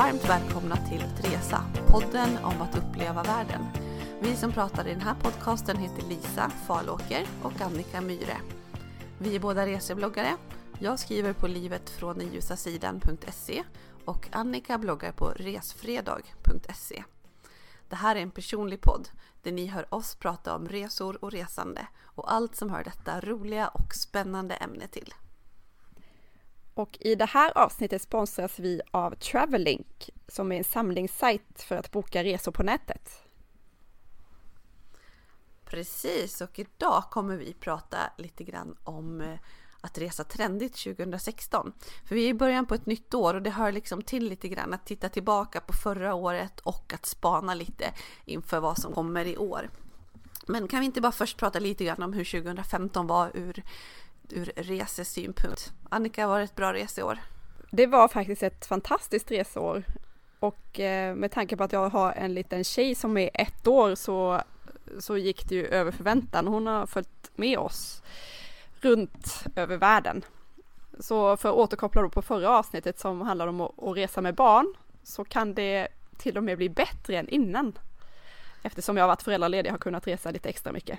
varmt 0.00 0.28
välkomna 0.28 0.76
till 0.76 1.02
Tresa, 1.22 1.64
podden 1.86 2.38
om 2.44 2.62
att 2.62 2.78
uppleva 2.78 3.22
världen. 3.22 3.66
Vi 4.20 4.36
som 4.36 4.52
pratar 4.52 4.88
i 4.88 4.90
den 4.90 5.00
här 5.00 5.14
podcasten 5.14 5.76
heter 5.76 6.02
Lisa 6.08 6.50
Falåker 6.50 7.26
och 7.42 7.60
Annika 7.60 8.00
Myre. 8.00 8.36
Vi 9.18 9.36
är 9.36 9.40
båda 9.40 9.66
resebloggare. 9.66 10.36
Jag 10.78 10.98
skriver 10.98 11.32
på 11.32 11.46
livetfråndenljusasidan.se 11.46 13.64
och 14.04 14.28
Annika 14.32 14.78
bloggar 14.78 15.12
på 15.12 15.28
resfredag.se. 15.28 17.04
Det 17.88 17.96
här 17.96 18.16
är 18.16 18.20
en 18.20 18.30
personlig 18.30 18.80
podd 18.80 19.08
där 19.42 19.52
ni 19.52 19.66
hör 19.66 19.94
oss 19.94 20.14
prata 20.14 20.56
om 20.56 20.68
resor 20.68 21.24
och 21.24 21.32
resande 21.32 21.86
och 22.02 22.32
allt 22.32 22.56
som 22.56 22.70
hör 22.70 22.84
detta 22.84 23.20
roliga 23.20 23.68
och 23.68 23.94
spännande 23.94 24.54
ämne 24.54 24.86
till. 24.86 25.14
Och 26.80 26.96
i 27.00 27.14
det 27.14 27.24
här 27.24 27.58
avsnittet 27.58 28.02
sponsras 28.02 28.58
vi 28.58 28.80
av 28.90 29.14
Travellink 29.14 30.10
som 30.28 30.52
är 30.52 30.56
en 30.56 30.64
samlingssajt 30.64 31.62
för 31.62 31.76
att 31.76 31.90
boka 31.90 32.24
resor 32.24 32.52
på 32.52 32.62
nätet. 32.62 33.22
Precis, 35.64 36.40
och 36.40 36.58
idag 36.58 37.04
kommer 37.10 37.36
vi 37.36 37.52
prata 37.52 37.98
lite 38.16 38.44
grann 38.44 38.76
om 38.84 39.20
eh, 39.20 39.38
att 39.80 39.98
resa 39.98 40.24
trendigt 40.24 40.76
2016. 40.76 41.72
För 42.08 42.14
vi 42.14 42.24
är 42.24 42.28
i 42.28 42.34
början 42.34 42.66
på 42.66 42.74
ett 42.74 42.86
nytt 42.86 43.14
år 43.14 43.34
och 43.34 43.42
det 43.42 43.50
hör 43.50 43.72
liksom 43.72 44.02
till 44.02 44.28
lite 44.28 44.48
grann 44.48 44.74
att 44.74 44.86
titta 44.86 45.08
tillbaka 45.08 45.60
på 45.60 45.72
förra 45.72 46.14
året 46.14 46.60
och 46.60 46.92
att 46.94 47.06
spana 47.06 47.54
lite 47.54 47.92
inför 48.24 48.60
vad 48.60 48.78
som 48.78 48.92
kommer 48.92 49.24
i 49.24 49.36
år. 49.36 49.70
Men 50.46 50.68
kan 50.68 50.80
vi 50.80 50.86
inte 50.86 51.00
bara 51.00 51.12
först 51.12 51.36
prata 51.36 51.58
lite 51.58 51.84
grann 51.84 52.02
om 52.02 52.12
hur 52.12 52.42
2015 52.42 53.06
var 53.06 53.30
ur, 53.34 53.64
ur 54.32 54.52
resesynpunkt? 54.56 55.72
Annika, 55.88 56.26
var 56.26 56.38
det 56.38 56.44
ett 56.44 56.56
bra 56.56 56.72
reseår? 56.72 57.18
Det 57.70 57.86
var 57.86 58.08
faktiskt 58.08 58.42
ett 58.42 58.66
fantastiskt 58.66 59.30
reseår 59.30 59.84
och 60.40 60.80
eh, 60.80 61.14
med 61.14 61.32
tanke 61.32 61.56
på 61.56 61.64
att 61.64 61.72
jag 61.72 61.88
har 61.88 62.12
en 62.12 62.34
liten 62.34 62.64
tjej 62.64 62.94
som 62.94 63.16
är 63.16 63.30
ett 63.34 63.66
år 63.66 63.94
så, 63.94 64.42
så 64.98 65.16
gick 65.16 65.48
det 65.48 65.54
ju 65.54 65.66
över 65.66 65.90
förväntan. 65.90 66.46
Hon 66.46 66.66
har 66.66 66.86
följt 66.86 67.30
med 67.34 67.58
oss 67.58 68.02
runt 68.80 69.44
över 69.56 69.76
världen. 69.76 70.24
Så 70.98 71.36
för 71.36 71.48
att 71.48 71.54
återkoppla 71.54 72.02
då 72.02 72.08
på 72.08 72.22
förra 72.22 72.58
avsnittet 72.58 72.98
som 72.98 73.20
handlar 73.20 73.46
om 73.46 73.60
att, 73.60 73.82
att 73.82 73.96
resa 73.96 74.20
med 74.20 74.34
barn 74.34 74.74
så 75.02 75.24
kan 75.24 75.54
det 75.54 75.88
till 76.18 76.36
och 76.36 76.44
med 76.44 76.56
bli 76.56 76.68
bättre 76.68 77.16
än 77.16 77.28
innan. 77.28 77.78
Eftersom 78.62 78.96
jag 78.96 79.04
har 79.04 79.08
varit 79.08 79.22
föräldraledig 79.22 79.70
har 79.70 79.78
kunnat 79.78 80.06
resa 80.06 80.30
lite 80.30 80.48
extra 80.48 80.72
mycket. 80.72 80.98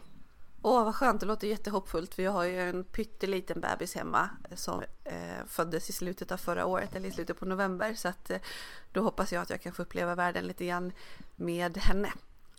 Åh 0.61 0.85
vad 0.85 0.95
skönt, 0.95 1.19
det 1.19 1.25
låter 1.25 1.47
jättehoppfullt 1.47 2.15
för 2.15 2.23
jag 2.23 2.31
har 2.31 2.43
ju 2.43 2.61
en 2.69 2.83
pytteliten 2.83 3.61
bebis 3.61 3.95
hemma 3.95 4.29
eh, 4.49 4.55
som 4.55 4.83
eh, 5.03 5.45
föddes 5.47 5.89
i 5.89 5.93
slutet 5.93 6.31
av 6.31 6.37
förra 6.37 6.65
året 6.65 6.95
eller 6.95 7.09
i 7.09 7.11
slutet 7.11 7.39
på 7.39 7.45
november 7.45 7.93
så 7.93 8.07
att 8.07 8.29
eh, 8.29 8.37
då 8.91 9.01
hoppas 9.01 9.31
jag 9.33 9.41
att 9.41 9.49
jag 9.49 9.61
kan 9.61 9.73
få 9.73 9.81
uppleva 9.81 10.15
världen 10.15 10.47
lite 10.47 10.65
grann 10.65 10.91
med 11.35 11.77
henne 11.77 12.11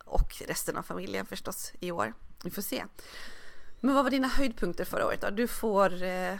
och 0.04 0.42
resten 0.46 0.76
av 0.76 0.82
familjen 0.82 1.26
förstås 1.26 1.72
i 1.80 1.90
år. 1.90 2.14
Vi 2.44 2.50
får 2.50 2.62
se. 2.62 2.84
Men 3.80 3.94
vad 3.94 4.04
var 4.04 4.10
dina 4.10 4.28
höjdpunkter 4.28 4.84
förra 4.84 5.06
året 5.06 5.20
då? 5.20 5.30
Du 5.30 5.48
får 5.48 6.02
eh, 6.02 6.36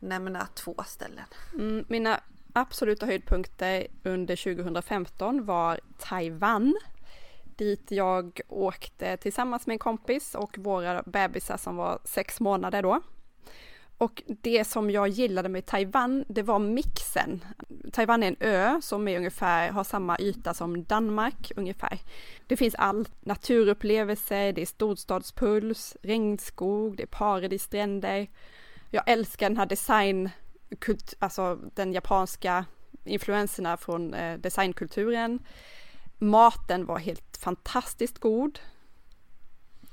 nämna 0.00 0.46
två 0.54 0.84
ställen. 0.86 1.24
Mm, 1.54 1.84
mina 1.88 2.20
absoluta 2.52 3.06
höjdpunkter 3.06 3.86
under 4.02 4.36
2015 4.36 5.44
var 5.44 5.80
Taiwan 5.98 6.74
dit 7.56 7.90
jag 7.90 8.40
åkte 8.48 9.16
tillsammans 9.16 9.66
med 9.66 9.74
en 9.74 9.78
kompis 9.78 10.34
och 10.34 10.58
våra 10.58 11.02
bebisar 11.02 11.56
som 11.56 11.76
var 11.76 11.98
sex 12.04 12.40
månader 12.40 12.82
då. 12.82 13.00
Och 13.98 14.22
det 14.26 14.64
som 14.64 14.90
jag 14.90 15.08
gillade 15.08 15.48
med 15.48 15.66
Taiwan, 15.66 16.24
det 16.28 16.42
var 16.42 16.58
mixen. 16.58 17.44
Taiwan 17.92 18.22
är 18.22 18.28
en 18.28 18.36
ö 18.40 18.80
som 18.82 19.08
är 19.08 19.16
ungefär, 19.16 19.70
har 19.70 19.84
samma 19.84 20.18
yta 20.18 20.54
som 20.54 20.84
Danmark 20.84 21.52
ungefär. 21.56 21.98
Det 22.46 22.56
finns 22.56 22.74
allt, 22.74 23.12
naturupplevelser, 23.20 24.52
det 24.52 24.62
är 24.62 24.66
storstadspuls, 24.66 25.96
regnskog, 26.02 26.96
det 26.96 27.02
är 27.02 27.06
paradisstränder. 27.06 28.26
Jag 28.90 29.02
älskar 29.06 29.50
den 29.50 29.58
här 29.58 29.66
design, 29.66 30.30
alltså 31.18 31.58
den 31.74 31.92
japanska 31.92 32.64
influenserna 33.04 33.76
från 33.76 34.14
eh, 34.14 34.38
designkulturen. 34.38 35.38
Maten 36.18 36.86
var 36.86 36.98
helt 36.98 37.25
fantastiskt 37.46 38.18
god. 38.18 38.58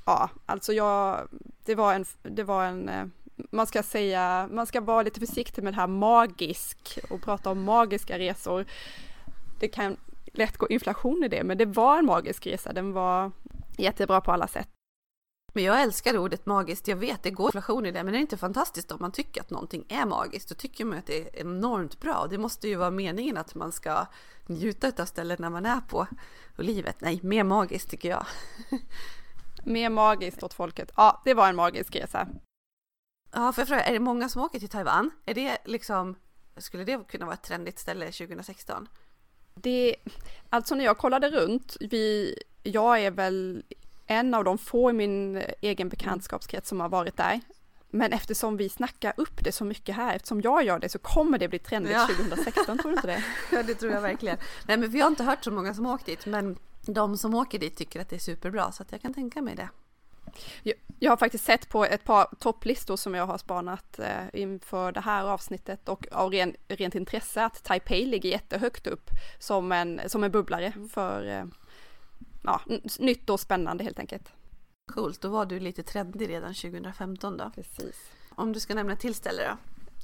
Ja, 0.05 0.29
alltså 0.45 0.73
jag, 0.73 1.27
det 1.65 1.75
var 1.75 1.93
en, 1.93 2.05
det 2.21 2.43
var 2.43 2.65
en, 2.65 2.89
eh, 2.89 3.05
man 3.51 3.67
ska 3.67 3.83
säga, 3.83 4.47
man 4.51 4.65
ska 4.65 4.81
vara 4.81 5.01
lite 5.01 5.19
försiktig 5.19 5.63
med 5.63 5.73
det 5.73 5.77
här 5.77 5.87
magisk 5.87 6.99
och 7.09 7.21
prata 7.21 7.49
om 7.49 7.63
magiska 7.63 8.19
resor. 8.19 8.65
Det 9.59 9.67
kan 9.67 9.97
lätt 10.33 10.57
gå 10.57 10.67
inflation 10.67 11.23
i 11.23 11.27
det, 11.27 11.43
men 11.43 11.57
det 11.57 11.65
var 11.65 11.99
en 11.99 12.05
magisk 12.05 12.47
resa. 12.47 12.73
Den 12.73 12.93
var 12.93 13.31
jättebra 13.77 14.21
på 14.21 14.31
alla 14.31 14.47
sätt. 14.47 14.69
Men 15.53 15.63
jag 15.63 15.81
älskar 15.81 16.17
ordet 16.17 16.45
magiskt. 16.45 16.87
Jag 16.87 16.95
vet, 16.95 17.23
det 17.23 17.31
går 17.31 17.47
inflation 17.47 17.85
i 17.85 17.91
det, 17.91 18.03
men 18.03 18.13
det 18.13 18.19
är 18.19 18.21
inte 18.21 18.37
fantastiskt 18.37 18.91
om 18.91 18.97
man 19.01 19.11
tycker 19.11 19.41
att 19.41 19.49
någonting 19.49 19.85
är 19.89 20.05
magiskt. 20.05 20.49
Då 20.49 20.55
tycker 20.55 20.85
man 20.85 20.97
att 20.97 21.05
det 21.05 21.21
är 21.21 21.41
enormt 21.41 21.99
bra. 21.99 22.27
Det 22.29 22.37
måste 22.37 22.67
ju 22.67 22.75
vara 22.75 22.91
meningen 22.91 23.37
att 23.37 23.55
man 23.55 23.71
ska 23.71 24.05
njuta 24.47 25.01
av 25.01 25.05
stället 25.05 25.39
när 25.39 25.49
man 25.49 25.65
är 25.65 25.81
på 25.81 26.07
och 26.57 26.63
livet. 26.63 27.01
Nej, 27.01 27.19
mer 27.23 27.43
magiskt 27.43 27.89
tycker 27.89 28.09
jag. 28.09 28.25
mer 29.63 29.89
magiskt 29.89 30.43
åt 30.43 30.53
folket. 30.53 30.91
Ja, 30.95 31.21
det 31.25 31.33
var 31.33 31.49
en 31.49 31.55
magisk 31.55 31.95
resa. 31.95 32.27
Ja, 33.31 33.53
för 33.53 33.61
jag 33.61 33.67
fråga, 33.67 33.83
är 33.83 33.93
det 33.93 33.99
många 33.99 34.29
som 34.29 34.41
åker 34.41 34.59
till 34.59 34.69
Taiwan? 34.69 35.11
Är 35.25 35.33
det 35.33 35.57
liksom, 35.65 36.15
skulle 36.57 36.83
det 36.83 37.07
kunna 37.07 37.25
vara 37.25 37.33
ett 37.33 37.43
trendigt 37.43 37.79
ställe 37.79 38.05
2016? 38.05 38.87
Det, 39.55 39.95
alltså 40.49 40.75
när 40.75 40.85
jag 40.85 40.97
kollade 40.97 41.29
runt, 41.29 41.77
vi, 41.79 42.35
jag 42.63 42.99
är 42.99 43.11
väl 43.11 43.63
en 44.07 44.33
av 44.33 44.43
de 44.43 44.57
få 44.57 44.89
i 44.89 44.93
min 44.93 45.43
egen 45.61 45.89
bekantskapskrets 45.89 46.69
som 46.69 46.79
har 46.79 46.89
varit 46.89 47.17
där. 47.17 47.41
Men 47.89 48.13
eftersom 48.13 48.57
vi 48.57 48.69
snackar 48.69 49.13
upp 49.17 49.43
det 49.43 49.51
så 49.51 49.65
mycket 49.65 49.95
här, 49.95 50.15
eftersom 50.15 50.41
jag 50.41 50.65
gör 50.65 50.79
det 50.79 50.89
så 50.89 50.99
kommer 50.99 51.37
det 51.37 51.47
bli 51.47 51.59
trendigt 51.59 51.93
ja. 51.93 52.07
2016, 52.17 52.77
tror 52.77 52.91
du 52.91 52.95
inte 52.95 53.07
det? 53.07 53.23
Ja, 53.51 53.63
det 53.63 53.75
tror 53.75 53.91
jag 53.91 54.01
verkligen. 54.01 54.37
Nej, 54.67 54.77
men 54.77 54.89
vi 54.89 54.99
har 54.99 55.07
inte 55.07 55.23
hört 55.23 55.43
så 55.43 55.51
många 55.51 55.73
som 55.73 55.85
åkt 55.85 56.05
dit, 56.05 56.25
men 56.25 56.57
de 56.81 57.17
som 57.17 57.35
åker 57.35 57.59
dit 57.59 57.77
tycker 57.77 58.01
att 58.01 58.09
det 58.09 58.15
är 58.15 58.19
superbra, 58.19 58.71
så 58.71 58.83
att 58.83 58.91
jag 58.91 59.01
kan 59.01 59.13
tänka 59.13 59.41
mig 59.41 59.55
det. 59.55 59.69
Jag, 60.63 60.75
jag 60.99 61.11
har 61.11 61.17
faktiskt 61.17 61.45
sett 61.45 61.69
på 61.69 61.85
ett 61.85 62.03
par 62.03 62.27
topplistor 62.39 62.97
som 62.97 63.15
jag 63.15 63.25
har 63.25 63.37
spanat 63.37 63.99
eh, 63.99 64.41
inför 64.41 64.91
det 64.91 65.01
här 65.01 65.23
avsnittet 65.23 65.89
och 65.89 66.07
av 66.11 66.31
ren, 66.31 66.55
rent 66.67 66.95
intresse 66.95 67.45
att 67.45 67.63
Taipei 67.63 68.05
ligger 68.05 68.29
jättehögt 68.29 68.87
upp 68.87 69.09
som 69.39 69.71
en, 69.71 70.01
som 70.07 70.23
en 70.23 70.31
bubblare 70.31 70.73
mm. 70.75 70.89
för 70.89 71.27
eh, 71.27 71.45
ja, 72.43 72.61
nytt 72.99 73.29
och 73.29 73.39
spännande 73.39 73.83
helt 73.83 73.99
enkelt. 73.99 74.31
Coolt, 74.91 75.21
då 75.21 75.29
var 75.29 75.45
du 75.45 75.59
lite 75.59 75.83
trendig 75.83 76.29
redan 76.29 76.53
2015 76.53 77.37
då. 77.37 77.51
Precis. 77.55 78.11
Om 78.29 78.53
du 78.53 78.59
ska 78.59 78.75
nämna 78.75 78.95
till 78.95 79.15
ställe 79.15 79.41
då? 79.43 79.57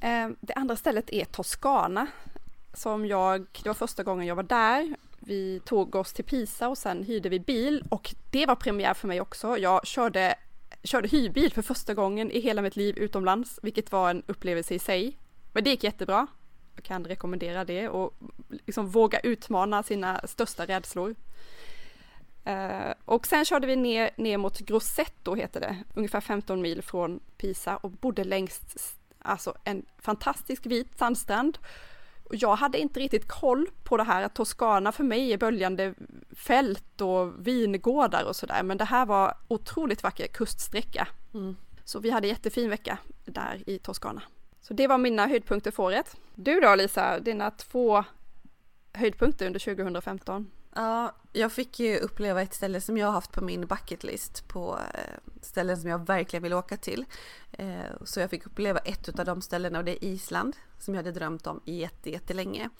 Eh, 0.06 0.28
det 0.40 0.54
andra 0.54 0.76
stället 0.76 1.10
är 1.10 1.24
Toscana. 1.24 2.06
Som 2.74 3.06
jag, 3.06 3.46
det 3.62 3.68
var 3.68 3.74
första 3.74 4.02
gången 4.02 4.26
jag 4.26 4.36
var 4.36 4.42
där. 4.42 4.96
Vi 5.18 5.60
tog 5.64 5.94
oss 5.94 6.12
till 6.12 6.24
Pisa 6.24 6.68
och 6.68 6.78
sen 6.78 7.02
hyrde 7.02 7.28
vi 7.28 7.40
bil 7.40 7.84
och 7.88 8.14
det 8.30 8.46
var 8.46 8.56
premiär 8.56 8.94
för 8.94 9.08
mig 9.08 9.20
också. 9.20 9.58
Jag 9.58 9.86
körde, 9.86 10.34
körde 10.82 11.08
hyrbil 11.08 11.52
för 11.52 11.62
första 11.62 11.94
gången 11.94 12.30
i 12.30 12.40
hela 12.40 12.62
mitt 12.62 12.76
liv 12.76 12.98
utomlands, 12.98 13.58
vilket 13.62 13.92
var 13.92 14.10
en 14.10 14.22
upplevelse 14.26 14.74
i 14.74 14.78
sig. 14.78 15.18
Men 15.52 15.64
det 15.64 15.70
gick 15.70 15.84
jättebra. 15.84 16.26
Jag 16.74 16.84
kan 16.84 17.04
rekommendera 17.04 17.64
det 17.64 17.88
och 17.88 18.14
liksom 18.48 18.86
våga 18.86 19.20
utmana 19.20 19.82
sina 19.82 20.20
största 20.26 20.66
rädslor. 20.66 21.14
Uh, 22.46 22.92
och 23.04 23.26
sen 23.26 23.44
körde 23.44 23.66
vi 23.66 23.76
ner, 23.76 24.10
ner 24.16 24.38
mot 24.38 24.58
Grosseto 24.58 25.34
heter 25.34 25.60
det, 25.60 25.76
ungefär 25.94 26.20
15 26.20 26.62
mil 26.62 26.82
från 26.82 27.20
Pisa 27.36 27.76
och 27.76 27.90
bodde 27.90 28.24
längst, 28.24 28.96
alltså 29.18 29.54
en 29.64 29.86
fantastisk 29.98 30.66
vit 30.66 30.98
sandstrand. 30.98 31.58
Och 32.24 32.36
jag 32.36 32.56
hade 32.56 32.78
inte 32.78 33.00
riktigt 33.00 33.28
koll 33.28 33.70
på 33.84 33.96
det 33.96 34.04
här 34.04 34.22
att 34.22 34.34
Toscana 34.34 34.92
för 34.92 35.04
mig 35.04 35.32
är 35.32 35.38
böljande 35.38 35.94
fält 36.36 37.00
och 37.00 37.46
vingårdar 37.46 38.24
och 38.24 38.36
sådär, 38.36 38.62
men 38.62 38.78
det 38.78 38.84
här 38.84 39.06
var 39.06 39.34
otroligt 39.48 40.02
vacker 40.02 40.26
kuststräcka. 40.26 41.08
Mm. 41.34 41.56
Så 41.84 41.98
vi 41.98 42.10
hade 42.10 42.28
jättefin 42.28 42.70
vecka 42.70 42.98
där 43.24 43.62
i 43.66 43.78
Toscana. 43.78 44.22
Så 44.60 44.74
det 44.74 44.86
var 44.86 44.98
mina 44.98 45.26
höjdpunkter 45.26 45.70
för 45.70 45.82
året. 45.82 46.16
Du 46.34 46.60
då 46.60 46.74
Lisa, 46.74 47.20
dina 47.20 47.50
två 47.50 48.04
höjdpunkter 48.92 49.46
under 49.46 49.60
2015? 49.60 50.50
Ja, 50.74 51.12
jag 51.32 51.52
fick 51.52 51.80
ju 51.80 51.98
uppleva 51.98 52.42
ett 52.42 52.54
ställe 52.54 52.80
som 52.80 52.96
jag 52.96 53.06
har 53.06 53.12
haft 53.12 53.32
på 53.32 53.44
min 53.44 53.66
bucketlist 53.66 54.48
på 54.48 54.78
eh, 54.94 55.32
ställen 55.42 55.76
som 55.76 55.90
jag 55.90 56.06
verkligen 56.06 56.42
vill 56.42 56.52
åka 56.52 56.76
till. 56.76 57.04
Eh, 57.52 58.04
så 58.04 58.20
jag 58.20 58.30
fick 58.30 58.46
uppleva 58.46 58.78
ett 58.78 59.18
av 59.18 59.24
de 59.24 59.42
ställena 59.42 59.78
och 59.78 59.84
det 59.84 60.04
är 60.04 60.08
Island 60.08 60.56
som 60.78 60.94
jag 60.94 60.98
hade 60.98 61.12
drömt 61.12 61.46
om 61.46 61.60
jättelänge. 62.04 62.70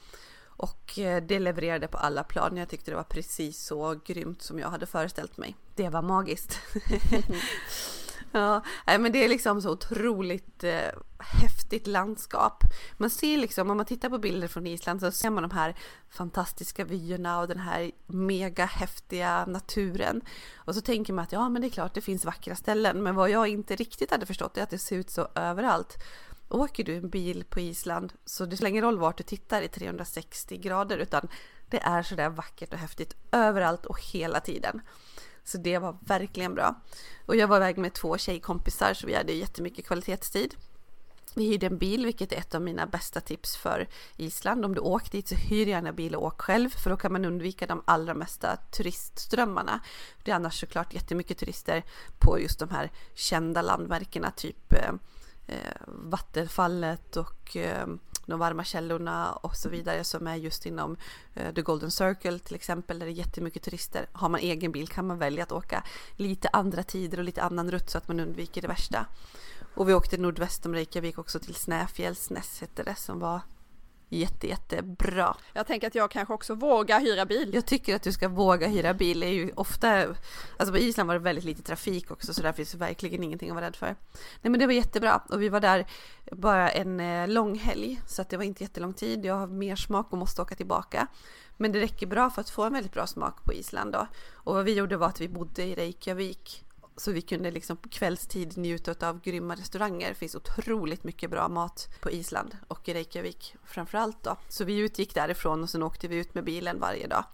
Och 0.61 0.99
eh, 0.99 1.23
det 1.23 1.39
levererade 1.39 1.89
på 1.89 1.99
alla 1.99 2.25
plan. 2.25 2.57
Jag 2.57 2.69
tyckte 2.69 2.91
det 2.91 2.97
var 2.97 3.03
precis 3.03 3.65
så 3.65 4.01
grymt 4.05 4.43
som 4.43 4.59
jag 4.59 4.71
hade 4.71 4.87
föreställt 4.87 5.37
mig. 5.37 5.57
Det 5.75 5.89
var 5.89 6.03
magiskt. 6.03 6.59
Ja, 8.87 8.99
men 8.99 9.13
det 9.13 9.25
är 9.25 9.29
liksom 9.29 9.63
så 9.63 9.71
otroligt 9.71 10.65
eh, 10.65 10.91
häftigt 11.19 11.87
landskap. 11.87 12.65
Man 12.97 13.11
ser 13.11 13.39
liksom, 13.39 13.71
om 13.71 13.77
man 13.77 13.87
tittar 13.87 14.11
på 14.11 14.19
bilder 14.19 14.49
från 14.49 14.67
Island 14.67 15.01
så 15.01 15.11
ser 15.11 15.31
man 15.31 15.43
de 15.43 15.51
här 15.51 15.75
fantastiska 16.11 16.85
vyerna 16.85 17.41
och 17.41 17.49
den 17.49 17.59
här 17.59 17.91
mega 18.07 18.65
häftiga 18.65 19.47
naturen. 19.47 20.21
Och 20.55 20.75
så 20.75 20.81
tänker 20.81 21.13
man 21.13 21.23
att 21.23 21.33
ja, 21.33 21.49
men 21.49 21.63
det 21.63 21.69
är 21.69 21.71
klart 21.71 21.95
det 21.95 22.01
finns 22.01 22.25
vackra 22.25 22.57
ställen. 22.57 23.03
Men 23.03 23.15
vad 23.15 23.31
jag 23.31 23.49
inte 23.49 23.77
riktigt 23.77 24.11
hade 24.11 24.27
förstått 24.27 24.57
är 24.57 24.63
att 24.63 24.71
det 24.71 24.79
ser 24.79 24.97
ut 24.97 25.11
så 25.11 25.29
överallt. 25.35 25.99
Åker 26.49 26.85
du 26.85 26.97
en 26.97 27.11
bil 27.11 27.45
på 27.51 27.61
Island 27.61 28.13
så 28.25 28.47
det 28.47 28.57
spelar 28.57 28.71
ingen 28.71 28.85
roll 28.85 28.99
vart 28.99 29.17
du 29.17 29.25
tittar 29.25 29.63
i 29.63 29.69
360 29.69 30.57
grader 30.57 30.99
utan 30.99 31.29
det 31.71 31.81
är 31.83 32.03
sådär 32.03 32.29
vackert 32.29 32.73
och 32.73 32.79
häftigt 32.79 33.17
överallt 33.33 33.87
och 33.87 34.01
hela 34.13 34.41
tiden. 34.41 34.81
Så 35.45 35.59
det 35.59 35.79
var 35.79 35.97
verkligen 36.01 36.55
bra. 36.55 36.75
Och 37.27 37.37
jag 37.37 37.49
var 37.49 37.57
iväg 37.57 37.79
med 37.79 37.93
två 37.93 38.19
tjejkompisar 38.19 38.95
så 38.95 39.07
vi 39.07 39.15
hade 39.15 39.33
jättemycket 39.33 39.87
kvalitetstid. 39.87 40.55
Vi 41.35 41.49
hyrde 41.49 41.67
en 41.67 41.79
bil, 41.79 42.05
vilket 42.05 42.33
är 42.33 42.37
ett 42.37 42.55
av 42.55 42.63
mina 42.63 42.87
bästa 42.87 43.21
tips 43.21 43.57
för 43.57 43.89
Island. 44.17 44.65
Om 44.65 44.75
du 44.75 44.81
åker 44.81 45.11
dit 45.11 45.29
så 45.29 45.35
hyr 45.35 45.67
gärna 45.67 45.93
bil 45.93 46.15
och 46.15 46.25
åk 46.25 46.41
själv, 46.41 46.71
för 46.71 46.91
då 46.91 46.97
kan 46.97 47.13
man 47.13 47.25
undvika 47.25 47.67
de 47.67 47.83
allra 47.85 48.15
mesta 48.15 48.57
turistströmmarna. 48.57 49.81
Det 50.25 50.31
är 50.31 50.35
annars 50.35 50.61
såklart 50.61 50.95
jättemycket 50.95 51.39
turister 51.39 51.83
på 52.19 52.41
just 52.41 52.59
de 52.59 52.71
här 52.71 52.91
kända 53.15 53.63
landmärkena, 53.63 54.31
typ 54.31 54.73
eh, 54.73 54.93
eh 55.47 55.57
Vattenfallet 55.87 57.17
och 57.17 57.57
eh, 57.57 57.87
de 58.31 58.39
varma 58.39 58.65
källorna 58.65 59.33
och 59.33 59.57
så 59.57 59.69
vidare 59.69 60.05
som 60.05 60.27
är 60.27 60.37
just 60.37 60.67
inom 60.67 60.97
eh, 61.35 61.55
The 61.55 61.63
Golden 61.63 61.91
Circle 61.91 62.39
till 62.39 62.55
exempel 62.55 62.99
där 62.99 63.07
det 63.07 63.13
är 63.13 63.15
jättemycket 63.15 63.63
turister. 63.63 64.07
Har 64.13 64.29
man 64.29 64.41
egen 64.41 64.73
bil 64.73 64.89
kan 64.89 65.07
man 65.07 65.19
välja 65.19 65.43
att 65.43 65.53
åka 65.53 65.85
lite 66.17 66.49
andra 66.53 66.83
tider 66.83 67.19
och 67.19 67.25
lite 67.25 67.43
annan 67.43 67.71
rutt 67.71 67.91
så 67.91 67.99
att 67.99 68.09
man 68.09 68.21
undviker 68.21 68.63
det 68.63 68.69
värsta. 68.69 69.07
Och 69.75 69.89
vi 69.89 69.95
åkte 69.95 70.17
nordväst 70.17 70.67
om 70.67 70.75
Reykjavik 70.75 71.19
också 71.19 71.39
till 71.39 71.55
Snäfjällsnäs 71.55 72.61
hette 72.61 72.83
det 72.83 72.95
som 72.95 73.19
var 73.19 73.41
jätte, 74.17 74.47
jättebra. 74.47 75.37
Jag 75.53 75.67
tänker 75.67 75.87
att 75.87 75.95
jag 75.95 76.11
kanske 76.11 76.35
också 76.35 76.55
vågar 76.55 77.01
hyra 77.01 77.27
bil. 77.27 77.51
Jag 77.55 77.67
tycker 77.67 77.97
att 77.97 78.03
du 78.03 78.13
ska 78.13 78.29
våga 78.29 78.69
hyra 78.69 78.95
bil. 78.95 79.21
Det 79.21 79.27
är 79.27 79.33
ju 79.33 79.53
ofta, 79.57 80.07
alltså 80.57 80.73
på 80.73 80.79
Island 80.79 81.07
var 81.07 81.15
det 81.15 81.21
väldigt 81.21 81.45
lite 81.45 81.63
trafik 81.63 82.11
också 82.11 82.35
så 82.35 82.43
där 82.43 82.53
finns 82.53 82.75
verkligen 82.75 83.23
ingenting 83.23 83.51
att 83.51 83.55
vara 83.55 83.67
rädd 83.67 83.77
för. 83.77 83.97
Nej 84.43 84.51
men 84.51 84.59
det 84.59 84.67
var 84.67 84.73
jättebra 84.73 85.23
och 85.29 85.43
vi 85.43 85.49
var 85.49 85.61
där 85.61 85.87
bara 86.33 86.71
en 86.71 87.01
eh, 87.01 87.29
lång 87.29 87.59
helg 87.59 88.01
så 88.07 88.23
att 88.23 88.29
det 88.29 88.37
var 88.37 88.45
inte 88.45 88.63
jättelång 88.63 88.95
tid. 88.95 89.25
Jag 89.25 89.35
har 89.35 89.47
mer 89.47 89.77
smak 89.77 90.13
och 90.13 90.19
måste 90.19 90.43
åka 90.43 90.55
tillbaka. 90.55 91.07
Men 91.57 91.73
det 91.73 91.81
räcker 91.81 92.07
bra 92.07 92.31
för 92.31 92.41
att 92.41 92.51
få 92.51 92.65
en 92.65 92.73
väldigt 92.73 92.93
bra 92.93 93.07
smak 93.07 93.45
på 93.45 93.53
Island 93.53 93.93
då. 93.93 94.07
Och 94.33 94.55
vad 94.55 94.65
vi 94.65 94.75
gjorde 94.75 94.97
var 94.97 95.07
att 95.07 95.21
vi 95.21 95.29
bodde 95.29 95.65
i 95.65 95.75
Reykjavik 95.75 96.65
så 96.97 97.13
vi 97.13 97.23
kunde 97.23 97.51
liksom 97.51 97.77
på 97.77 97.89
kvällstid 97.89 98.59
njuta 98.59 99.09
av 99.09 99.21
grymma 99.21 99.55
restauranger. 99.55 100.09
Det 100.09 100.15
finns 100.15 100.35
otroligt 100.35 101.05
mycket 101.05 101.31
bra 101.31 101.49
mat 101.49 101.89
på 102.01 102.11
Island 102.11 102.57
och 102.69 102.89
i 102.89 102.95
Reykjavik 102.95 103.55
framförallt 103.65 104.23
då. 104.23 104.37
Så 104.49 104.65
vi 104.65 104.79
utgick 104.79 105.15
därifrån 105.15 105.63
och 105.63 105.71
sen 105.71 105.83
åkte 105.83 106.09
vi 106.09 106.17
ut 106.17 106.35
med 106.35 106.45
bilen 106.45 106.81
varje 106.81 107.07
dag. 107.07 107.25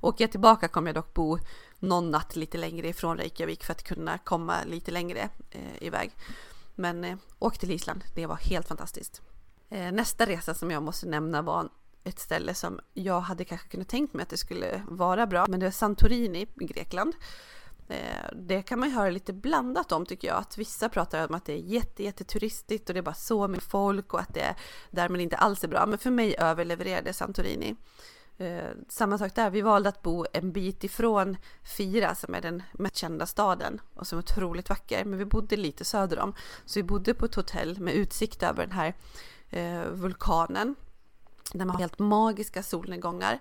Åker 0.00 0.24
jag 0.24 0.30
tillbaka 0.30 0.68
kommer 0.68 0.88
jag 0.88 0.94
dock 0.94 1.14
bo 1.14 1.38
någon 1.78 2.10
natt 2.10 2.36
lite 2.36 2.58
längre 2.58 2.88
ifrån 2.88 3.18
Reykjavik 3.18 3.64
för 3.64 3.72
att 3.72 3.82
kunna 3.82 4.18
komma 4.18 4.64
lite 4.64 4.90
längre 4.90 5.28
eh, 5.50 5.82
iväg. 5.82 6.16
Men 6.74 7.04
eh, 7.04 7.16
åk 7.38 7.58
till 7.58 7.70
Island, 7.70 8.04
det 8.14 8.26
var 8.26 8.36
helt 8.36 8.68
fantastiskt. 8.68 9.22
Eh, 9.68 9.92
nästa 9.92 10.26
resa 10.26 10.54
som 10.54 10.70
jag 10.70 10.82
måste 10.82 11.06
nämna 11.06 11.42
var 11.42 11.68
ett 12.04 12.18
ställe 12.18 12.54
som 12.54 12.80
jag 12.94 13.20
hade 13.20 13.44
kanske 13.44 13.68
kunnat 13.68 13.88
tänkt 13.88 14.14
mig 14.14 14.22
att 14.22 14.28
det 14.28 14.36
skulle 14.36 14.82
vara 14.88 15.26
bra, 15.26 15.46
men 15.48 15.60
det 15.60 15.66
är 15.66 15.70
Santorini 15.70 16.46
i 16.60 16.64
Grekland. 16.64 17.14
Eh, 17.88 18.28
det 18.32 18.62
kan 18.62 18.78
man 18.78 18.88
ju 18.88 18.94
höra 18.94 19.10
lite 19.10 19.32
blandat 19.32 19.92
om 19.92 20.06
tycker 20.06 20.28
jag. 20.28 20.36
Att 20.36 20.58
vissa 20.58 20.88
pratar 20.88 21.28
om 21.28 21.34
att 21.34 21.44
det 21.44 21.52
är 21.52 21.62
jätte, 21.62 22.02
jätteturistigt 22.02 22.88
och 22.88 22.94
det 22.94 23.00
är 23.00 23.02
bara 23.02 23.14
så 23.14 23.48
mycket 23.48 23.70
folk 23.70 24.14
och 24.14 24.20
att 24.20 24.34
det 24.34 24.54
därmed 24.90 25.20
inte 25.20 25.36
alls 25.36 25.64
är 25.64 25.68
bra. 25.68 25.86
Men 25.86 25.98
för 25.98 26.10
mig 26.10 26.36
överlevererade 26.38 27.12
Santorini. 27.12 27.76
Eh, 28.38 28.70
samma 28.88 29.18
sak 29.18 29.34
där, 29.34 29.50
vi 29.50 29.60
valde 29.60 29.88
att 29.88 30.02
bo 30.02 30.24
en 30.32 30.52
bit 30.52 30.84
ifrån 30.84 31.36
Fira 31.76 32.14
som 32.14 32.34
är 32.34 32.40
den 32.40 32.62
mest 32.72 32.96
kända 32.96 33.26
staden 33.26 33.80
och 33.94 34.06
som 34.06 34.18
är 34.18 34.22
otroligt 34.22 34.68
vacker. 34.68 35.04
Men 35.04 35.18
vi 35.18 35.24
bodde 35.24 35.56
lite 35.56 35.84
söder 35.84 36.18
om. 36.18 36.34
Så 36.64 36.78
vi 36.78 36.82
bodde 36.82 37.14
på 37.14 37.24
ett 37.24 37.34
hotell 37.34 37.80
med 37.80 37.94
utsikt 37.94 38.42
över 38.42 38.66
den 38.66 38.72
här 38.72 38.94
eh, 39.50 39.88
vulkanen. 39.90 40.74
Där 41.52 41.64
man 41.64 41.70
har 41.70 41.80
helt 41.80 41.98
magiska 41.98 42.62
solnedgångar. 42.62 43.40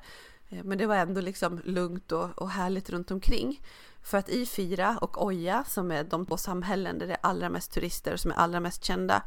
Eh, 0.50 0.64
men 0.64 0.78
det 0.78 0.86
var 0.86 0.96
ändå 0.96 1.22
liksom 1.22 1.62
lugnt 1.64 2.12
och, 2.12 2.42
och 2.42 2.50
härligt 2.50 2.90
runt 2.90 3.12
omkring. 3.12 3.62
För 4.06 4.18
att 4.18 4.30
i 4.30 4.46
Fira 4.46 4.98
och 5.02 5.26
Oja, 5.26 5.64
som 5.68 5.92
är 5.92 6.04
de 6.04 6.26
två 6.26 6.38
samhällen 6.38 7.00
där 7.00 7.08
det 7.08 7.14
är 7.14 7.20
allra 7.22 7.50
mest 7.50 7.72
turister 7.72 8.14
och 8.14 8.20
som 8.20 8.32
är 8.32 8.36
allra 8.36 8.60
mest 8.60 8.84
kända, 8.84 9.24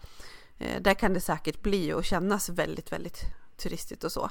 eh, 0.59 0.83
där 0.83 0.95
kan 0.95 1.15
det 1.15 1.21
säkert 1.21 1.63
bli 1.63 1.93
och 1.93 2.05
kännas 2.05 2.49
väldigt, 2.49 2.93
väldigt 2.93 3.23
turistigt 3.57 4.05
och 4.05 4.13
så. 4.13 4.31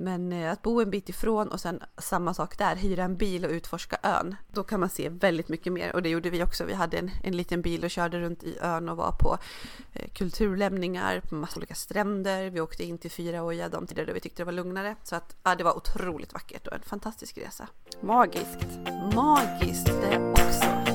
Men 0.00 0.32
eh, 0.32 0.52
att 0.52 0.62
bo 0.62 0.80
en 0.80 0.90
bit 0.90 1.08
ifrån 1.08 1.48
och 1.48 1.60
sen 1.60 1.82
samma 1.98 2.34
sak 2.34 2.58
där, 2.58 2.76
hyra 2.76 3.04
en 3.04 3.16
bil 3.16 3.44
och 3.44 3.50
utforska 3.50 3.98
ön. 4.02 4.36
Då 4.48 4.62
kan 4.62 4.80
man 4.80 4.88
se 4.88 5.08
väldigt 5.08 5.48
mycket 5.48 5.72
mer 5.72 5.94
och 5.94 6.02
det 6.02 6.08
gjorde 6.08 6.30
vi 6.30 6.42
också. 6.42 6.64
Vi 6.64 6.74
hade 6.74 6.98
en, 6.98 7.10
en 7.22 7.36
liten 7.36 7.62
bil 7.62 7.84
och 7.84 7.90
körde 7.90 8.20
runt 8.20 8.42
i 8.42 8.58
ön 8.60 8.88
och 8.88 8.96
var 8.96 9.12
på 9.12 9.38
eh, 9.92 10.08
kulturlämningar, 10.12 11.20
på 11.20 11.34
massa 11.34 11.56
olika 11.58 11.74
stränder. 11.74 12.50
Vi 12.50 12.60
åkte 12.60 12.84
in 12.84 12.98
till 12.98 13.10
Fyra 13.10 13.44
Oja 13.44 13.68
de 13.68 13.86
tider 13.86 14.06
då 14.06 14.12
vi 14.12 14.20
tyckte 14.20 14.42
det 14.42 14.44
var 14.44 14.52
lugnare. 14.52 14.96
Så 15.02 15.16
att 15.16 15.36
ja, 15.42 15.54
det 15.54 15.64
var 15.64 15.76
otroligt 15.76 16.32
vackert 16.32 16.66
och 16.66 16.74
en 16.74 16.82
fantastisk 16.82 17.38
resa. 17.38 17.68
Magiskt. 18.00 18.68
Magiskt 19.14 19.86
det 19.86 20.32
också. 20.32 20.87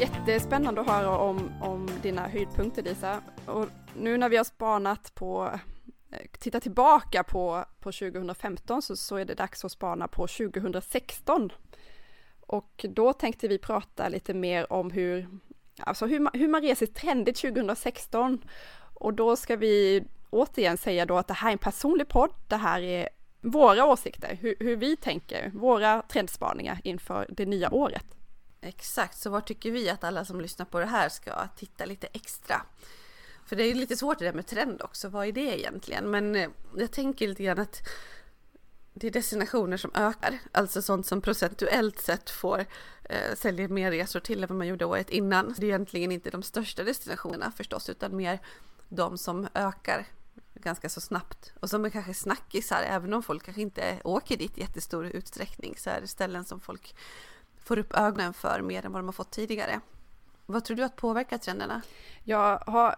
Jättespännande 0.00 0.80
att 0.80 0.86
höra 0.86 1.18
om, 1.18 1.52
om 1.62 1.88
dina 2.02 2.28
höjdpunkter 2.28 2.82
Lisa. 2.82 3.22
Och 3.46 3.66
nu 3.96 4.18
när 4.18 4.28
vi 4.28 4.36
har 4.36 4.44
spanat 4.44 5.14
på, 5.14 5.50
tittat 6.10 6.40
titta 6.40 6.60
tillbaka 6.60 7.24
på, 7.24 7.64
på 7.80 7.92
2015 7.92 8.82
så, 8.82 8.96
så 8.96 9.16
är 9.16 9.24
det 9.24 9.34
dags 9.34 9.64
att 9.64 9.72
spana 9.72 10.08
på 10.08 10.26
2016. 10.26 11.52
Och 12.40 12.86
då 12.88 13.12
tänkte 13.12 13.48
vi 13.48 13.58
prata 13.58 14.08
lite 14.08 14.34
mer 14.34 14.72
om 14.72 14.90
hur, 14.90 15.28
alltså 15.78 16.06
hur, 16.06 16.20
man, 16.20 16.32
hur 16.34 16.48
man 16.48 16.62
reser 16.62 16.86
trendigt 16.86 17.36
2016. 17.36 18.44
Och 18.94 19.14
då 19.14 19.36
ska 19.36 19.56
vi 19.56 20.04
återigen 20.30 20.76
säga 20.76 21.06
då 21.06 21.18
att 21.18 21.28
det 21.28 21.34
här 21.34 21.48
är 21.48 21.52
en 21.52 21.58
personlig 21.58 22.08
podd. 22.08 22.30
Det 22.48 22.56
här 22.56 22.82
är 22.82 23.08
våra 23.40 23.86
åsikter, 23.86 24.38
hur, 24.40 24.54
hur 24.60 24.76
vi 24.76 24.96
tänker, 24.96 25.50
våra 25.54 26.02
trendspaningar 26.02 26.80
inför 26.84 27.26
det 27.30 27.46
nya 27.46 27.74
året. 27.74 28.19
Exakt, 28.62 29.18
så 29.18 29.30
var 29.30 29.40
tycker 29.40 29.70
vi 29.70 29.90
att 29.90 30.04
alla 30.04 30.24
som 30.24 30.40
lyssnar 30.40 30.66
på 30.66 30.78
det 30.80 30.86
här 30.86 31.08
ska 31.08 31.48
titta 31.56 31.84
lite 31.84 32.06
extra? 32.06 32.62
För 33.46 33.56
det 33.56 33.64
är 33.64 33.74
lite 33.74 33.96
svårt 33.96 34.18
det 34.18 34.24
där 34.24 34.32
med 34.32 34.46
trend 34.46 34.82
också, 34.82 35.08
vad 35.08 35.26
är 35.26 35.32
det 35.32 35.60
egentligen? 35.60 36.10
Men 36.10 36.36
eh, 36.36 36.50
jag 36.76 36.90
tänker 36.90 37.28
lite 37.28 37.42
grann 37.42 37.58
att 37.58 37.82
det 38.94 39.06
är 39.06 39.10
destinationer 39.10 39.76
som 39.76 39.90
ökar, 39.94 40.38
alltså 40.52 40.82
sånt 40.82 41.06
som 41.06 41.20
procentuellt 41.20 42.00
sett 42.00 42.30
får 42.30 42.66
eh, 43.04 43.34
sälja 43.34 43.68
mer 43.68 43.90
resor 43.90 44.20
till 44.20 44.42
än 44.42 44.48
vad 44.48 44.58
man 44.58 44.66
gjorde 44.66 44.84
året 44.84 45.10
innan. 45.10 45.54
Det 45.58 45.66
är 45.66 45.68
egentligen 45.68 46.12
inte 46.12 46.30
de 46.30 46.42
största 46.42 46.84
destinationerna 46.84 47.52
förstås, 47.52 47.88
utan 47.88 48.16
mer 48.16 48.40
de 48.88 49.18
som 49.18 49.48
ökar 49.54 50.06
ganska 50.54 50.88
så 50.88 51.00
snabbt 51.00 51.52
och 51.60 51.70
som 51.70 51.84
är 51.84 51.90
kanske 51.90 52.14
snackisar, 52.14 52.82
även 52.82 53.14
om 53.14 53.22
folk 53.22 53.44
kanske 53.44 53.62
inte 53.62 54.00
åker 54.04 54.36
dit 54.36 54.58
i 54.58 54.60
jättestor 54.60 55.06
utsträckning 55.06 55.74
så 55.78 55.90
är 55.90 56.00
det 56.00 56.06
ställen 56.06 56.44
som 56.44 56.60
folk 56.60 56.94
får 57.64 57.78
upp 57.78 57.94
ögonen 57.94 58.32
för 58.32 58.62
mer 58.62 58.86
än 58.86 58.92
vad 58.92 59.02
de 59.02 59.06
har 59.06 59.12
fått 59.12 59.30
tidigare. 59.30 59.80
Vad 60.46 60.64
tror 60.64 60.76
du 60.76 60.82
att 60.82 60.96
påverkar 60.96 61.38
trenderna? 61.38 61.82
Jag 62.24 62.58
har 62.58 62.96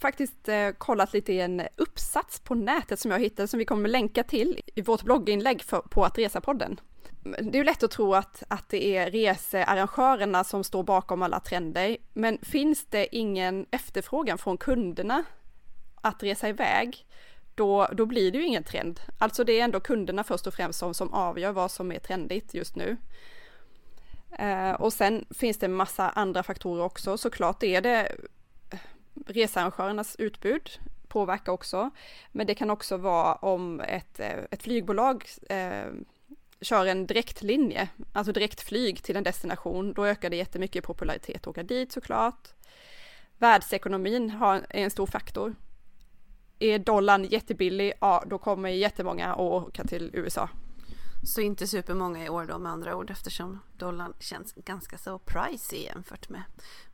faktiskt 0.00 0.48
eh, 0.48 0.70
kollat 0.70 1.12
lite 1.12 1.32
i 1.32 1.40
en 1.40 1.62
uppsats 1.76 2.40
på 2.40 2.54
nätet 2.54 3.00
som 3.00 3.10
jag 3.10 3.18
hittade 3.18 3.48
som 3.48 3.58
vi 3.58 3.64
kommer 3.64 3.88
länka 3.88 4.22
till 4.22 4.60
i 4.74 4.82
vårt 4.82 5.02
blogginlägg 5.02 5.62
för, 5.62 5.80
på 5.80 6.04
att 6.04 6.18
resa-podden. 6.18 6.80
Det 7.22 7.38
är 7.38 7.56
ju 7.56 7.64
lätt 7.64 7.82
att 7.82 7.90
tro 7.90 8.14
att, 8.14 8.42
att 8.48 8.68
det 8.68 8.96
är 8.96 9.10
researrangörerna 9.10 10.44
som 10.44 10.64
står 10.64 10.82
bakom 10.82 11.22
alla 11.22 11.40
trender, 11.40 11.96
men 12.12 12.38
finns 12.42 12.84
det 12.84 13.16
ingen 13.16 13.66
efterfrågan 13.70 14.38
från 14.38 14.58
kunderna 14.58 15.24
att 16.00 16.22
resa 16.22 16.48
iväg, 16.48 17.06
då, 17.54 17.88
då 17.92 18.06
blir 18.06 18.32
det 18.32 18.38
ju 18.38 18.44
ingen 18.44 18.64
trend. 18.64 19.00
Alltså 19.18 19.44
det 19.44 19.60
är 19.60 19.64
ändå 19.64 19.80
kunderna 19.80 20.24
först 20.24 20.46
och 20.46 20.54
främst 20.54 20.78
som, 20.78 20.94
som 20.94 21.12
avgör 21.12 21.52
vad 21.52 21.70
som 21.70 21.92
är 21.92 21.98
trendigt 21.98 22.54
just 22.54 22.76
nu. 22.76 22.96
Eh, 24.38 24.72
och 24.72 24.92
sen 24.92 25.24
finns 25.30 25.58
det 25.58 25.68
massa 25.68 26.08
andra 26.08 26.42
faktorer 26.42 26.82
också. 26.82 27.18
Såklart 27.18 27.62
är 27.62 27.80
det 27.80 28.12
eh, 28.70 28.78
researrangörernas 29.26 30.16
utbud 30.16 30.70
påverkar 31.08 31.52
också. 31.52 31.90
Men 32.32 32.46
det 32.46 32.54
kan 32.54 32.70
också 32.70 32.96
vara 32.96 33.34
om 33.34 33.80
ett, 33.80 34.20
eh, 34.20 34.38
ett 34.50 34.62
flygbolag 34.62 35.24
eh, 35.48 35.86
kör 36.60 36.86
en 36.86 37.06
direktlinje, 37.06 37.88
alltså 38.12 38.32
direktflyg 38.32 39.02
till 39.02 39.16
en 39.16 39.24
destination, 39.24 39.92
då 39.92 40.06
ökar 40.06 40.30
det 40.30 40.36
jättemycket 40.36 40.76
i 40.76 40.86
popularitet 40.86 41.36
att 41.36 41.46
åka 41.46 41.62
dit 41.62 41.92
såklart. 41.92 42.48
Världsekonomin 43.38 44.30
har, 44.30 44.56
är 44.68 44.84
en 44.84 44.90
stor 44.90 45.06
faktor. 45.06 45.54
är 46.58 46.78
dollarn 46.78 47.24
jättebillig, 47.24 47.92
ja 48.00 48.24
då 48.26 48.38
kommer 48.38 48.68
jättemånga 48.68 49.32
att 49.32 49.38
åka 49.38 49.84
till 49.84 50.10
USA. 50.12 50.48
Så 51.22 51.40
inte 51.40 51.66
supermånga 51.66 52.24
i 52.24 52.28
år 52.28 52.44
då 52.44 52.58
med 52.58 52.72
andra 52.72 52.96
ord 52.96 53.10
eftersom 53.10 53.60
dollarn 53.76 54.14
känns 54.18 54.52
ganska 54.52 54.98
så 54.98 55.18
pricey 55.18 55.84
jämfört 55.84 56.28
med 56.28 56.42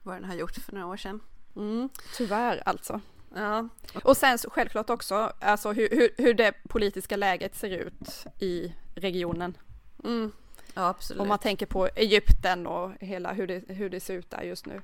vad 0.03 0.17
den 0.17 0.25
har 0.25 0.35
gjort 0.35 0.57
för 0.57 0.73
några 0.73 0.87
år 0.87 0.97
sedan. 0.97 1.21
Mm. 1.57 1.89
Tyvärr 2.17 2.63
alltså. 2.67 3.01
Ja. 3.35 3.69
Och 4.05 4.17
sen 4.17 4.39
självklart 4.39 4.91
också 4.91 5.33
alltså 5.41 5.73
hur, 5.73 5.89
hur, 5.91 6.15
hur 6.17 6.35
det 6.35 6.53
politiska 6.69 7.17
läget 7.17 7.57
ser 7.57 7.71
ut 7.71 8.27
i 8.39 8.75
regionen. 8.95 9.57
Mm. 10.05 10.33
Ja, 10.75 10.89
absolut. 10.89 11.21
Om 11.21 11.29
man 11.29 11.39
tänker 11.39 11.67
på 11.67 11.87
Egypten 11.87 12.67
och 12.67 12.93
hela 13.01 13.33
hur 13.33 13.47
det, 13.47 13.63
hur 13.69 13.91
det 13.91 14.01
ser 14.01 14.15
ut 14.15 14.31
där 14.31 14.43
just 14.43 14.67
nu. 14.67 14.83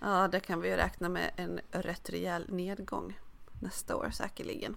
Ja, 0.00 0.28
det 0.28 0.40
kan 0.40 0.60
vi 0.60 0.68
ju 0.68 0.76
räkna 0.76 1.08
med 1.08 1.30
en 1.36 1.60
rätt 1.70 2.10
rejäl 2.10 2.46
nedgång 2.48 3.18
nästa 3.60 3.96
år 3.96 4.10
säkerligen. 4.12 4.76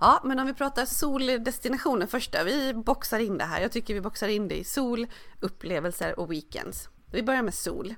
Ja, 0.00 0.20
men 0.24 0.38
om 0.38 0.46
vi 0.46 0.54
pratar 0.54 0.84
soldestinationer 0.84 2.06
först 2.06 2.32
då. 2.32 2.44
Vi 2.44 2.74
boxar 2.74 3.18
in 3.18 3.38
det 3.38 3.44
här. 3.44 3.60
Jag 3.60 3.72
tycker 3.72 3.94
vi 3.94 4.00
boxar 4.00 4.28
in 4.28 4.48
det 4.48 4.58
i 4.58 4.64
sol, 4.64 5.06
upplevelser 5.40 6.20
och 6.20 6.32
weekends. 6.32 6.88
Vi 7.10 7.22
börjar 7.22 7.42
med 7.42 7.54
sol. 7.54 7.94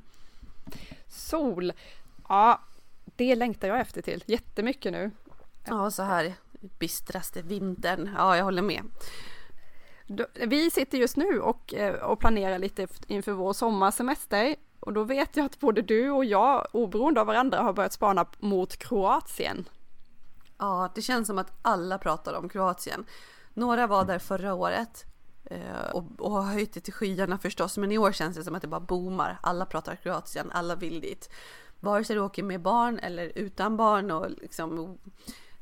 Sol, 1.09 1.73
ja, 2.29 2.61
det 3.05 3.35
längtar 3.35 3.69
jag 3.69 3.81
efter 3.81 4.03
till 4.03 4.25
jättemycket 4.27 4.93
nu. 4.93 5.11
Ja, 5.65 5.91
så 5.91 6.03
här 6.03 6.35
bistraste 6.61 7.43
vintern. 7.43 8.11
Ja, 8.17 8.37
jag 8.37 8.45
håller 8.45 8.63
med. 8.63 8.83
Vi 10.47 10.71
sitter 10.71 10.99
just 10.99 11.17
nu 11.17 11.41
och, 11.41 11.75
eh, 11.75 11.95
och 11.95 12.19
planerar 12.19 12.59
lite 12.59 12.87
inför 13.07 13.33
vår 13.33 13.53
sommarsemester 13.53 14.57
och 14.81 14.93
då 14.93 15.05
vet 15.05 15.37
jag 15.37 15.47
att 15.47 15.61
både 15.61 15.83
du 15.83 16.11
och 16.11 16.25
jag, 16.25 16.67
oberoende 16.73 17.21
av 17.21 17.27
varandra, 17.27 17.59
har 17.59 17.73
börjat 17.73 17.93
spana 17.93 18.27
mot 18.39 18.77
Kroatien. 18.77 19.65
Ja, 20.59 20.93
det 20.95 21.03
känns 21.03 21.27
som 21.27 21.39
att 21.39 21.53
alla 21.63 21.99
pratar 21.99 22.35
om 22.35 22.49
Kroatien. 22.49 23.05
Några 23.55 23.87
var 23.87 24.05
där 24.05 24.19
förra 24.19 24.55
året 24.55 25.05
eh, 25.45 25.91
och, 25.93 26.05
och 26.19 26.31
har 26.31 26.43
höjt 26.43 26.73
det 26.73 26.81
till 26.81 26.93
skyarna 26.93 27.39
förstås, 27.39 27.77
men 27.77 27.93
i 27.93 27.99
år 27.99 28.13
känns 28.13 28.37
det 28.37 28.45
som 28.45 28.55
att 28.55 28.63
det 28.63 28.69
bara 28.69 28.81
boomar. 28.81 29.39
Alla 29.43 29.67
pratar 29.67 29.97
Kroatien, 29.97 30.51
alla 30.53 30.75
vill 30.75 31.01
dit. 31.01 31.31
Vare 31.81 32.05
sig 32.05 32.17
du 32.17 32.23
åker 32.23 32.43
med 32.43 32.61
barn 32.63 32.99
eller 32.99 33.33
utan 33.35 33.77
barn 33.77 34.11
och 34.11 34.31
liksom 34.31 34.99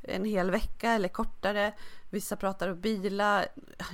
en 0.03 0.25
hel 0.25 0.51
vecka 0.51 0.93
eller 0.93 1.09
kortare. 1.09 1.75
Vissa 2.11 2.37
pratar 2.37 2.69
om 2.69 2.81
bilar. 2.81 3.47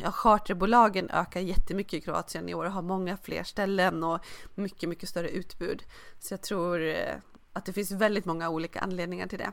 Ja, 0.02 0.12
charterbolagen 0.12 1.10
ökar 1.10 1.40
jättemycket 1.40 1.94
i 1.94 2.00
Kroatien 2.00 2.48
i 2.48 2.54
år 2.54 2.64
och 2.64 2.72
har 2.72 2.82
många 2.82 3.16
fler 3.16 3.42
ställen 3.42 4.04
och 4.04 4.20
mycket, 4.54 4.88
mycket 4.88 5.08
större 5.08 5.28
utbud. 5.28 5.82
Så 6.18 6.34
jag 6.34 6.42
tror 6.42 6.82
eh, 6.82 7.14
att 7.52 7.64
det 7.64 7.72
finns 7.72 7.90
väldigt 7.90 8.24
många 8.24 8.48
olika 8.48 8.80
anledningar 8.80 9.26
till 9.26 9.38
det. 9.38 9.52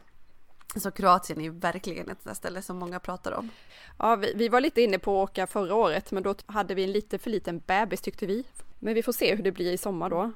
Så 0.76 0.92
Kroatien 0.92 1.42
är 1.42 1.50
verkligen 1.50 2.10
ett 2.10 2.38
ställe 2.38 2.62
som 2.62 2.78
många 2.78 3.00
pratar 3.00 3.32
om. 3.32 3.50
Ja, 4.00 4.16
vi, 4.16 4.34
vi, 4.36 4.50
var 4.50 4.62
lite 4.62 4.82
inne 4.82 5.00
på 5.00 5.24
att 5.24 5.30
åka 5.30 5.48
förra 5.48 5.76
året, 5.76 6.12
men 6.12 6.24
då 6.24 6.36
hade 6.46 6.76
vi 6.76 6.84
en 6.84 6.92
lite 6.92 7.18
för 7.18 7.30
liten 7.30 7.60
bebis 7.60 8.02
tyckte 8.02 8.26
vi. 8.26 8.44
Men 8.80 8.94
vi 8.94 9.04
får 9.04 9.14
se 9.14 9.36
hur 9.36 9.44
det 9.44 9.52
blir 9.52 9.72
i 9.72 9.78
sommar 9.78 10.10
då. 10.10 10.32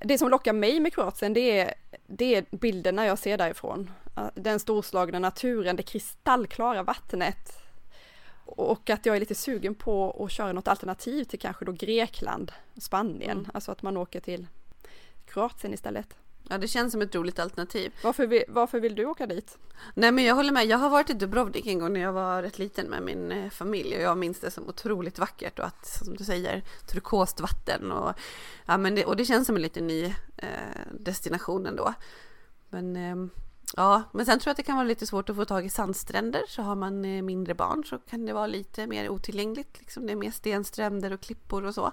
Det 0.00 0.18
som 0.18 0.30
lockar 0.30 0.52
mig 0.52 0.80
med 0.80 0.94
Kroatien, 0.94 1.32
det 1.32 1.60
är, 1.60 1.74
det 2.06 2.34
är 2.34 2.44
bilderna 2.50 3.06
jag 3.06 3.18
ser 3.18 3.38
därifrån. 3.38 3.90
Den 4.34 4.60
storslagna 4.60 5.18
naturen, 5.18 5.76
det 5.76 5.82
kristallklara 5.82 6.82
vattnet. 6.82 7.60
Och 8.44 8.90
att 8.90 9.06
jag 9.06 9.16
är 9.16 9.20
lite 9.20 9.34
sugen 9.34 9.74
på 9.74 10.24
att 10.24 10.32
köra 10.32 10.52
något 10.52 10.68
alternativ 10.68 11.24
till 11.24 11.38
kanske 11.38 11.64
då 11.64 11.72
Grekland, 11.72 12.52
Spanien, 12.76 13.38
mm. 13.38 13.50
alltså 13.54 13.72
att 13.72 13.82
man 13.82 13.96
åker 13.96 14.20
till 14.20 14.46
Kroatien 15.26 15.74
istället. 15.74 16.19
Ja, 16.50 16.58
det 16.58 16.68
känns 16.68 16.92
som 16.92 17.02
ett 17.02 17.14
roligt 17.14 17.38
alternativ. 17.38 17.92
Varför 18.02 18.26
vill, 18.26 18.44
varför 18.48 18.80
vill 18.80 18.94
du 18.94 19.04
åka 19.04 19.26
dit? 19.26 19.58
Nej, 19.94 20.12
men 20.12 20.24
jag 20.24 20.34
håller 20.34 20.52
med. 20.52 20.66
Jag 20.66 20.78
har 20.78 20.90
varit 20.90 21.10
i 21.10 21.12
Dubrovnik 21.12 21.66
en 21.66 21.78
gång 21.78 21.92
när 21.92 22.00
jag 22.00 22.12
var 22.12 22.42
rätt 22.42 22.58
liten 22.58 22.86
med 22.86 23.02
min 23.02 23.32
eh, 23.32 23.50
familj 23.50 23.96
och 23.96 24.02
jag 24.02 24.18
minns 24.18 24.40
det 24.40 24.50
som 24.50 24.68
otroligt 24.68 25.18
vackert 25.18 25.58
och 25.58 25.64
att, 25.64 25.86
som 25.86 26.16
du 26.16 26.24
säger, 26.24 26.62
turkost 26.86 27.40
vatten 27.40 27.92
och, 27.92 28.14
ja, 28.66 28.76
men 28.76 28.94
det, 28.94 29.04
och 29.04 29.16
det 29.16 29.24
känns 29.24 29.46
som 29.46 29.56
en 29.56 29.62
lite 29.62 29.80
ny 29.80 30.04
eh, 30.36 30.48
destination 30.92 31.66
ändå. 31.66 31.94
Men 32.68 32.96
eh, 32.96 33.30
ja, 33.76 34.02
men 34.12 34.26
sen 34.26 34.38
tror 34.38 34.48
jag 34.48 34.52
att 34.52 34.56
det 34.56 34.62
kan 34.62 34.76
vara 34.76 34.88
lite 34.88 35.06
svårt 35.06 35.30
att 35.30 35.36
få 35.36 35.44
tag 35.44 35.66
i 35.66 35.68
sandstränder. 35.68 36.42
Så 36.48 36.62
har 36.62 36.76
man 36.76 37.04
eh, 37.04 37.22
mindre 37.22 37.54
barn 37.54 37.84
så 37.84 37.98
kan 37.98 38.26
det 38.26 38.32
vara 38.32 38.46
lite 38.46 38.86
mer 38.86 39.08
otillgängligt. 39.08 39.80
Liksom. 39.80 40.06
Det 40.06 40.12
är 40.12 40.16
mer 40.16 40.30
stenstränder 40.30 41.12
och 41.12 41.20
klippor 41.20 41.64
och 41.64 41.74
så. 41.74 41.92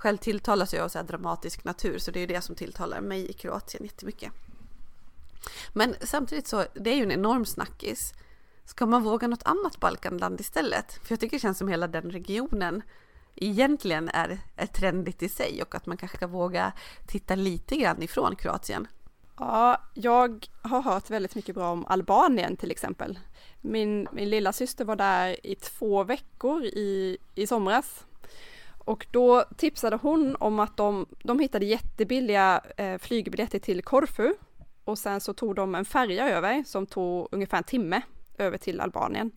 Själv 0.00 0.16
tilltalas 0.16 0.74
jag 0.74 0.84
av 0.84 0.88
så 0.88 0.98
här 0.98 1.04
dramatisk 1.04 1.64
natur 1.64 1.98
så 1.98 2.10
det 2.10 2.20
är 2.20 2.26
det 2.26 2.40
som 2.40 2.54
tilltalar 2.54 3.00
mig 3.00 3.30
i 3.30 3.32
Kroatien 3.32 3.84
jättemycket. 3.84 4.32
Men 5.72 5.94
samtidigt 6.00 6.46
så, 6.46 6.64
det 6.74 6.90
är 6.90 6.96
ju 6.96 7.02
en 7.02 7.12
enorm 7.12 7.44
snackis. 7.44 8.14
Ska 8.64 8.86
man 8.86 9.02
våga 9.02 9.28
något 9.28 9.42
annat 9.42 9.80
Balkanland 9.80 10.40
istället? 10.40 10.92
För 10.92 11.12
jag 11.12 11.20
tycker 11.20 11.36
det 11.36 11.40
känns 11.40 11.58
som 11.58 11.68
hela 11.68 11.88
den 11.88 12.10
regionen 12.10 12.82
egentligen 13.34 14.08
är, 14.08 14.38
är 14.56 14.66
trendigt 14.66 15.22
i 15.22 15.28
sig 15.28 15.62
och 15.62 15.74
att 15.74 15.86
man 15.86 15.96
kanske 15.96 16.16
ska 16.16 16.26
våga 16.26 16.72
titta 17.06 17.34
lite 17.34 17.76
grann 17.76 18.02
ifrån 18.02 18.36
Kroatien. 18.36 18.86
Ja, 19.38 19.82
jag 19.94 20.46
har 20.62 20.82
hört 20.82 21.10
väldigt 21.10 21.34
mycket 21.34 21.54
bra 21.54 21.70
om 21.70 21.86
Albanien 21.86 22.56
till 22.56 22.70
exempel. 22.70 23.18
Min, 23.60 24.08
min 24.12 24.30
lilla 24.30 24.52
syster 24.52 24.84
var 24.84 24.96
där 24.96 25.46
i 25.46 25.54
två 25.54 26.04
veckor 26.04 26.64
i, 26.64 27.18
i 27.34 27.46
somras 27.46 28.04
och 28.90 29.06
då 29.10 29.44
tipsade 29.56 29.96
hon 29.96 30.36
om 30.36 30.60
att 30.60 30.76
de, 30.76 31.06
de 31.22 31.38
hittade 31.38 31.64
jättebilliga 31.64 32.60
eh, 32.76 32.98
flygbiljetter 32.98 33.58
till 33.58 33.82
Korfu 33.82 34.32
och 34.84 34.98
sen 34.98 35.20
så 35.20 35.32
tog 35.32 35.54
de 35.54 35.74
en 35.74 35.84
färja 35.84 36.28
över 36.28 36.62
som 36.66 36.86
tog 36.86 37.28
ungefär 37.32 37.58
en 37.58 37.64
timme 37.64 38.02
över 38.38 38.58
till 38.58 38.80
Albanien. 38.80 39.30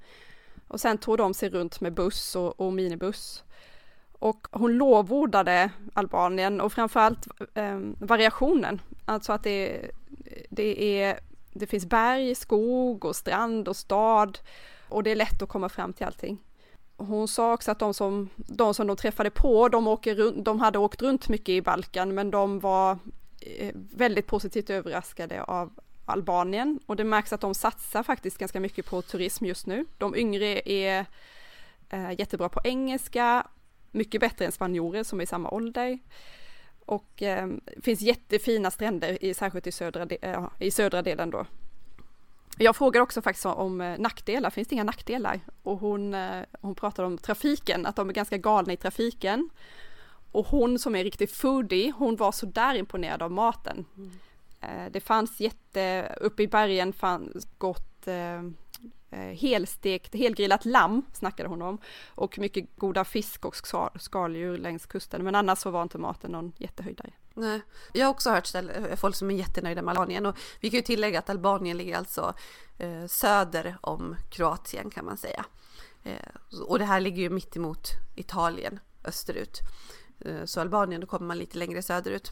Och 0.67 0.79
sen 0.79 0.97
tog 0.97 1.17
de 1.17 1.33
sig 1.33 1.49
runt 1.49 1.81
med 1.81 1.93
buss 1.93 2.35
och, 2.35 2.59
och 2.59 2.73
minibuss. 2.73 3.43
Och 4.11 4.47
hon 4.51 4.77
lovordade 4.77 5.71
Albanien 5.93 6.61
och 6.61 6.73
framförallt 6.73 7.27
eh, 7.53 7.79
variationen, 7.99 8.81
alltså 9.05 9.33
att 9.33 9.43
det, 9.43 9.91
det, 10.49 11.01
är, 11.01 11.19
det 11.51 11.67
finns 11.67 11.85
berg, 11.85 12.35
skog 12.35 13.05
och 13.05 13.15
strand 13.15 13.67
och 13.67 13.75
stad 13.75 14.39
och 14.89 15.03
det 15.03 15.11
är 15.11 15.15
lätt 15.15 15.41
att 15.41 15.49
komma 15.49 15.69
fram 15.69 15.93
till 15.93 16.05
allting 16.05 16.37
hon 16.97 17.27
sa 17.27 17.53
också 17.53 17.71
att 17.71 17.79
de 17.79 17.93
som, 17.93 18.29
de 18.35 18.73
som 18.73 18.87
de 18.87 18.95
träffade 18.95 19.29
på, 19.29 19.69
de, 19.69 19.87
åker, 19.87 20.43
de 20.43 20.59
hade 20.59 20.79
åkt 20.79 21.01
runt 21.01 21.29
mycket 21.29 21.49
i 21.49 21.61
Balkan, 21.61 22.13
men 22.13 22.31
de 22.31 22.59
var 22.59 22.97
eh, 23.41 23.71
väldigt 23.73 24.27
positivt 24.27 24.69
överraskade 24.69 25.43
av 25.43 25.71
Albanien 26.05 26.79
och 26.85 26.95
det 26.95 27.03
märks 27.03 27.33
att 27.33 27.41
de 27.41 27.55
satsar 27.55 28.03
faktiskt 28.03 28.37
ganska 28.37 28.59
mycket 28.59 28.85
på 28.85 29.01
turism 29.01 29.45
just 29.45 29.67
nu. 29.67 29.85
De 29.97 30.15
yngre 30.15 30.71
är 30.71 31.05
eh, 31.89 32.11
jättebra 32.19 32.49
på 32.49 32.61
engelska, 32.63 33.47
mycket 33.91 34.21
bättre 34.21 34.45
än 34.45 34.51
spanjorer 34.51 35.03
som 35.03 35.19
är 35.19 35.23
i 35.23 35.27
samma 35.27 35.49
ålder. 35.49 35.99
Och 36.85 37.21
eh, 37.21 37.49
finns 37.81 38.01
jättefina 38.01 38.71
stränder, 38.71 39.23
i, 39.23 39.33
särskilt 39.33 39.67
i 39.67 39.71
södra, 39.71 40.07
äh, 40.21 40.47
i 40.59 40.71
södra 40.71 41.01
delen 41.01 41.29
då. 41.29 41.45
Jag 42.57 42.75
frågar 42.75 43.01
också 43.01 43.21
faktiskt 43.21 43.45
om 43.45 43.81
eh, 43.81 43.99
nackdelar, 43.99 44.49
finns 44.49 44.67
det 44.67 44.73
inga 44.73 44.83
nackdelar? 44.83 45.39
Och 45.63 45.79
hon, 45.79 46.13
eh, 46.13 46.41
hon 46.61 46.75
pratar 46.75 47.03
om 47.03 47.17
trafiken, 47.17 47.85
att 47.85 47.95
de 47.95 48.09
är 48.09 48.13
ganska 48.13 48.37
galna 48.37 48.73
i 48.73 48.77
trafiken. 48.77 49.49
Och 50.31 50.47
hon 50.47 50.79
som 50.79 50.95
är 50.95 51.03
riktigt 51.03 51.31
foodie, 51.31 51.93
hon 51.97 52.15
var 52.15 52.31
så 52.31 52.45
där 52.45 52.75
imponerad 52.75 53.21
av 53.21 53.31
maten. 53.31 53.85
Mm. 53.97 54.11
Eh, 54.61 54.91
det 54.91 54.99
fanns 54.99 55.39
jätte, 55.39 56.15
uppe 56.21 56.43
i 56.43 56.47
bergen 56.47 56.93
fanns 56.93 57.47
gott 57.57 57.89
helstekt, 59.33 60.15
helgrillat 60.15 60.65
lamm 60.65 61.05
snackade 61.13 61.49
hon 61.49 61.61
om. 61.61 61.77
Och 62.07 62.39
mycket 62.39 62.75
goda 62.75 63.05
fisk 63.05 63.45
och 63.45 63.55
skaldjur 63.99 64.57
längs 64.57 64.85
kusten. 64.85 65.23
Men 65.23 65.35
annars 65.35 65.59
så 65.59 65.71
var 65.71 65.83
inte 65.83 65.97
maten 65.97 66.31
någon 66.31 66.51
jättehöjdare. 66.57 67.13
Nej. 67.33 67.61
Jag 67.93 68.05
har 68.05 68.11
också 68.11 68.29
hört 68.29 68.51
folk 68.95 69.15
som 69.15 69.31
är 69.31 69.35
jättenöjda 69.35 69.81
med 69.81 69.91
Albanien 69.91 70.25
och 70.25 70.37
vi 70.59 70.69
kan 70.69 70.77
ju 70.77 70.83
tillägga 70.83 71.19
att 71.19 71.29
Albanien 71.29 71.77
ligger 71.77 71.97
alltså 71.97 72.33
eh, 72.77 73.05
söder 73.07 73.77
om 73.81 74.15
Kroatien 74.29 74.89
kan 74.89 75.05
man 75.05 75.17
säga. 75.17 75.45
Eh, 76.03 76.61
och 76.67 76.79
det 76.79 76.85
här 76.85 76.99
ligger 76.99 77.21
ju 77.21 77.29
mitt 77.29 77.55
emot 77.55 77.87
Italien 78.15 78.79
österut. 79.03 79.59
Eh, 80.19 80.45
så 80.45 80.61
Albanien, 80.61 81.01
då 81.01 81.07
kommer 81.07 81.27
man 81.27 81.37
lite 81.37 81.57
längre 81.57 81.81
söderut. 81.81 82.31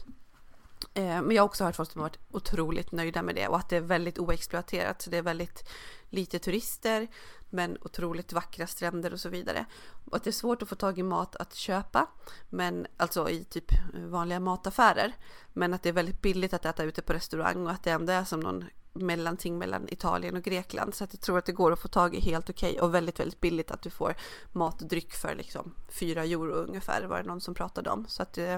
Eh, 0.94 1.04
men 1.04 1.30
jag 1.30 1.42
har 1.42 1.48
också 1.48 1.64
hört 1.64 1.76
folk 1.76 1.90
som 1.90 2.00
har 2.00 2.08
varit 2.08 2.18
otroligt 2.30 2.92
nöjda 2.92 3.22
med 3.22 3.34
det 3.34 3.48
och 3.48 3.56
att 3.56 3.68
det 3.68 3.76
är 3.76 3.80
väldigt 3.80 4.18
oexploaterat. 4.18 5.02
Så 5.02 5.10
det 5.10 5.16
är 5.16 5.22
väldigt 5.22 5.68
lite 6.12 6.38
turister 6.38 7.08
men 7.50 7.78
otroligt 7.80 8.32
vackra 8.32 8.66
stränder 8.66 9.12
och 9.12 9.20
så 9.20 9.28
vidare. 9.28 9.66
Och 10.04 10.16
att 10.16 10.24
det 10.24 10.30
är 10.30 10.32
svårt 10.32 10.62
att 10.62 10.68
få 10.68 10.74
tag 10.74 10.98
i 10.98 11.02
mat 11.02 11.36
att 11.36 11.54
köpa, 11.54 12.06
men 12.50 12.86
alltså 12.96 13.30
i 13.30 13.44
typ 13.44 13.72
vanliga 13.94 14.40
mataffärer. 14.40 15.16
Men 15.52 15.74
att 15.74 15.82
det 15.82 15.88
är 15.88 15.92
väldigt 15.92 16.22
billigt 16.22 16.54
att 16.54 16.64
äta 16.64 16.84
ute 16.84 17.02
på 17.02 17.12
restaurang 17.12 17.66
och 17.66 17.72
att 17.72 17.84
det 17.84 17.90
ändå 17.90 18.12
är 18.12 18.24
som 18.24 18.40
någon 18.40 18.64
mellanting 18.92 19.58
mellan 19.58 19.88
Italien 19.88 20.36
och 20.36 20.42
Grekland. 20.42 20.94
Så 20.94 21.04
att 21.04 21.14
jag 21.14 21.20
tror 21.20 21.38
att 21.38 21.44
det 21.44 21.52
går 21.52 21.72
att 21.72 21.82
få 21.82 21.88
tag 21.88 22.14
i 22.14 22.20
helt 22.20 22.50
okej 22.50 22.70
okay 22.70 22.80
och 22.80 22.94
väldigt, 22.94 23.20
väldigt 23.20 23.40
billigt 23.40 23.70
att 23.70 23.82
du 23.82 23.90
får 23.90 24.14
mat 24.52 24.82
och 24.82 24.88
dryck 24.88 25.12
för 25.12 25.34
liksom 25.34 25.74
4 25.88 26.24
euro 26.24 26.52
ungefär 26.52 27.04
var 27.04 27.22
det 27.22 27.28
någon 27.28 27.40
som 27.40 27.54
pratade 27.54 27.90
om. 27.90 28.06
Så 28.08 28.22
att 28.22 28.38
eh, 28.38 28.56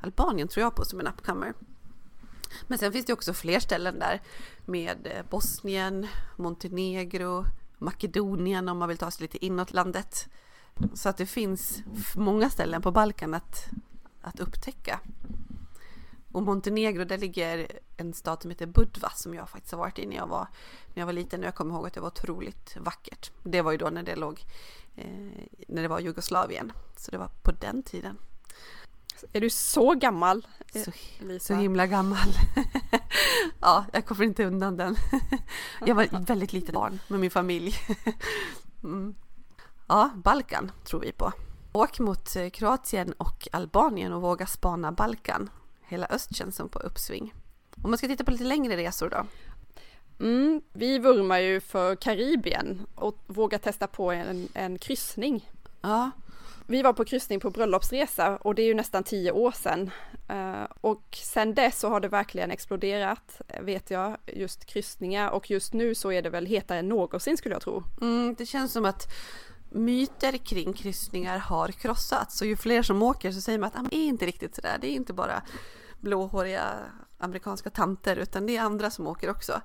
Albanien 0.00 0.48
tror 0.48 0.62
jag 0.62 0.74
på 0.74 0.84
som 0.84 1.00
en 1.00 1.06
upcomer. 1.06 1.54
Men 2.66 2.78
sen 2.78 2.92
finns 2.92 3.06
det 3.06 3.12
också 3.12 3.32
fler 3.32 3.60
ställen 3.60 3.98
där 3.98 4.22
med 4.64 5.06
eh, 5.06 5.24
Bosnien, 5.30 6.06
Montenegro, 6.36 7.44
Makedonien 7.78 8.68
om 8.68 8.78
man 8.78 8.88
vill 8.88 8.98
ta 8.98 9.10
sig 9.10 9.22
lite 9.22 9.44
inåt 9.46 9.72
landet. 9.72 10.28
Så 10.94 11.08
att 11.08 11.16
det 11.16 11.26
finns 11.26 11.82
många 12.14 12.50
ställen 12.50 12.82
på 12.82 12.90
Balkan 12.90 13.34
att, 13.34 13.68
att 14.20 14.40
upptäcka. 14.40 15.00
Och 16.32 16.42
Montenegro, 16.42 17.04
där 17.04 17.18
ligger 17.18 17.66
en 17.96 18.14
stad 18.14 18.42
som 18.42 18.50
heter 18.50 18.66
Budva 18.66 19.10
som 19.10 19.34
jag 19.34 19.48
faktiskt 19.48 19.72
har 19.72 19.78
varit 19.78 19.98
i 19.98 20.06
när 20.06 20.16
jag 20.16 20.26
var, 20.26 20.46
när 20.94 21.00
jag 21.00 21.06
var 21.06 21.12
liten 21.12 21.40
och 21.40 21.46
jag 21.46 21.54
kommer 21.54 21.74
ihåg 21.74 21.86
att 21.86 21.94
det 21.94 22.00
var 22.00 22.08
otroligt 22.08 22.76
vackert. 22.76 23.30
Det 23.42 23.62
var 23.62 23.72
ju 23.72 23.78
då 23.78 23.90
när 23.90 24.02
det 24.02 24.16
låg, 24.16 24.44
eh, 24.96 25.48
när 25.68 25.82
det 25.82 25.88
var 25.88 26.00
Jugoslavien. 26.00 26.72
Så 26.96 27.10
det 27.10 27.18
var 27.18 27.30
på 27.42 27.52
den 27.52 27.82
tiden. 27.82 28.18
Är 29.32 29.40
du 29.40 29.50
så 29.50 29.94
gammal? 29.94 30.46
Så, 30.84 30.92
så 31.40 31.54
himla 31.54 31.86
gammal. 31.86 32.28
ja, 33.60 33.84
jag 33.92 34.06
kommer 34.06 34.24
inte 34.24 34.44
undan 34.44 34.76
den. 34.76 34.96
jag 35.86 35.94
var 35.94 36.26
väldigt 36.26 36.52
litet 36.52 36.74
barn 36.74 36.98
med 37.08 37.20
min 37.20 37.30
familj. 37.30 37.74
mm. 38.84 39.14
Ja, 39.86 40.10
Balkan 40.14 40.72
tror 40.84 41.00
vi 41.00 41.12
på. 41.12 41.32
Åk 41.72 41.98
mot 41.98 42.36
eh, 42.36 42.50
Kroatien 42.50 43.12
och 43.12 43.48
Albanien 43.52 44.12
och 44.12 44.22
våga 44.22 44.46
spana 44.46 44.92
Balkan. 44.92 45.50
Hela 45.80 46.06
öst 46.06 46.36
känns 46.36 46.56
som 46.56 46.68
på 46.68 46.78
uppsving. 46.78 47.34
Om 47.82 47.90
man 47.90 47.98
ska 47.98 48.08
titta 48.08 48.24
på 48.24 48.30
lite 48.30 48.44
längre 48.44 48.76
resor 48.76 49.08
då? 49.08 49.26
Mm, 50.20 50.62
vi 50.72 50.98
vurmar 50.98 51.38
ju 51.38 51.60
för 51.60 51.96
Karibien 51.96 52.86
och 52.94 53.24
vågar 53.26 53.58
testa 53.58 53.86
på 53.86 54.10
en, 54.10 54.48
en 54.54 54.78
kryssning. 54.78 55.50
Ja, 55.80 56.10
vi 56.66 56.82
var 56.82 56.92
på 56.92 57.04
kryssning 57.04 57.40
på 57.40 57.50
bröllopsresa 57.50 58.36
och 58.36 58.54
det 58.54 58.62
är 58.62 58.66
ju 58.66 58.74
nästan 58.74 59.04
tio 59.04 59.32
år 59.32 59.52
sedan. 59.52 59.90
Eh, 60.28 60.64
och 60.80 61.18
sen 61.22 61.54
dess 61.54 61.78
så 61.80 61.88
har 61.88 62.00
det 62.00 62.08
verkligen 62.08 62.50
exploderat, 62.50 63.40
vet 63.60 63.90
jag, 63.90 64.16
just 64.26 64.64
kryssningar 64.64 65.30
och 65.30 65.50
just 65.50 65.72
nu 65.72 65.94
så 65.94 66.12
är 66.12 66.22
det 66.22 66.30
väl 66.30 66.46
hetare 66.46 66.78
än 66.78 66.88
någonsin 66.88 67.36
skulle 67.36 67.54
jag 67.54 67.62
tro. 67.62 67.82
Mm, 68.00 68.34
det 68.38 68.46
känns 68.46 68.72
som 68.72 68.84
att 68.84 69.12
myter 69.70 70.36
kring 70.36 70.72
kryssningar 70.72 71.38
har 71.38 71.68
krossats 71.68 72.40
och 72.40 72.46
ju 72.46 72.56
fler 72.56 72.82
som 72.82 73.02
åker 73.02 73.32
så 73.32 73.40
säger 73.40 73.58
man 73.58 73.66
att 73.66 73.76
ah, 73.76 73.88
det 73.90 73.96
är 73.96 74.06
inte 74.06 74.26
riktigt 74.26 74.54
sådär, 74.54 74.78
det 74.80 74.86
är 74.86 74.92
inte 74.92 75.12
bara 75.12 75.42
blåhåriga 76.00 76.62
amerikanska 77.18 77.70
tanter 77.70 78.16
utan 78.16 78.46
det 78.46 78.56
är 78.56 78.60
andra 78.60 78.90
som 78.90 79.06
åker 79.06 79.30
också. 79.30 79.60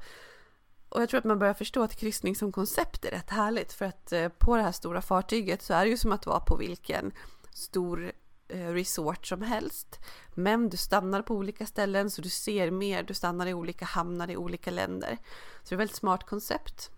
Och 0.91 1.01
jag 1.01 1.09
tror 1.09 1.17
att 1.17 1.23
man 1.23 1.39
börjar 1.39 1.53
förstå 1.53 1.83
att 1.83 1.95
kryssning 1.95 2.35
som 2.35 2.51
koncept 2.51 3.05
är 3.05 3.11
rätt 3.11 3.29
härligt 3.29 3.73
för 3.73 3.85
att 3.85 4.11
eh, 4.11 4.27
på 4.27 4.55
det 4.55 4.61
här 4.61 4.71
stora 4.71 5.01
fartyget 5.01 5.61
så 5.61 5.73
är 5.73 5.83
det 5.83 5.89
ju 5.89 5.97
som 5.97 6.11
att 6.11 6.25
vara 6.25 6.39
på 6.39 6.55
vilken 6.55 7.11
stor 7.53 8.11
eh, 8.47 8.67
resort 8.67 9.25
som 9.25 9.41
helst. 9.41 9.99
Men 10.33 10.69
du 10.69 10.77
stannar 10.77 11.21
på 11.21 11.35
olika 11.35 11.65
ställen 11.65 12.09
så 12.09 12.21
du 12.21 12.29
ser 12.29 12.71
mer, 12.71 13.03
du 13.03 13.13
stannar 13.13 13.47
i 13.47 13.53
olika 13.53 13.85
hamnar 13.85 14.31
i 14.31 14.37
olika 14.37 14.71
länder. 14.71 15.17
Så 15.63 15.69
det 15.69 15.73
är 15.73 15.75
ett 15.75 15.79
väldigt 15.79 15.95
smart 15.95 16.23
koncept. 16.23 16.91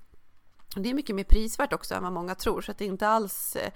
Det 0.76 0.90
är 0.90 0.94
mycket 0.94 1.16
mer 1.16 1.24
prisvärt 1.24 1.74
också 1.74 1.96
än 1.96 2.04
vad 2.04 2.14
många 2.14 2.36
tror 2.36 2.62
så 2.62 2.72
att 2.72 2.78
det 2.78 2.86
är 2.86 2.90
inte 2.90 3.08
alls 3.08 3.56
eh, 3.56 3.72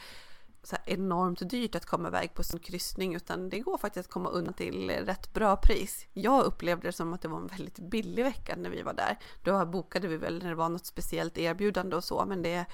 enormt 0.85 1.49
dyrt 1.49 1.75
att 1.75 1.85
komma 1.85 2.07
iväg 2.07 2.33
på 2.33 2.43
sin 2.43 2.59
kryssning 2.59 3.15
utan 3.15 3.49
det 3.49 3.59
går 3.59 3.77
faktiskt 3.77 4.07
att 4.07 4.13
komma 4.13 4.29
undan 4.29 4.53
till 4.53 4.89
rätt 4.89 5.33
bra 5.33 5.57
pris. 5.57 6.07
Jag 6.13 6.43
upplevde 6.43 6.87
det 6.87 6.91
som 6.91 7.13
att 7.13 7.21
det 7.21 7.27
var 7.27 7.37
en 7.37 7.47
väldigt 7.47 7.79
billig 7.79 8.23
vecka 8.23 8.55
när 8.57 8.69
vi 8.69 8.81
var 8.81 8.93
där. 8.93 9.19
Då 9.43 9.65
bokade 9.65 10.07
vi 10.07 10.17
väl 10.17 10.39
när 10.39 10.49
det 10.49 10.55
var 10.55 10.69
något 10.69 10.85
speciellt 10.85 11.37
erbjudande 11.37 11.95
och 11.95 12.03
så 12.03 12.25
men 12.25 12.41
det, 12.41 12.65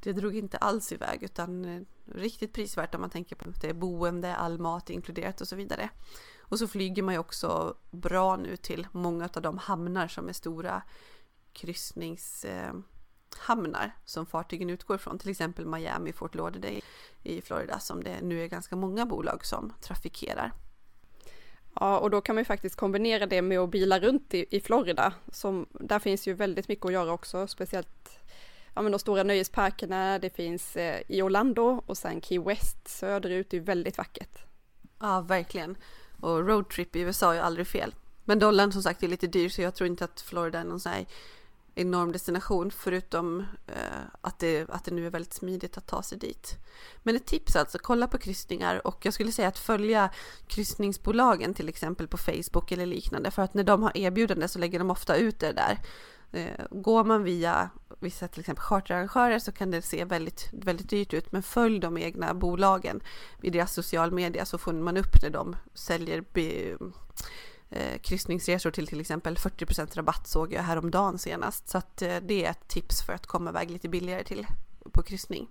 det 0.00 0.12
drog 0.12 0.36
inte 0.36 0.58
alls 0.58 0.92
iväg 0.92 1.22
utan 1.22 1.64
eh, 1.64 1.82
riktigt 2.04 2.52
prisvärt 2.52 2.94
om 2.94 3.00
man 3.00 3.10
tänker 3.10 3.36
på 3.36 3.50
att 3.50 3.60
det 3.62 3.68
är 3.68 3.74
boende, 3.74 4.36
all 4.36 4.58
mat 4.58 4.90
inkluderat 4.90 5.40
och 5.40 5.48
så 5.48 5.56
vidare. 5.56 5.88
Och 6.40 6.58
så 6.58 6.68
flyger 6.68 7.02
man 7.02 7.14
ju 7.14 7.20
också 7.20 7.76
bra 7.90 8.36
nu 8.36 8.56
till 8.56 8.86
många 8.92 9.28
av 9.34 9.42
de 9.42 9.58
hamnar 9.58 10.08
som 10.08 10.28
är 10.28 10.32
stora 10.32 10.82
kryssnings 11.52 12.44
eh, 12.44 12.72
hamnar 13.36 13.90
som 14.04 14.26
fartygen 14.26 14.70
utgår 14.70 14.98
från, 14.98 15.18
till 15.18 15.30
exempel 15.30 15.66
Miami, 15.66 16.12
Fort 16.12 16.34
Lauderdale 16.34 16.80
i 17.22 17.40
Florida 17.40 17.78
som 17.78 18.04
det 18.04 18.20
nu 18.22 18.42
är 18.42 18.46
ganska 18.46 18.76
många 18.76 19.06
bolag 19.06 19.46
som 19.46 19.72
trafikerar. 19.80 20.52
Ja, 21.80 21.98
och 21.98 22.10
då 22.10 22.20
kan 22.20 22.34
man 22.34 22.40
ju 22.40 22.44
faktiskt 22.44 22.76
kombinera 22.76 23.26
det 23.26 23.42
med 23.42 23.58
att 23.58 23.70
bila 23.70 24.00
runt 24.00 24.34
i, 24.34 24.46
i 24.50 24.60
Florida. 24.60 25.12
Som, 25.32 25.66
där 25.70 25.98
finns 25.98 26.28
ju 26.28 26.34
väldigt 26.34 26.68
mycket 26.68 26.86
att 26.86 26.92
göra 26.92 27.12
också, 27.12 27.46
speciellt 27.46 28.18
ja, 28.74 28.82
men 28.82 28.92
de 28.92 28.98
stora 28.98 29.22
nöjesparkerna. 29.22 30.18
Det 30.18 30.30
finns 30.30 30.76
eh, 30.76 31.02
i 31.08 31.22
Orlando 31.22 31.82
och 31.86 31.98
sen 31.98 32.20
Key 32.20 32.38
West 32.38 32.88
söderut, 32.88 33.50
det 33.50 33.56
är 33.56 33.60
väldigt 33.60 33.98
vackert. 33.98 34.38
Ja, 35.00 35.20
verkligen. 35.20 35.76
Och 36.20 36.48
roadtrip 36.48 36.96
i 36.96 37.00
USA 37.00 37.30
är 37.30 37.34
ju 37.34 37.40
aldrig 37.40 37.66
fel. 37.66 37.94
Men 38.24 38.38
dollarn 38.38 38.72
som 38.72 38.82
sagt 38.82 39.02
är 39.02 39.08
lite 39.08 39.26
dyr 39.26 39.48
så 39.48 39.62
jag 39.62 39.74
tror 39.74 39.86
inte 39.86 40.04
att 40.04 40.20
Florida 40.20 40.58
är 40.58 40.64
någon 40.64 40.80
sån 40.80 40.92
här 40.92 41.06
enorm 41.74 42.12
destination 42.12 42.70
förutom 42.70 43.40
eh, 43.66 43.74
att, 44.20 44.38
det, 44.38 44.70
att 44.70 44.84
det 44.84 44.90
nu 44.90 45.06
är 45.06 45.10
väldigt 45.10 45.34
smidigt 45.34 45.78
att 45.78 45.86
ta 45.86 46.02
sig 46.02 46.18
dit. 46.18 46.56
Men 47.02 47.16
ett 47.16 47.26
tips 47.26 47.56
alltså, 47.56 47.78
kolla 47.78 48.08
på 48.08 48.18
kryssningar 48.18 48.86
och 48.86 49.06
jag 49.06 49.14
skulle 49.14 49.32
säga 49.32 49.48
att 49.48 49.58
följa 49.58 50.10
kryssningsbolagen 50.46 51.54
till 51.54 51.68
exempel 51.68 52.08
på 52.08 52.16
Facebook 52.16 52.72
eller 52.72 52.86
liknande 52.86 53.30
för 53.30 53.42
att 53.42 53.54
när 53.54 53.64
de 53.64 53.82
har 53.82 53.96
erbjudande 53.96 54.48
så 54.48 54.58
lägger 54.58 54.78
de 54.78 54.90
ofta 54.90 55.16
ut 55.16 55.38
det 55.38 55.52
där. 55.52 55.78
Eh, 56.32 56.66
går 56.70 57.04
man 57.04 57.22
via 57.22 57.70
vissa 58.00 58.28
till 58.28 58.40
exempel 58.40 58.62
charterarrangörer 58.62 59.38
så 59.38 59.52
kan 59.52 59.70
det 59.70 59.82
se 59.82 60.04
väldigt, 60.04 60.48
väldigt 60.52 60.90
dyrt 60.90 61.14
ut 61.14 61.32
men 61.32 61.42
följ 61.42 61.78
de 61.78 61.98
egna 61.98 62.34
bolagen 62.34 63.00
i 63.42 63.50
deras 63.50 63.74
social 63.74 64.10
media 64.10 64.44
så 64.44 64.58
får 64.58 64.72
man 64.72 64.96
upp 64.96 65.22
när 65.22 65.30
de 65.30 65.56
säljer 65.74 66.20
eh, 67.70 67.98
kryssningsresor 67.98 68.70
till 68.70 68.86
till 68.86 69.00
exempel 69.00 69.36
40% 69.36 69.96
rabatt 69.96 70.26
såg 70.26 70.52
jag 70.52 70.62
häromdagen 70.62 71.18
senast. 71.18 71.68
Så 71.68 71.78
att 71.78 72.02
eh, 72.02 72.16
det 72.22 72.44
är 72.44 72.50
ett 72.50 72.68
tips 72.68 73.02
för 73.06 73.12
att 73.12 73.26
komma 73.26 73.50
iväg 73.50 73.70
lite 73.70 73.88
billigare 73.88 74.24
till 74.24 74.46
på 74.92 75.02
kryssning. 75.02 75.48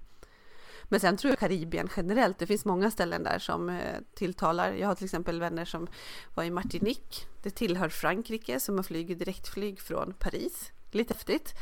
Men 0.84 1.00
sen 1.00 1.18
tror 1.18 1.32
jag 1.32 1.40
Karibien 1.40 1.90
generellt, 1.98 2.40
det 2.40 2.48
finns 2.48 2.66
många 2.66 2.92
ställen 2.92 3.24
där 3.24 3.40
som 3.40 3.70
eh, 3.70 4.00
tilltalar. 4.16 4.72
Jag 4.72 4.88
har 4.88 4.96
till 4.96 5.06
exempel 5.06 5.40
vänner 5.40 5.66
som 5.66 5.88
var 6.36 6.44
i 6.44 6.52
Martinique. 6.52 7.26
Det 7.44 7.50
tillhör 7.50 7.90
Frankrike 7.90 8.60
som 8.60 8.76
har 8.76 8.84
flyger 8.84 9.16
direktflyg 9.16 9.82
från 9.82 10.14
Paris. 10.20 10.72
Lite 10.92 11.14
häftigt. 11.14 11.54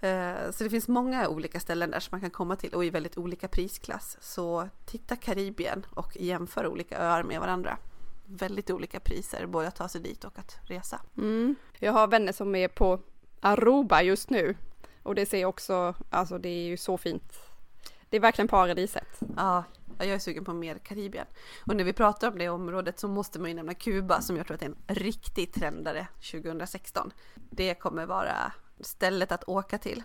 Eh, 0.00 0.50
så 0.50 0.64
det 0.64 0.70
finns 0.70 0.88
många 0.88 1.28
olika 1.28 1.60
ställen 1.60 1.90
där 1.90 2.00
som 2.00 2.08
man 2.10 2.20
kan 2.20 2.30
komma 2.30 2.56
till 2.56 2.74
och 2.74 2.84
i 2.84 2.90
väldigt 2.90 3.18
olika 3.18 3.48
prisklass. 3.48 4.16
Så 4.20 4.68
titta 4.84 5.16
Karibien 5.16 5.86
och 5.90 6.16
jämför 6.16 6.66
olika 6.66 6.98
öar 6.98 7.22
med 7.22 7.40
varandra 7.40 7.78
väldigt 8.26 8.70
olika 8.70 9.00
priser, 9.00 9.46
både 9.46 9.68
att 9.68 9.76
ta 9.76 9.88
sig 9.88 10.00
dit 10.00 10.24
och 10.24 10.38
att 10.38 10.58
resa. 10.62 11.00
Mm. 11.16 11.56
Jag 11.78 11.92
har 11.92 12.06
vänner 12.06 12.32
som 12.32 12.54
är 12.54 12.68
på 12.68 13.00
Aruba 13.40 14.02
just 14.02 14.30
nu 14.30 14.56
och 15.02 15.14
det 15.14 15.26
ser 15.26 15.44
också, 15.44 15.94
alltså 16.10 16.38
det 16.38 16.48
är 16.48 16.64
ju 16.64 16.76
så 16.76 16.98
fint. 16.98 17.32
Det 18.10 18.16
är 18.16 18.20
verkligen 18.20 18.48
paradiset. 18.48 19.20
Ja, 19.36 19.64
jag 19.98 20.08
är 20.08 20.18
sugen 20.18 20.44
på 20.44 20.52
mer 20.52 20.78
Karibien. 20.78 21.26
Och 21.66 21.76
när 21.76 21.84
vi 21.84 21.92
pratar 21.92 22.30
om 22.30 22.38
det 22.38 22.48
området 22.48 22.98
så 22.98 23.08
måste 23.08 23.38
man 23.38 23.50
ju 23.50 23.54
nämna 23.54 23.74
Kuba 23.74 24.20
som 24.20 24.36
jag 24.36 24.46
tror 24.46 24.54
att 24.54 24.62
är 24.62 24.74
en 24.86 24.94
riktig 24.94 25.52
trendare 25.52 26.06
2016. 26.30 27.12
Det 27.34 27.74
kommer 27.74 28.06
vara 28.06 28.52
stället 28.80 29.32
att 29.32 29.48
åka 29.48 29.78
till. 29.78 30.02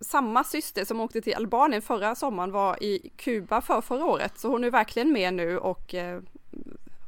Samma 0.00 0.44
syster 0.44 0.84
som 0.84 1.00
åkte 1.00 1.20
till 1.20 1.34
Albanien 1.34 1.82
förra 1.82 2.14
sommaren 2.14 2.52
var 2.52 2.82
i 2.82 3.10
Kuba 3.16 3.60
för 3.60 3.80
förra 3.80 4.04
året, 4.04 4.38
så 4.38 4.48
hon 4.48 4.64
är 4.64 4.70
verkligen 4.70 5.12
med 5.12 5.34
nu 5.34 5.58
och 5.58 5.94
eh, 5.94 6.22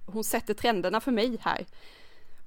hon 0.06 0.24
sätter 0.24 0.54
trenderna 0.54 1.00
för 1.00 1.12
mig 1.12 1.38
här. 1.40 1.66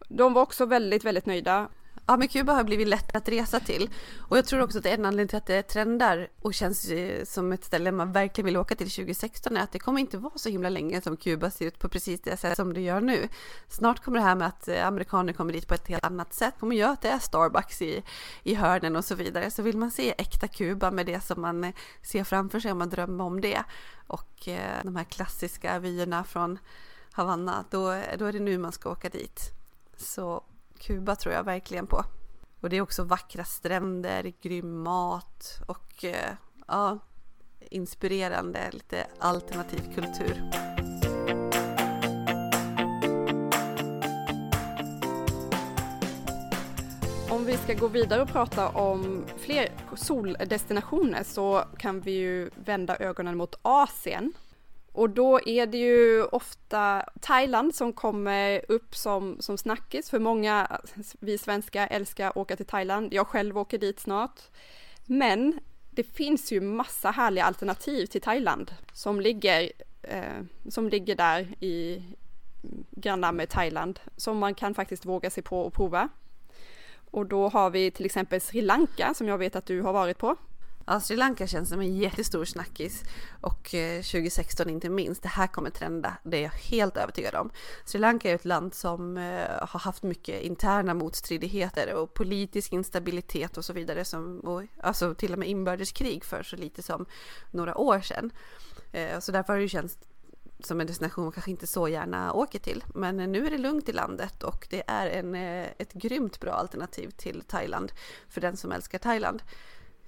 De 0.08 0.34
var 0.34 0.42
också 0.42 0.66
väldigt, 0.66 1.04
väldigt 1.04 1.26
nöjda. 1.26 1.70
Ja, 2.10 2.18
men 2.18 2.28
Kuba 2.28 2.54
har 2.54 2.64
blivit 2.64 2.88
lätt 2.88 3.16
att 3.16 3.30
resa 3.30 3.60
till 3.60 3.90
och 4.18 4.38
jag 4.38 4.46
tror 4.46 4.62
också 4.62 4.78
att 4.78 4.84
det 4.84 4.90
är 4.90 4.98
en 4.98 5.06
anledning 5.06 5.28
till 5.28 5.38
att 5.38 5.46
det 5.46 5.64
trendar 5.64 6.28
och 6.42 6.54
känns 6.54 6.90
eh, 6.90 7.24
som 7.26 7.52
ett 7.52 7.64
ställe 7.64 7.92
man 7.92 8.12
verkligen 8.12 8.46
vill 8.46 8.58
åka 8.58 8.76
till 8.76 8.90
2016 8.90 9.58
är 9.58 9.62
att 9.62 9.72
det 9.72 9.80
kommer 9.80 10.00
inte 10.00 10.18
vara 10.18 10.34
så 10.36 10.50
himla 10.50 10.70
länge 10.70 11.02
som 11.02 11.18
Kuba 11.18 11.52
ser 11.52 11.66
ut 11.66 11.80
på 11.80 11.90
precis 11.90 12.22
det 12.22 12.38
sätt 12.38 12.56
som 12.56 12.74
det 12.74 12.82
gör 12.82 13.02
nu. 13.02 13.28
Snart 13.68 14.00
kommer 14.00 14.18
det 14.18 14.24
här 14.24 14.36
med 14.36 14.48
att 14.48 14.68
eh, 14.68 14.88
amerikaner 14.88 15.34
kommer 15.34 15.54
dit 15.54 15.68
på 15.68 15.74
ett 15.74 15.88
helt 15.88 16.06
annat 16.06 16.34
sätt, 16.34 16.54
kommer 16.60 16.76
göra 16.76 16.92
att 16.92 17.02
det 17.02 17.10
är 17.10 17.20
Starbucks 17.20 17.82
i, 17.82 18.04
i 18.44 18.56
hörnen 18.56 18.96
och 18.96 19.06
så 19.06 19.16
vidare. 19.16 19.52
Så 19.52 19.62
vill 19.62 19.78
man 19.78 19.92
se 19.92 20.14
äkta 20.18 20.48
Kuba 20.48 20.92
med 20.92 21.06
det 21.06 21.24
som 21.24 21.42
man 21.42 21.64
eh, 21.64 21.74
ser 22.04 22.24
framför 22.24 22.60
sig 22.60 22.72
om 22.72 22.78
man 22.78 22.90
drömmer 22.90 23.24
om 23.24 23.42
det 23.42 23.64
och 24.08 24.48
eh, 24.48 24.84
de 24.84 24.96
här 24.96 25.04
klassiska 25.04 25.80
vyerna 25.80 26.24
från 26.24 26.60
Havanna, 27.12 27.66
då, 27.70 28.02
då 28.18 28.26
är 28.26 28.34
det 28.34 28.40
nu 28.40 28.58
man 28.58 28.72
ska 28.72 28.92
åka 28.92 29.10
dit. 29.10 29.52
Så 29.98 30.44
Kuba 30.78 31.16
tror 31.16 31.34
jag 31.34 31.44
verkligen 31.44 31.88
på. 31.88 32.04
Och 32.62 32.70
det 32.70 32.78
är 32.78 32.82
också 32.82 33.04
vackra 33.04 33.44
stränder, 33.44 34.34
grym 34.42 34.84
mat 34.84 35.62
och 35.68 36.06
eh, 36.06 36.34
ja, 36.68 37.00
inspirerande, 37.70 38.70
lite 38.72 39.08
alternativ 39.20 39.94
kultur. 39.96 40.52
Om 47.30 47.46
vi 47.46 47.58
ska 47.58 47.74
gå 47.74 47.88
vidare 47.88 48.22
och 48.22 48.30
prata 48.30 48.70
om 48.70 49.26
fler 49.38 49.70
soldestinationer 49.96 51.24
så 51.24 51.64
kan 51.78 52.02
vi 52.02 52.12
ju 52.12 52.50
vända 52.56 52.98
ögonen 52.98 53.38
mot 53.38 53.56
Asien 53.62 54.34
och 54.92 55.10
då 55.10 55.40
är 55.46 55.66
det 55.66 55.78
ju 55.78 56.24
ofta 56.24 57.06
Thailand 57.22 57.76
som 57.76 57.94
kommer 57.94 58.62
upp 58.68 58.96
som, 58.96 59.38
som 59.40 59.58
snackis 59.58 60.10
för 60.10 60.20
många, 60.20 60.80
vi 61.20 61.38
svenskar 61.38 61.88
älskar 61.92 62.28
att 62.28 62.38
åka 62.38 62.56
till 62.56 62.66
Thailand. 62.66 63.14
Jag 63.14 63.28
själv 63.28 63.58
åker 63.58 63.78
dit 63.78 64.00
snart. 64.00 64.42
Men 65.06 65.60
det 65.90 66.04
finns 66.04 66.52
ju 66.52 66.62
massa 66.62 67.12
härliga 67.12 67.46
alternativ 67.46 68.06
till 68.06 68.22
Thailand 68.22 68.72
som 68.94 69.22
ligger, 69.22 69.72
eh, 70.02 70.44
som 70.70 70.90
ligger 70.90 71.16
där 71.16 71.64
i 71.64 72.04
grannar 72.92 73.32
med 73.32 73.50
Thailand 73.50 74.00
som 74.18 74.38
man 74.38 74.56
kan 74.56 74.74
faktiskt 74.74 75.06
våga 75.06 75.30
sig 75.30 75.44
på 75.44 75.62
och 75.62 75.74
prova. 75.74 76.10
Och 77.12 77.26
då 77.26 77.50
har 77.50 77.70
vi 77.70 77.92
till 77.92 78.06
exempel 78.06 78.42
Sri 78.42 78.62
Lanka 78.62 79.14
som 79.14 79.28
jag 79.28 79.38
vet 79.38 79.56
att 79.56 79.66
du 79.66 79.82
har 79.82 79.94
varit 79.94 80.18
på. 80.18 80.36
Ja, 80.92 81.00
Sri 81.00 81.18
Lanka 81.18 81.48
känns 81.48 81.70
som 81.70 81.80
en 81.80 81.98
jättestor 81.98 82.46
snackis 82.46 83.04
och 83.42 83.76
eh, 83.76 84.02
2016 84.02 84.70
inte 84.70 84.90
minst. 84.90 85.24
Det 85.24 85.30
här 85.30 85.48
kommer 85.48 85.70
trenda, 85.70 86.18
det 86.24 86.38
är 86.38 86.42
jag 86.42 86.50
helt 86.50 86.98
övertygad 86.98 87.36
om. 87.36 87.52
Sri 87.86 88.00
Lanka 88.00 88.32
är 88.32 88.36
ett 88.36 88.46
land 88.46 88.74
som 88.74 89.18
eh, 89.18 89.68
har 89.68 89.80
haft 89.80 90.04
mycket 90.04 90.42
interna 90.42 90.94
motstridigheter 90.94 91.94
och 91.94 92.14
politisk 92.14 92.74
instabilitet 92.74 93.58
och 93.58 93.66
så 93.66 93.74
vidare, 93.74 94.06
som, 94.06 94.40
och, 94.40 94.64
alltså 94.82 95.14
till 95.14 95.34
och 95.34 95.40
med 95.40 95.48
inbördeskrig 95.50 96.24
för 96.24 96.44
så 96.44 96.56
lite 96.56 96.82
som 96.82 97.06
några 97.52 97.78
år 97.78 98.02
sedan. 98.02 98.32
Eh, 98.92 99.20
så 99.20 99.32
därför 99.32 99.54
har 99.54 99.60
det 99.60 99.70
känts 99.70 99.98
som 100.60 100.82
en 100.82 100.88
destination 100.88 101.24
man 101.24 101.32
kanske 101.32 101.52
inte 101.52 101.68
så 101.68 101.88
gärna 101.88 102.34
åker 102.34 102.60
till. 102.60 102.84
Men 102.96 103.18
nu 103.18 103.46
är 103.46 103.52
det 103.52 103.58
lugnt 103.58 103.90
i 103.90 103.94
landet 103.94 104.44
och 104.44 104.68
det 104.70 104.84
är 104.88 105.08
en, 105.08 105.36
ett 105.78 105.94
grymt 105.94 106.40
bra 106.40 106.52
alternativ 106.52 107.10
till 107.10 107.44
Thailand 107.48 107.92
för 108.30 108.42
den 108.42 108.58
som 108.58 108.72
älskar 108.72 109.00
Thailand. 109.00 109.42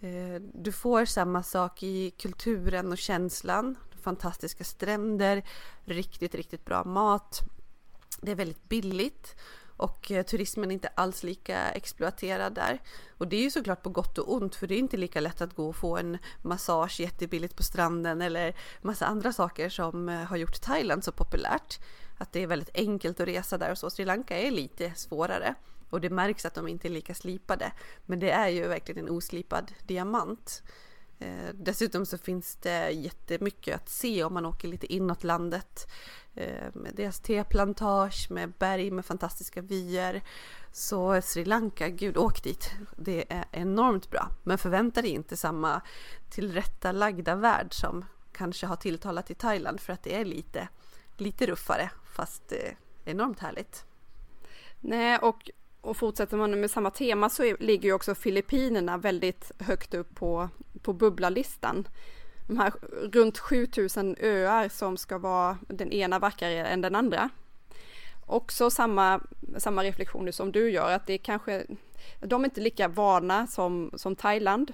Eh, 0.02 0.42
du 0.54 0.72
får 0.72 1.06
samma 1.06 1.44
sak 1.44 1.84
i 1.84 2.12
kulturen 2.12 2.92
och 2.92 2.98
känslan. 2.98 3.76
Fantastiska 4.02 4.64
stränder, 4.64 5.44
riktigt, 5.86 6.36
riktigt 6.36 6.66
bra 6.66 6.84
mat. 6.84 7.40
Det 8.22 8.32
är 8.32 8.36
väldigt 8.36 8.70
billigt 8.70 9.36
och 9.82 10.12
eh, 10.12 10.26
turismen 10.26 10.72
är 10.72 10.74
inte 10.74 10.88
alls 10.88 11.24
lika 11.24 11.72
exploaterad 11.72 12.54
där. 12.54 12.82
Och 13.18 13.28
det 13.28 13.36
är 13.36 13.42
ju 13.42 13.52
såklart 13.52 13.84
på 13.84 13.90
gott 13.90 14.18
och 14.18 14.34
ont 14.34 14.56
för 14.56 14.68
det 14.68 14.76
är 14.76 14.80
inte 14.80 14.98
lika 14.98 15.20
lätt 15.20 15.42
att 15.42 15.56
gå 15.56 15.70
och 15.70 15.76
få 15.76 15.98
en 15.98 16.18
massage 16.42 17.00
jättebilligt 17.00 17.56
på 17.56 17.64
stranden 17.64 18.22
eller 18.22 18.56
massa 18.82 19.06
andra 19.06 19.34
saker 19.34 19.70
som 19.70 20.10
eh, 20.10 20.16
har 20.16 20.38
gjort 20.38 20.62
Thailand 20.62 21.04
så 21.04 21.12
populärt. 21.12 21.80
Att 22.18 22.32
det 22.32 22.44
är 22.44 22.48
väldigt 22.48 22.76
enkelt 22.76 23.20
att 23.20 23.28
resa 23.28 23.58
där 23.58 23.72
och 23.72 23.78
så. 23.78 23.90
Sri 23.90 24.06
Lanka 24.06 24.38
är 24.38 24.52
lite 24.52 24.92
svårare. 24.96 25.56
Och 25.92 26.02
det 26.02 26.10
märks 26.10 26.46
att 26.46 26.54
de 26.54 26.68
inte 26.68 26.88
är 26.88 26.90
lika 26.90 27.14
slipade. 27.14 27.72
Men 28.06 28.20
det 28.20 28.32
är 28.32 28.48
ju 28.48 28.68
verkligen 28.68 29.08
en 29.08 29.14
oslipad 29.14 29.72
diamant. 29.88 30.64
Eh, 31.20 31.50
dessutom 31.54 32.06
så 32.06 32.18
finns 32.18 32.56
det 32.56 32.90
jättemycket 32.90 33.76
att 33.76 33.90
se 33.90 34.24
om 34.24 34.34
man 34.34 34.46
åker 34.46 34.68
lite 34.68 34.94
inåt 34.94 35.24
landet. 35.24 35.92
Eh, 36.36 36.68
med 36.74 36.96
deras 36.96 37.20
teplantage, 37.20 38.28
med 38.30 38.52
berg 38.52 38.92
med 38.92 39.06
fantastiska 39.06 39.62
vyer. 39.62 40.22
Så 40.72 41.22
Sri 41.22 41.46
Lanka, 41.46 41.90
gud 41.90 42.18
åk 42.18 42.44
dit. 42.44 42.72
Det 42.98 43.34
är 43.34 43.46
enormt 43.52 44.10
bra. 44.10 44.30
Men 44.44 44.58
förvänta 44.58 45.02
dig 45.02 45.12
inte 45.12 45.38
samma 45.38 45.82
tillrättalagda 46.30 47.36
värld 47.36 47.74
som 47.74 48.06
kanske 48.32 48.66
har 48.66 48.76
tilltalat 48.76 49.32
i 49.32 49.36
Thailand 49.36 49.80
för 49.80 49.94
att 49.94 50.04
det 50.04 50.16
är 50.16 50.26
lite, 50.26 50.68
lite 51.18 51.46
ruffare 51.46 51.92
fast 52.16 52.52
eh, 52.52 52.74
enormt 53.06 53.40
härligt. 53.40 53.86
Nej, 54.80 55.18
och 55.18 55.50
och 55.82 55.98
fortsätter 55.98 56.38
man 56.38 56.60
med 56.60 56.72
samma 56.72 56.92
tema 56.92 57.30
så 57.30 57.44
är, 57.44 57.58
ligger 57.60 57.90
ju 57.90 57.94
också 57.94 58.16
Filippinerna 58.16 58.98
väldigt 58.98 59.52
högt 59.60 59.94
upp 59.94 60.16
på, 60.16 60.50
på 60.82 60.94
bubblalistan. 60.94 61.88
De 62.48 62.58
här 62.58 62.74
runt 63.12 63.38
7000 63.38 64.16
öar 64.20 64.70
som 64.70 64.98
ska 64.98 65.18
vara 65.18 65.58
den 65.68 65.92
ena 65.92 66.20
vackrare 66.20 66.68
än 66.68 66.82
den 66.82 66.96
andra. 66.96 67.30
Också 68.26 68.70
samma, 68.70 69.22
samma 69.58 69.84
reflektioner 69.84 70.32
som 70.32 70.52
du 70.52 70.72
gör, 70.72 70.92
att 70.92 71.08
det 71.08 71.14
är 71.14 71.18
kanske, 71.18 71.66
de 72.20 72.42
är 72.42 72.46
inte 72.46 72.62
lika 72.62 72.88
vana 72.88 73.48
som, 73.48 73.92
som 73.96 74.16
Thailand. 74.16 74.74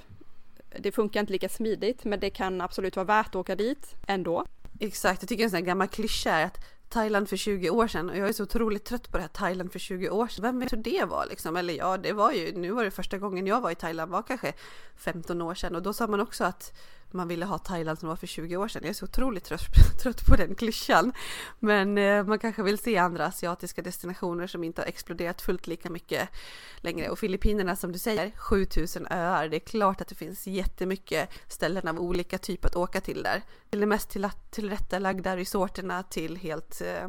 Det 0.80 0.92
funkar 0.92 1.20
inte 1.20 1.34
lika 1.34 1.50
smidigt, 1.50 2.04
men 2.04 2.20
det 2.20 2.30
kan 2.30 2.62
absolut 2.62 2.96
vara 2.96 3.06
värt 3.06 3.28
att 3.28 3.36
åka 3.36 3.56
dit 3.56 3.96
ändå. 4.08 4.46
Exakt, 4.80 5.22
jag 5.22 5.30
tycker 5.30 5.44
en 5.44 5.50
sån 5.50 5.58
här 5.58 5.66
gammal 5.66 5.88
klyscha 5.88 6.32
är 6.32 6.46
att 6.46 6.77
Thailand 6.90 7.30
för 7.30 7.38
20 7.38 7.70
år 7.70 7.88
sedan 7.88 8.10
och 8.10 8.18
jag 8.18 8.30
är 8.30 8.34
så 8.34 8.44
otroligt 8.44 8.86
trött 8.86 9.12
på 9.12 9.18
det 9.18 9.22
här 9.22 9.28
Thailand 9.28 9.72
för 9.72 9.80
20 9.80 10.10
år 10.10 10.28
sedan. 10.28 10.44
Vem 10.44 10.60
vet 10.60 10.74
hur 10.74 10.78
det 10.78 11.06
var 11.06 11.26
liksom? 11.26 11.56
Eller 11.56 11.74
ja, 11.74 11.98
det 11.98 12.14
var 12.14 12.32
ju, 12.32 12.52
nu 12.58 12.72
var 12.72 12.84
det 12.84 12.92
första 12.92 13.18
gången 13.18 13.48
jag 13.48 13.62
var 13.62 13.72
i 13.72 13.76
Thailand 13.76 14.12
var 14.12 14.22
kanske 14.22 14.54
15 14.96 15.42
år 15.42 15.56
sedan 15.56 15.76
och 15.76 15.82
då 15.82 15.94
sa 15.94 16.08
man 16.08 16.20
också 16.20 16.44
att 16.44 16.74
man 17.12 17.28
ville 17.28 17.46
ha 17.46 17.58
Thailand 17.58 18.00
som 18.00 18.10
var 18.10 18.16
för 18.16 18.28
20 18.28 18.58
år 18.58 18.68
sedan. 18.68 18.82
Jag 18.84 18.90
är 18.90 18.94
så 18.94 19.06
otroligt 19.06 19.44
trött, 19.44 19.62
trött 20.02 20.26
på 20.26 20.36
den 20.36 20.56
klyschan. 20.56 21.14
Men 21.60 21.98
eh, 21.98 22.24
man 22.24 22.40
kanske 22.40 22.64
vill 22.64 22.78
se 22.78 22.98
andra 22.98 23.26
asiatiska 23.26 23.82
destinationer 23.82 24.48
som 24.48 24.64
inte 24.64 24.82
har 24.82 24.88
exploderat 24.88 25.42
fullt 25.42 25.68
lika 25.68 25.90
mycket 25.90 26.30
längre. 26.78 27.10
Och 27.10 27.20
Filippinerna 27.20 27.76
som 27.76 27.92
du 27.92 28.00
säger, 28.00 28.32
7000 28.32 29.08
öar. 29.10 29.48
Det 29.48 29.58
är 29.58 29.60
klart 29.60 30.02
att 30.02 30.08
det 30.08 30.16
finns 30.16 30.48
jättemycket 30.48 31.30
ställen 31.48 31.88
av 31.88 32.00
olika 32.00 32.38
typ 32.38 32.66
att 32.66 32.76
åka 32.76 33.02
till 33.02 33.24
där. 33.24 33.42
Till 33.70 33.80
det 33.80 33.86
mest 33.86 34.10
till, 34.10 34.30
tillrättalagda 34.50 35.38
resorterna 35.38 36.04
till 36.04 36.38
helt 36.38 36.82
eh, 36.82 37.08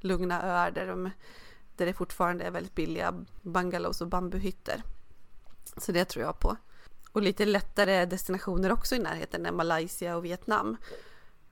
lugna 0.00 0.42
öar 0.42 0.70
där, 0.70 0.86
de, 0.86 1.10
där 1.76 1.86
det 1.86 1.92
fortfarande 1.92 2.44
är 2.44 2.50
väldigt 2.50 2.74
billiga 2.74 3.14
bungalows 3.42 4.00
och 4.00 4.08
bambuhytter. 4.08 4.82
Så 5.76 5.92
det 5.92 6.04
tror 6.04 6.24
jag 6.24 6.40
på. 6.40 6.56
Och 7.16 7.22
lite 7.22 7.44
lättare 7.44 8.04
destinationer 8.04 8.72
också 8.72 8.94
i 8.94 8.98
närheten 8.98 9.46
är 9.46 9.52
Malaysia 9.52 10.16
och 10.16 10.24
Vietnam. 10.24 10.76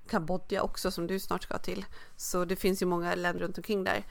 Kambodja 0.08 0.62
också 0.62 0.90
som 0.90 1.06
du 1.06 1.20
snart 1.20 1.42
ska 1.42 1.58
till. 1.58 1.84
Så 2.16 2.44
det 2.44 2.56
finns 2.56 2.82
ju 2.82 2.86
många 2.86 3.14
länder 3.14 3.44
runt 3.44 3.58
omkring 3.58 3.84
där. 3.84 4.04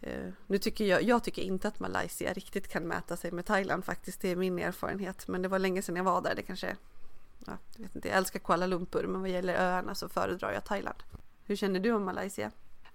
Eh, 0.00 0.30
nu 0.46 0.58
tycker 0.58 0.84
jag, 0.84 1.02
jag 1.02 1.24
tycker 1.24 1.42
inte 1.42 1.68
att 1.68 1.80
Malaysia 1.80 2.32
riktigt 2.32 2.68
kan 2.68 2.82
mäta 2.82 3.16
sig 3.16 3.32
med 3.32 3.46
Thailand 3.46 3.84
faktiskt. 3.84 4.20
Det 4.20 4.28
är 4.28 4.36
min 4.36 4.58
erfarenhet. 4.58 5.28
Men 5.28 5.42
det 5.42 5.48
var 5.48 5.58
länge 5.58 5.82
sedan 5.82 5.96
jag 5.96 6.04
var 6.04 6.22
där. 6.22 6.34
Det 6.34 6.42
kanske, 6.42 6.76
ja, 7.46 7.58
jag 7.76 7.82
vet 7.82 7.96
inte, 7.96 8.08
jag 8.08 8.16
älskar 8.16 8.40
Kuala 8.40 8.66
Lumpur 8.66 9.06
men 9.06 9.20
vad 9.20 9.30
gäller 9.30 9.54
öarna 9.54 9.94
så 9.94 10.08
föredrar 10.08 10.52
jag 10.52 10.64
Thailand. 10.64 10.98
Hur 11.44 11.56
känner 11.56 11.80
du 11.80 11.92
om 11.92 12.04
Malaysia? 12.04 12.50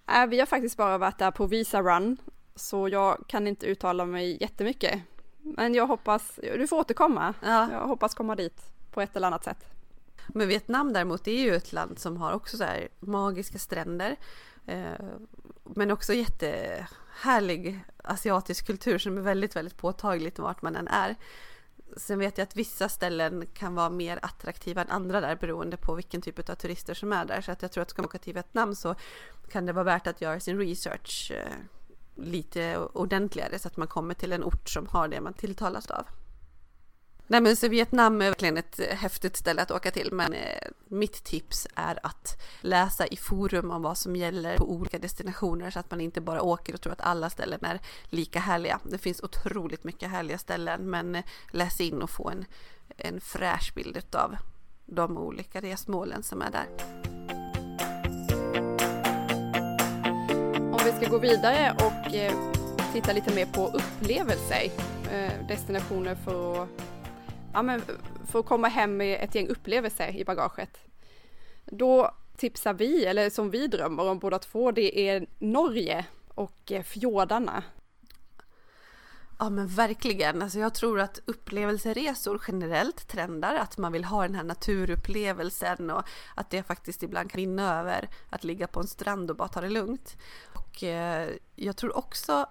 Äh, 0.07 0.25
vi 0.25 0.39
har 0.39 0.45
faktiskt 0.45 0.77
bara 0.77 0.97
varit 0.97 1.19
där 1.19 1.31
på 1.31 1.45
Visa 1.45 1.81
Run. 1.81 2.17
Så 2.55 2.89
jag 2.89 3.23
kan 3.27 3.47
inte 3.47 3.65
uttala 3.65 4.05
mig 4.05 4.37
jättemycket. 4.41 5.01
Men 5.43 5.73
jag 5.73 5.87
hoppas, 5.87 6.39
du 6.41 6.67
får 6.67 6.77
återkomma. 6.77 7.33
Ja. 7.41 7.71
Jag 7.71 7.87
hoppas 7.87 8.15
komma 8.15 8.35
dit 8.35 8.61
på 8.91 9.01
ett 9.01 9.15
eller 9.15 9.27
annat 9.27 9.43
sätt. 9.43 9.65
Men 10.27 10.47
Vietnam 10.47 10.93
däremot 10.93 11.27
är 11.27 11.39
ju 11.39 11.55
ett 11.55 11.73
land 11.73 11.99
som 11.99 12.17
har 12.17 12.33
också 12.33 12.57
så 12.57 12.65
magiska 12.99 13.57
stränder. 13.57 14.15
Eh, 14.65 14.91
men 15.63 15.91
också 15.91 16.13
jättehärlig 16.13 17.79
asiatisk 18.03 18.67
kultur 18.67 18.97
som 18.97 19.17
är 19.17 19.21
väldigt, 19.21 19.55
väldigt 19.55 19.77
påtagligt 19.77 20.39
vart 20.39 20.61
man 20.61 20.75
än 20.75 20.87
är. 20.87 21.15
Sen 21.97 22.19
vet 22.19 22.37
jag 22.37 22.45
att 22.45 22.55
vissa 22.55 22.89
ställen 22.89 23.47
kan 23.53 23.75
vara 23.75 23.89
mer 23.89 24.19
attraktiva 24.21 24.81
än 24.81 24.89
andra 24.89 25.21
där 25.21 25.35
beroende 25.35 25.77
på 25.77 25.95
vilken 25.95 26.21
typ 26.21 26.49
av 26.49 26.55
turister 26.55 26.93
som 26.93 27.13
är 27.13 27.25
där. 27.25 27.41
Så 27.41 27.51
att 27.51 27.61
jag 27.61 27.71
tror 27.71 27.81
att 27.81 27.89
ska 27.89 28.01
man 28.01 28.09
åka 28.09 28.17
till 28.17 28.33
Vietnam 28.33 28.75
så 28.75 28.95
kan 29.51 29.65
det 29.65 29.73
vara 29.73 29.83
värt 29.83 30.07
att 30.07 30.21
göra 30.21 30.39
sin 30.39 30.57
research 30.57 31.31
eh, 31.35 31.53
lite 32.15 32.77
ordentligare 32.77 33.59
så 33.59 33.67
att 33.67 33.77
man 33.77 33.87
kommer 33.87 34.13
till 34.13 34.33
en 34.33 34.43
ort 34.43 34.69
som 34.69 34.87
har 34.87 35.07
det 35.07 35.21
man 35.21 35.33
tilltalas 35.33 35.91
av. 35.91 36.05
Nej 37.27 37.41
men 37.41 37.55
så 37.55 37.67
Vietnam 37.67 38.21
är 38.21 38.25
verkligen 38.25 38.57
ett 38.57 38.79
eh, 38.79 38.95
häftigt 38.95 39.37
ställe 39.37 39.61
att 39.61 39.71
åka 39.71 39.91
till 39.91 40.09
men 40.11 40.33
eh, 40.33 40.67
mitt 40.87 41.23
tips 41.23 41.67
är 41.75 41.99
att 42.03 42.41
läsa 42.61 43.07
i 43.07 43.17
forum 43.17 43.71
om 43.71 43.81
vad 43.81 43.97
som 43.97 44.15
gäller 44.15 44.57
på 44.57 44.71
olika 44.71 44.99
destinationer 44.99 45.71
så 45.71 45.79
att 45.79 45.91
man 45.91 46.01
inte 46.01 46.21
bara 46.21 46.41
åker 46.41 46.73
och 46.73 46.81
tror 46.81 46.93
att 46.93 47.01
alla 47.01 47.29
ställen 47.29 47.65
är 47.65 47.79
lika 48.05 48.39
härliga. 48.39 48.79
Det 48.83 48.97
finns 48.97 49.23
otroligt 49.23 49.83
mycket 49.83 50.09
härliga 50.09 50.37
ställen 50.37 50.89
men 50.89 51.15
eh, 51.15 51.23
läs 51.51 51.81
in 51.81 52.01
och 52.01 52.09
få 52.09 52.29
en, 52.29 52.45
en 52.97 53.21
fräsch 53.21 53.73
bild 53.75 54.15
av 54.15 54.35
de 54.85 55.17
olika 55.17 55.61
resmålen 55.61 56.23
som 56.23 56.41
är 56.41 56.51
där. 56.51 56.67
Ska 61.03 61.11
gå 61.11 61.17
vidare 61.17 61.75
och 61.75 62.15
eh, 62.15 62.33
titta 62.93 63.13
lite 63.13 63.35
mer 63.35 63.45
på 63.45 63.67
upplevelser, 63.67 64.63
eh, 65.11 65.47
destinationer 65.47 66.15
för 66.15 66.63
att, 66.63 66.69
ja, 67.53 67.61
men 67.61 67.81
för 68.27 68.39
att 68.39 68.45
komma 68.45 68.67
hem 68.67 68.97
med 68.97 69.23
ett 69.23 69.35
gäng 69.35 69.47
upplevelser 69.47 70.15
i 70.15 70.25
bagaget. 70.25 70.77
Då 71.65 72.11
tipsar 72.37 72.73
vi, 72.73 73.05
eller 73.05 73.29
som 73.29 73.49
vi 73.49 73.67
drömmer 73.67 74.09
om 74.09 74.19
båda 74.19 74.39
två, 74.39 74.71
det 74.71 75.09
är 75.09 75.25
Norge 75.39 76.05
och 76.27 76.71
eh, 76.71 76.83
fjordarna. 76.83 77.63
Ja 79.39 79.49
men 79.49 79.67
verkligen. 79.67 80.41
Alltså 80.41 80.59
jag 80.59 80.73
tror 80.73 80.99
att 80.99 81.19
upplevelseresor 81.25 82.41
generellt 82.47 83.07
trendar, 83.07 83.55
att 83.55 83.77
man 83.77 83.91
vill 83.91 84.05
ha 84.05 84.21
den 84.21 84.35
här 84.35 84.43
naturupplevelsen 84.43 85.89
och 85.89 86.03
att 86.35 86.49
det 86.49 86.63
faktiskt 86.63 87.03
ibland 87.03 87.31
kan 87.31 87.37
vinna 87.37 87.79
över 87.79 88.09
att 88.29 88.43
ligga 88.43 88.67
på 88.67 88.79
en 88.79 88.87
strand 88.87 89.29
och 89.29 89.37
bara 89.37 89.47
ta 89.47 89.61
det 89.61 89.69
lugnt. 89.69 90.17
Och 90.53 90.83
eh, 90.83 91.29
jag 91.55 91.77
tror 91.77 91.97
också 91.97 92.45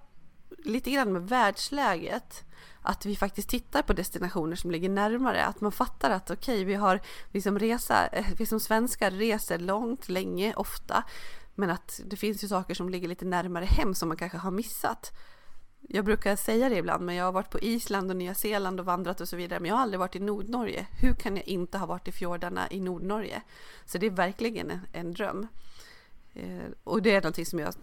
lite 0.58 0.90
grann 0.90 1.12
med 1.12 1.28
världsläget 1.28 2.44
att 2.82 3.06
vi 3.06 3.16
faktiskt 3.16 3.48
tittar 3.48 3.82
på 3.82 3.92
destinationer 3.92 4.56
som 4.56 4.70
ligger 4.70 4.88
närmare, 4.88 5.44
att 5.44 5.60
man 5.60 5.72
fattar 5.72 6.10
att 6.10 6.30
okej, 6.30 6.54
okay, 6.54 6.64
vi 6.64 6.74
har 6.74 7.00
vi 7.30 7.42
som 7.42 7.58
resa, 7.58 8.06
eh, 8.06 8.26
vi 8.38 8.46
som 8.46 8.60
svenskar 8.60 9.10
reser 9.10 9.58
långt, 9.58 10.08
länge, 10.08 10.54
ofta, 10.54 11.04
men 11.54 11.70
att 11.70 12.00
det 12.06 12.16
finns 12.16 12.44
ju 12.44 12.48
saker 12.48 12.74
som 12.74 12.88
ligger 12.88 13.08
lite 13.08 13.24
närmare 13.24 13.64
hem 13.64 13.94
som 13.94 14.08
man 14.08 14.16
kanske 14.16 14.38
har 14.38 14.50
missat. 14.50 15.12
Jag 15.88 16.04
brukar 16.04 16.36
säga 16.36 16.68
det 16.68 16.76
ibland, 16.76 17.06
men 17.06 17.14
jag 17.14 17.24
har 17.24 17.32
varit 17.32 17.50
på 17.50 17.60
Island 17.60 18.10
och 18.10 18.16
Nya 18.16 18.34
Zeeland 18.34 18.80
och 18.80 18.86
vandrat 18.86 19.20
och 19.20 19.28
så 19.28 19.36
vidare, 19.36 19.60
men 19.60 19.68
jag 19.68 19.74
har 19.74 19.82
aldrig 19.82 20.00
varit 20.00 20.16
i 20.16 20.20
Nordnorge. 20.20 20.86
Hur 21.00 21.14
kan 21.14 21.36
jag 21.36 21.48
inte 21.48 21.78
ha 21.78 21.86
varit 21.86 22.08
i 22.08 22.12
fjordarna 22.12 22.70
i 22.70 22.80
Nordnorge? 22.80 23.42
Så 23.84 23.98
det 23.98 24.06
är 24.06 24.10
verkligen 24.10 24.70
en, 24.70 24.80
en 24.92 25.12
dröm. 25.12 25.46
Eh, 26.34 26.70
och 26.84 27.02
det 27.02 27.10
är 27.10 27.20
någonting 27.20 27.46
som 27.46 27.58
jag, 27.58 27.74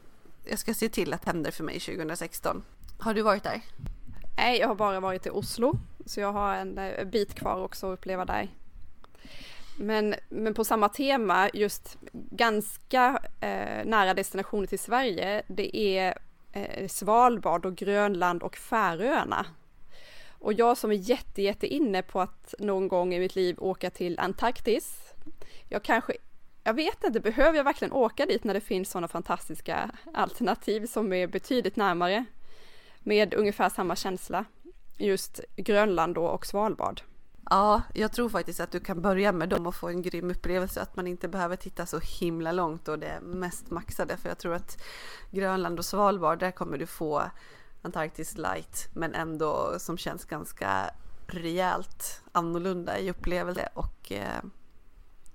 jag 0.43 0.59
ska 0.59 0.73
se 0.73 0.89
till 0.89 1.13
att 1.13 1.25
händer 1.25 1.51
för 1.51 1.63
mig 1.63 1.79
2016. 1.79 2.63
Har 2.99 3.13
du 3.13 3.21
varit 3.21 3.43
där? 3.43 3.62
Nej, 4.38 4.59
jag 4.59 4.67
har 4.67 4.75
bara 4.75 4.99
varit 4.99 5.25
i 5.25 5.29
Oslo, 5.29 5.79
så 6.05 6.19
jag 6.19 6.33
har 6.33 6.55
en 6.55 6.77
en 6.77 7.09
bit 7.09 7.35
kvar 7.35 7.63
också 7.63 7.91
att 7.91 7.99
uppleva 7.99 8.25
där. 8.25 8.49
Men, 9.77 10.15
men 10.29 10.53
på 10.53 10.63
samma 10.63 10.89
tema, 10.89 11.49
just 11.53 11.97
ganska 12.12 13.19
eh, 13.39 13.85
nära 13.85 14.13
destinationer 14.13 14.67
till 14.67 14.79
Sverige, 14.79 15.43
det 15.47 15.77
är 15.77 16.17
eh, 16.51 16.88
Svalbard 16.88 17.65
och 17.65 17.75
Grönland 17.75 18.43
och 18.43 18.55
Färöarna. 18.55 19.45
Och 20.29 20.53
jag 20.53 20.77
som 20.77 20.91
är 20.91 20.95
jätte, 20.95 21.41
jätte 21.41 21.67
inne 21.67 22.01
på 22.01 22.21
att 22.21 22.55
någon 22.59 22.88
gång 22.88 23.13
i 23.13 23.19
mitt 23.19 23.35
liv 23.35 23.55
åka 23.59 23.89
till 23.89 24.19
Antarktis. 24.19 25.13
Jag 25.67 25.83
kanske, 25.83 26.13
jag 26.63 26.73
vet 26.73 27.03
inte, 27.03 27.19
behöver 27.19 27.57
jag 27.57 27.63
verkligen 27.63 27.93
åka 27.93 28.25
dit 28.25 28.43
när 28.43 28.53
det 28.53 28.62
finns 28.62 28.89
sådana 28.89 29.07
fantastiska 29.07 29.91
alternativ 30.13 30.85
som 30.85 31.13
är 31.13 31.27
betydligt 31.27 31.75
närmare? 31.75 32.25
Med 32.99 33.33
ungefär 33.33 33.69
samma 33.69 33.95
känsla. 33.95 34.45
Just 34.97 35.41
Grönland 35.55 36.15
då 36.15 36.25
och 36.25 36.45
Svalbard. 36.45 37.01
Ja, 37.49 37.81
jag 37.93 38.12
tror 38.12 38.29
faktiskt 38.29 38.59
att 38.59 38.71
du 38.71 38.79
kan 38.79 39.01
börja 39.01 39.31
med 39.31 39.49
dem 39.49 39.67
och 39.67 39.75
få 39.75 39.89
en 39.89 40.01
grym 40.01 40.31
upplevelse. 40.31 40.81
Att 40.81 40.95
man 40.95 41.07
inte 41.07 41.27
behöver 41.27 41.55
titta 41.55 41.85
så 41.85 41.99
himla 41.99 42.51
långt 42.51 42.88
och 42.88 42.99
det 42.99 43.19
mest 43.21 43.69
maxade. 43.69 44.17
För 44.17 44.29
jag 44.29 44.38
tror 44.38 44.53
att 44.53 44.81
Grönland 45.31 45.79
och 45.79 45.85
Svalbard, 45.85 46.39
där 46.39 46.51
kommer 46.51 46.77
du 46.77 46.85
få 46.85 47.23
Antarktis 47.81 48.38
light. 48.38 48.89
Men 48.93 49.13
ändå 49.15 49.75
som 49.79 49.97
känns 49.97 50.25
ganska 50.25 50.89
rejält 51.27 52.21
annorlunda 52.31 52.99
i 52.99 53.12
upplevelse 53.12 53.69
och 53.73 54.12
eh, 54.12 54.43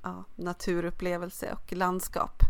ja, 0.03 0.25
naturupplevelse 0.37 1.53
och 1.53 1.73
landskap. 1.73 2.43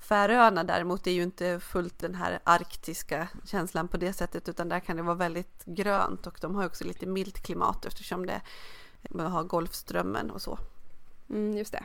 Färöarna 0.00 0.64
däremot 0.64 1.06
är 1.06 1.10
ju 1.10 1.22
inte 1.22 1.60
fullt 1.60 1.98
den 1.98 2.14
här 2.14 2.40
arktiska 2.44 3.28
känslan 3.44 3.88
på 3.88 3.96
det 3.96 4.12
sättet 4.12 4.48
utan 4.48 4.68
där 4.68 4.80
kan 4.80 4.96
det 4.96 5.02
vara 5.02 5.14
väldigt 5.14 5.64
grönt 5.64 6.26
och 6.26 6.38
de 6.40 6.54
har 6.54 6.66
också 6.66 6.84
lite 6.84 7.06
milt 7.06 7.42
klimat 7.42 7.84
eftersom 7.84 8.26
det 8.26 8.40
har 9.14 9.44
Golfströmmen 9.44 10.30
och 10.30 10.42
så. 10.42 10.58
Mm, 11.30 11.56
just 11.56 11.72
det. 11.72 11.84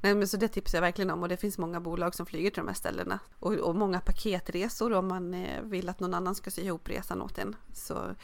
Nej, 0.00 0.14
men 0.14 0.28
så 0.28 0.36
det 0.36 0.48
tipsar 0.48 0.78
jag 0.78 0.82
verkligen 0.82 1.10
om 1.10 1.22
och 1.22 1.28
det 1.28 1.36
finns 1.36 1.58
många 1.58 1.80
bolag 1.80 2.14
som 2.14 2.26
flyger 2.26 2.50
till 2.50 2.60
de 2.60 2.68
här 2.68 2.74
ställena 2.74 3.18
och, 3.38 3.52
och 3.52 3.76
många 3.76 4.00
paketresor 4.00 4.92
om 4.92 5.08
man 5.08 5.34
eh, 5.34 5.62
vill 5.62 5.88
att 5.88 6.00
någon 6.00 6.14
annan 6.14 6.34
ska 6.34 6.50
sy 6.50 6.62
ihop 6.62 6.88
resan 6.88 7.22
åt 7.22 7.38
en 7.38 7.56
så 7.72 8.14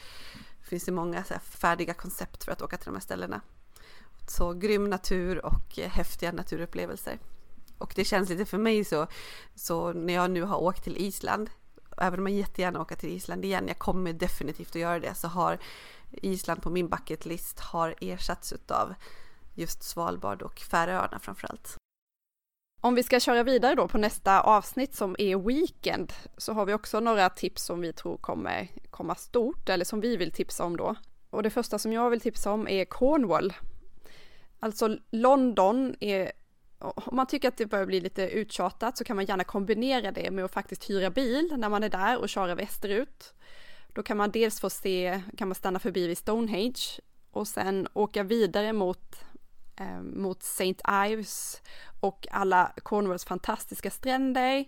finns 0.61 0.85
det 0.85 0.91
många 0.91 1.23
färdiga 1.43 1.93
koncept 1.93 2.43
för 2.43 2.51
att 2.51 2.61
åka 2.61 2.77
till 2.77 2.85
de 2.85 2.93
här 2.93 3.01
ställena. 3.01 3.41
Så 4.27 4.53
grym 4.53 4.89
natur 4.89 5.45
och 5.45 5.79
eh, 5.79 5.89
häftiga 5.89 6.31
naturupplevelser. 6.31 7.19
Och 7.81 7.93
det 7.95 8.03
känns 8.03 8.29
lite 8.29 8.45
för 8.45 8.57
mig 8.57 8.85
så, 8.85 9.07
så 9.55 9.93
när 9.93 10.13
jag 10.13 10.31
nu 10.31 10.41
har 10.41 10.57
åkt 10.57 10.83
till 10.83 10.97
Island, 10.97 11.49
även 11.97 12.19
om 12.19 12.27
jag 12.27 12.37
jättegärna 12.37 12.81
åker 12.81 12.95
till 12.95 13.09
Island 13.09 13.45
igen, 13.45 13.67
jag 13.67 13.79
kommer 13.79 14.13
definitivt 14.13 14.69
att 14.69 14.81
göra 14.81 14.99
det, 14.99 15.15
så 15.15 15.27
har 15.27 15.59
Island 16.11 16.61
på 16.61 16.69
min 16.69 16.89
bucket 16.89 17.25
list 17.25 17.59
har 17.59 17.95
ersatts 18.01 18.53
av 18.67 18.93
just 19.55 19.83
Svalbard 19.83 20.41
och 20.41 20.59
Färöarna 20.59 21.19
framförallt. 21.19 21.77
Om 22.81 22.95
vi 22.95 23.03
ska 23.03 23.19
köra 23.19 23.43
vidare 23.43 23.75
då 23.75 23.87
på 23.87 23.97
nästa 23.97 24.41
avsnitt 24.41 24.95
som 24.95 25.15
är 25.19 25.37
Weekend 25.37 26.13
så 26.37 26.53
har 26.53 26.65
vi 26.65 26.73
också 26.73 26.99
några 26.99 27.29
tips 27.29 27.63
som 27.63 27.81
vi 27.81 27.93
tror 27.93 28.17
kommer 28.17 28.67
komma 28.89 29.15
stort 29.15 29.69
eller 29.69 29.85
som 29.85 30.01
vi 30.01 30.17
vill 30.17 30.31
tipsa 30.31 30.63
om 30.63 30.77
då. 30.77 30.95
Och 31.29 31.43
det 31.43 31.49
första 31.49 31.79
som 31.79 31.93
jag 31.93 32.09
vill 32.09 32.21
tipsa 32.21 32.51
om 32.51 32.67
är 32.67 32.85
Cornwall. 32.85 33.53
Alltså 34.59 34.97
London 35.11 35.95
är 35.99 36.31
om 36.81 37.15
man 37.15 37.27
tycker 37.27 37.47
att 37.47 37.57
det 37.57 37.65
börjar 37.65 37.85
bli 37.85 38.01
lite 38.01 38.29
uttjatat 38.29 38.97
så 38.97 39.03
kan 39.03 39.15
man 39.15 39.25
gärna 39.25 39.43
kombinera 39.43 40.11
det 40.11 40.31
med 40.31 40.45
att 40.45 40.51
faktiskt 40.51 40.89
hyra 40.89 41.09
bil 41.09 41.53
när 41.57 41.69
man 41.69 41.83
är 41.83 41.89
där 41.89 42.17
och 42.17 42.29
köra 42.29 42.55
västerut. 42.55 43.33
Då 43.93 44.03
kan 44.03 44.17
man 44.17 44.31
dels 44.31 44.59
få 44.59 44.69
se, 44.69 45.21
kan 45.37 45.47
man 45.47 45.55
stanna 45.55 45.79
förbi 45.79 46.07
vid 46.07 46.17
Stonehenge 46.17 46.99
och 47.31 47.47
sen 47.47 47.87
åka 47.93 48.23
vidare 48.23 48.73
mot, 48.73 49.15
eh, 49.75 50.01
mot 50.01 50.43
St. 50.43 50.75
Ives 51.07 51.61
och 51.99 52.27
alla 52.31 52.73
Cornwalls 52.83 53.25
fantastiska 53.25 53.91
stränder. 53.91 54.65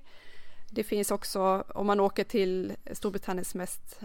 Det 0.72 0.84
finns 0.84 1.12
också, 1.12 1.64
om 1.76 1.88
man 1.88 2.00
åker 2.00 2.24
till 2.24 2.74
Storbritanniens 2.92 3.56
mest 3.56 4.00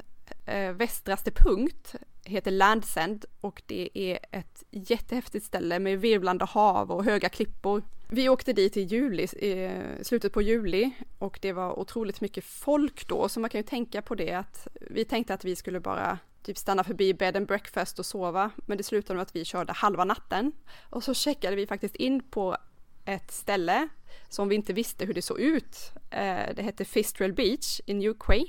eh, 0.46 0.72
västraste 0.72 1.30
punkt, 1.30 1.94
heter 2.24 2.50
Landsend 2.50 3.24
och 3.40 3.62
det 3.66 3.90
är 3.94 4.18
ett 4.30 4.62
jättehäftigt 4.70 5.46
ställe 5.46 5.78
med 5.78 6.00
virvlande 6.00 6.44
hav 6.44 6.90
och 6.90 7.04
höga 7.04 7.28
klippor. 7.28 7.82
Vi 8.10 8.28
åkte 8.28 8.52
dit 8.52 8.76
i 8.76 8.80
juli, 8.80 9.22
i 9.22 9.70
slutet 10.02 10.32
på 10.32 10.42
juli 10.42 10.90
och 11.18 11.38
det 11.42 11.52
var 11.52 11.78
otroligt 11.78 12.20
mycket 12.20 12.44
folk 12.44 13.08
då, 13.08 13.28
så 13.28 13.40
man 13.40 13.50
kan 13.50 13.58
ju 13.58 13.66
tänka 13.66 14.02
på 14.02 14.14
det 14.14 14.32
att 14.32 14.68
vi 14.90 15.04
tänkte 15.04 15.34
att 15.34 15.44
vi 15.44 15.56
skulle 15.56 15.80
bara 15.80 16.18
typ 16.42 16.58
stanna 16.58 16.84
förbi 16.84 17.14
bed 17.14 17.36
and 17.36 17.46
breakfast 17.46 17.98
och 17.98 18.06
sova, 18.06 18.50
men 18.66 18.78
det 18.78 18.84
slutade 18.84 19.14
med 19.14 19.22
att 19.22 19.36
vi 19.36 19.44
körde 19.44 19.72
halva 19.72 20.04
natten 20.04 20.52
och 20.90 21.04
så 21.04 21.14
checkade 21.14 21.56
vi 21.56 21.66
faktiskt 21.66 21.96
in 21.96 22.22
på 22.22 22.56
ett 23.04 23.30
ställe 23.30 23.88
som 24.28 24.48
vi 24.48 24.54
inte 24.54 24.72
visste 24.72 25.04
hur 25.04 25.14
det 25.14 25.22
såg 25.22 25.40
ut. 25.40 25.92
Eh, 26.10 26.54
det 26.56 26.62
hette 26.62 26.84
Fistrel 26.84 27.32
Beach 27.32 27.80
i 27.86 27.94
Newquay 27.94 28.46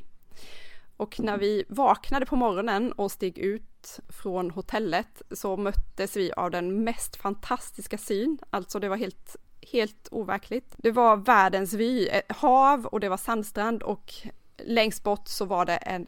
och 0.98 1.20
när 1.20 1.38
vi 1.38 1.64
vaknade 1.70 2.26
på 2.26 2.36
morgonen 2.36 2.92
och 2.92 3.12
steg 3.12 3.38
ut 3.38 4.00
från 4.10 4.52
hotellet 4.52 5.22
så 5.32 5.58
möttes 5.58 6.18
vi 6.18 6.32
av 6.32 6.52
den 6.52 6.84
mest 6.84 7.16
fantastiska 7.16 7.98
syn. 7.98 8.40
Alltså 8.50 8.80
det 8.80 8.90
var 8.90 8.98
helt, 8.98 9.36
helt 9.72 10.08
overkligt. 10.12 10.74
Det 10.78 10.92
var 10.92 11.18
världens 11.18 11.74
vy, 11.74 12.08
ett 12.08 12.32
hav 12.32 12.86
och 12.86 13.00
det 13.00 13.10
var 13.10 13.18
sandstrand 13.18 13.84
och 13.84 14.14
längst 14.58 15.04
bort 15.04 15.28
så 15.28 15.46
var 15.46 15.66
det 15.66 15.76
en, 15.76 16.08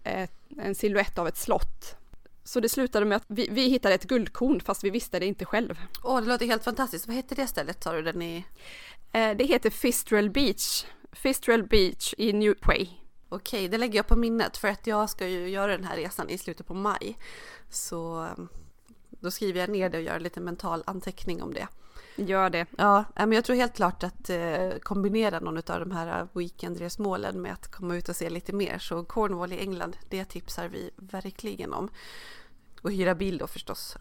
en 0.58 0.76
siluett 0.76 1.18
av 1.18 1.28
ett 1.28 1.38
slott. 1.38 1.96
Så 2.44 2.60
det 2.60 2.70
slutade 2.70 3.06
med 3.06 3.16
att 3.16 3.26
vi, 3.28 3.48
vi, 3.52 3.68
hittade 3.68 3.96
ett 3.96 4.08
guldkorn 4.08 4.60
fast 4.60 4.84
vi 4.84 4.90
visste 4.90 5.20
det 5.20 5.26
inte 5.26 5.46
själv. 5.46 5.80
Åh, 6.04 6.18
oh, 6.18 6.22
det 6.22 6.28
låter 6.28 6.46
helt 6.46 6.64
fantastiskt. 6.64 7.08
Vad 7.08 7.16
heter 7.16 7.36
det 7.36 7.48
stället 7.48 7.84
sa 7.84 7.94
du? 7.94 8.02
Den 8.02 8.22
i... 8.22 8.46
Eh, 9.12 9.38
det 9.38 9.44
heter 9.44 9.70
Fistrel 9.70 10.30
Beach. 10.30 10.86
Fistrel 11.12 11.64
Beach 11.64 12.14
i 12.18 12.34
Newquay. 12.34 12.90
Okej, 13.30 13.68
det 13.68 13.78
lägger 13.78 14.00
jag 14.00 14.08
på 14.08 14.16
minnet 14.16 14.58
för 14.58 14.68
att 14.68 14.88
jag 14.88 15.10
ska 15.10 15.28
ju 15.28 15.50
göra 15.50 15.78
den 15.78 15.86
här 15.86 15.98
resan 15.98 16.30
i 16.30 16.38
slutet 16.38 16.68
på 16.68 16.74
maj. 16.74 17.18
Så 17.70 18.28
då 19.10 19.32
skriver 19.32 19.60
jag 19.60 19.70
ner 19.70 19.90
det 19.90 19.98
och 19.98 20.04
gör 20.04 20.16
en 20.16 20.24
liten 20.24 20.44
mental 20.44 20.84
anteckning 20.86 21.42
om 21.42 21.54
det. 21.54 21.68
Gör 22.16 22.50
det. 22.50 22.66
Ja, 22.78 23.06
men 23.16 23.32
jag 23.32 23.44
tror 23.44 23.56
helt 23.56 23.76
klart 23.76 24.04
att 24.04 24.30
eh, 24.30 24.70
kombinera 24.84 25.40
någon 25.40 25.58
av 25.58 25.80
de 25.80 25.92
här 25.92 26.28
weekendresmålen 26.34 27.42
med 27.42 27.54
att 27.54 27.72
komma 27.72 27.96
ut 27.96 28.10
och 28.10 28.16
se 28.16 28.30
lite 28.30 28.54
mer. 28.54 28.78
Så 28.80 29.04
Cornwall 29.04 29.54
i 29.54 29.60
England, 29.60 29.98
det 30.10 30.26
tipsar 30.26 30.68
vi 30.68 30.90
verkligen 30.96 31.74
om. 31.74 31.90
Och 32.82 32.92
hyra 32.92 33.16
bil 33.16 33.38
då 33.38 33.48
förstås 33.48 33.98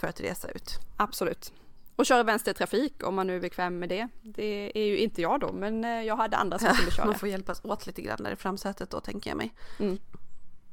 för 0.00 0.06
att 0.06 0.20
resa 0.20 0.48
ut. 0.48 0.78
Absolut. 0.96 1.52
Och 1.96 2.06
köra 2.06 2.22
vänstertrafik 2.22 3.06
om 3.06 3.14
man 3.14 3.26
nu 3.26 3.36
är 3.36 3.40
bekväm 3.40 3.78
med 3.78 3.88
det. 3.88 4.08
Det 4.22 4.72
är 4.74 4.84
ju 4.84 4.98
inte 4.98 5.22
jag 5.22 5.40
då, 5.40 5.52
men 5.52 5.84
eh, 5.84 6.02
jag 6.02 6.16
hade 6.16 6.36
andra 6.36 6.58
som 6.58 6.74
skulle 6.74 6.90
köra. 6.90 7.06
Man 7.06 7.18
får 7.18 7.28
hjälpas 7.28 7.64
åt 7.64 7.86
lite 7.86 8.02
grann 8.02 8.22
där 8.22 8.32
i 8.32 8.36
framsätet 8.36 8.90
då 8.90 9.00
tänker 9.00 9.30
jag 9.30 9.36
mig. 9.36 9.54
Mm. 9.78 9.98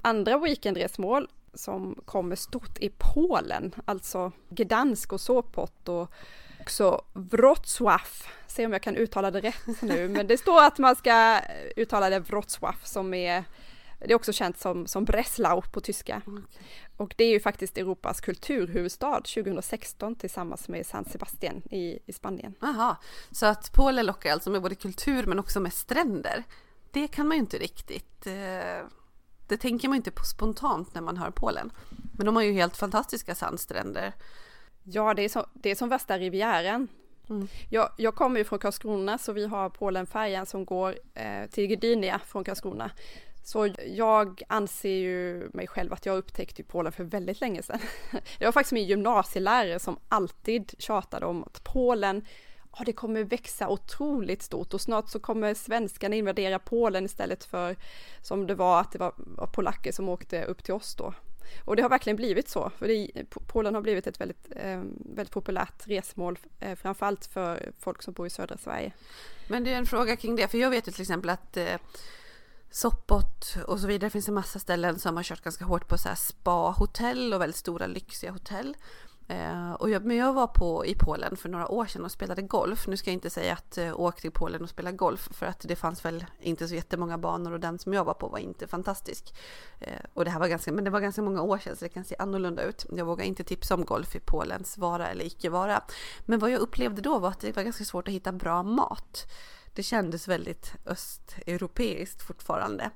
Andra 0.02 0.38
weekendresmål 0.38 1.28
som 1.54 1.96
kommer 2.06 2.36
stort 2.36 2.78
i 2.80 2.92
Polen, 2.98 3.76
alltså 3.86 4.32
Gdansk 4.50 5.14
och 5.14 5.22
Sopot 5.22 5.90
och 5.90 6.12
också 6.62 7.02
Wrocław. 7.14 8.26
Se 8.48 8.66
om 8.66 8.74
jag 8.74 8.82
kan 8.82 8.96
uttala 8.96 9.32
det 9.32 9.42
rätt 9.42 9.66
nu, 9.82 10.08
men 10.08 10.28
det 10.28 10.38
står 10.38 10.64
att 10.64 10.78
man 10.78 10.96
ska 10.96 11.40
uttala 11.76 12.10
det 12.10 12.20
Wrocław 12.20 12.76
som 12.84 13.14
är 13.14 13.44
det 14.06 14.12
är 14.12 14.16
också 14.16 14.34
känt 14.34 14.60
som, 14.60 14.88
som 14.88 15.06
Breslau 15.06 15.62
på 15.62 15.82
tyska. 15.82 16.22
Och 16.98 17.14
det 17.18 17.24
är 17.24 17.30
ju 17.30 17.40
faktiskt 17.40 17.78
Europas 17.78 18.22
kulturhuvudstad 18.22 19.22
2016 19.22 20.16
tillsammans 20.16 20.70
med 20.70 20.86
San 20.86 21.06
Sebastian 21.06 21.62
i, 21.72 22.00
i 22.06 22.14
Spanien. 22.14 22.56
Jaha, 22.62 22.98
så 23.32 23.46
att 23.46 23.72
Polen 23.74 24.06
lockar 24.06 24.32
alltså 24.32 24.50
med 24.50 24.62
både 24.62 24.76
kultur 24.76 25.26
men 25.26 25.40
också 25.40 25.60
med 25.60 25.74
stränder. 25.74 26.44
Det 26.92 27.08
kan 27.08 27.28
man 27.28 27.38
ju 27.38 27.42
inte 27.42 27.58
riktigt, 27.58 28.28
eh, 28.28 28.86
det 29.48 29.58
tänker 29.58 29.88
man 29.88 29.96
inte 29.96 30.12
på 30.12 30.24
spontant 30.24 30.94
när 30.94 31.02
man 31.02 31.18
hör 31.18 31.32
Polen. 31.32 31.72
Men 32.18 32.26
de 32.26 32.36
har 32.36 32.44
ju 32.44 32.52
helt 32.52 32.78
fantastiska 32.78 33.36
sandstränder. 33.36 34.14
Ja, 34.84 35.14
det 35.14 35.22
är, 35.22 35.30
så, 35.30 35.46
det 35.54 35.72
är 35.72 35.76
som 35.76 35.90
värsta 35.90 36.18
rivieren. 36.18 36.88
Mm. 37.30 37.48
Jag, 37.70 37.90
jag 37.98 38.16
kommer 38.16 38.38
ju 38.38 38.44
från 38.44 38.60
Karlskrona 38.60 39.18
så 39.18 39.34
vi 39.34 39.46
har 39.46 39.70
Polenfärjan 39.70 40.46
som 40.46 40.66
går 40.66 40.96
eh, 41.14 41.50
till 41.50 41.68
Gdynia 41.68 42.22
från 42.26 42.44
Karlskrona. 42.44 42.92
Så 43.44 43.70
jag 43.88 44.42
anser 44.48 44.90
ju 44.90 45.50
mig 45.54 45.68
själv 45.68 45.94
att 45.94 46.06
jag 46.06 46.18
upptäckte 46.18 46.64
Polen 46.64 46.92
för 46.92 47.04
väldigt 47.04 47.42
länge 47.42 47.64
sedan. 47.64 47.80
Det 48.40 48.46
var 48.46 48.52
faktiskt 48.52 48.72
min 48.72 48.88
gymnasielärare 48.88 49.80
som 49.80 50.00
alltid 50.10 50.74
tjatade 50.78 51.26
om 51.26 51.44
att 51.44 51.64
Polen 51.64 52.26
ja, 52.78 52.84
det 52.86 52.94
kommer 52.94 53.24
växa 53.24 53.70
otroligt 53.70 54.42
stort 54.42 54.74
och 54.74 54.82
snart 54.82 55.10
så 55.10 55.20
kommer 55.20 55.54
svenskarna 55.54 56.16
invadera 56.16 56.60
Polen 56.60 57.06
istället 57.06 57.44
för 57.44 57.76
som 58.22 58.48
det 58.48 58.56
var 58.56 58.82
att 58.82 58.92
det 58.92 59.00
var, 59.00 59.14
var 59.18 59.48
polacker 59.48 59.92
som 59.92 60.10
åkte 60.10 60.44
upp 60.44 60.64
till 60.64 60.74
oss 60.74 60.96
då. 60.96 61.14
Och 61.66 61.76
det 61.76 61.82
har 61.82 61.90
verkligen 61.90 62.18
blivit 62.18 62.50
så, 62.50 62.72
för 62.78 62.88
det, 62.88 63.12
Polen 63.48 63.76
har 63.76 63.82
blivit 63.82 64.08
ett 64.08 64.22
väldigt, 64.22 64.48
eh, 64.56 64.82
väldigt 65.16 65.34
populärt 65.34 65.88
resmål, 65.88 66.40
eh, 66.60 66.76
framförallt 66.76 67.26
för 67.26 67.72
folk 67.80 68.02
som 68.02 68.14
bor 68.14 68.28
i 68.28 68.30
södra 68.30 68.58
Sverige. 68.58 68.92
Men 69.48 69.64
det 69.64 69.74
är 69.74 69.78
en 69.78 69.86
fråga 69.86 70.16
kring 70.16 70.36
det, 70.36 70.48
för 70.48 70.58
jag 70.58 70.70
vet 70.70 70.88
ju 70.88 70.92
till 70.92 71.02
exempel 71.02 71.30
att 71.30 71.58
eh, 71.58 71.76
Soppot 72.74 73.56
och 73.68 73.80
så 73.80 73.88
vidare, 73.88 74.08
det 74.08 74.10
finns 74.10 74.28
en 74.28 74.34
massa 74.34 74.60
ställen 74.60 75.00
som 75.00 75.16
har 75.16 75.24
kört 75.24 75.42
ganska 75.42 75.66
hårt 75.66 75.88
på 75.88 75.98
så 75.98 76.10
här 76.10 76.16
spa-hotell 76.16 77.34
och 77.34 77.42
väldigt 77.42 77.56
stora 77.56 77.88
lyxiga 77.88 78.32
hotell. 78.32 78.76
Eh, 79.32 79.72
och 79.72 79.90
jag, 79.90 80.06
men 80.06 80.18
jag 80.18 80.34
var 80.34 80.48
på, 80.48 80.86
i 80.86 80.96
Polen 80.96 81.38
för 81.38 81.50
några 81.50 81.72
år 81.72 81.86
sedan 81.86 82.06
och 82.06 82.12
spelade 82.12 82.42
golf. 82.42 82.88
Nu 82.88 82.98
ska 82.98 83.10
jag 83.10 83.14
inte 83.14 83.30
säga 83.30 83.54
att 83.54 83.78
eh, 83.78 84.00
åkte 84.00 84.22
till 84.22 84.32
Polen 84.32 84.62
och 84.64 84.70
spelade 84.70 84.98
golf 84.98 85.30
för 85.32 85.46
att 85.46 85.60
det 85.60 85.76
fanns 85.76 86.06
väl 86.06 86.26
inte 86.40 86.68
så 86.68 86.76
jättemånga 86.76 87.18
banor 87.18 87.52
och 87.52 87.60
den 87.60 87.80
som 87.80 87.94
jag 87.94 88.06
var 88.06 88.14
på 88.14 88.28
var 88.28 88.40
inte 88.40 88.68
fantastisk. 88.68 89.36
Eh, 89.80 90.00
och 90.14 90.26
det 90.26 90.32
här 90.32 90.40
var 90.40 90.48
ganska, 90.48 90.72
men 90.72 90.84
det 90.84 90.90
var 90.90 91.00
ganska 91.00 91.22
många 91.22 91.42
år 91.42 91.58
sedan 91.58 91.76
så 91.76 91.86
det 91.86 91.90
kan 91.90 92.04
se 92.04 92.16
annorlunda 92.20 92.64
ut. 92.64 92.86
Jag 92.92 93.06
vågar 93.06 93.26
inte 93.26 93.44
tipsa 93.44 93.76
om 93.76 93.86
golf 93.86 94.16
i 94.16 94.20
Polens 94.20 94.78
vara 94.78 95.08
eller 95.08 95.26
icke 95.26 95.50
vara. 95.50 95.84
Men 96.26 96.40
vad 96.40 96.52
jag 96.52 96.60
upplevde 96.60 97.02
då 97.02 97.20
var 97.20 97.30
att 97.30 97.40
det 97.40 97.56
var 97.56 97.64
ganska 97.64 97.84
svårt 97.84 98.08
att 98.08 98.14
hitta 98.14 98.32
bra 98.32 98.64
mat. 98.64 99.32
Det 99.74 99.84
kändes 99.84 100.28
väldigt 100.28 100.74
östeuropeiskt 100.86 102.22
fortfarande. 102.22 102.92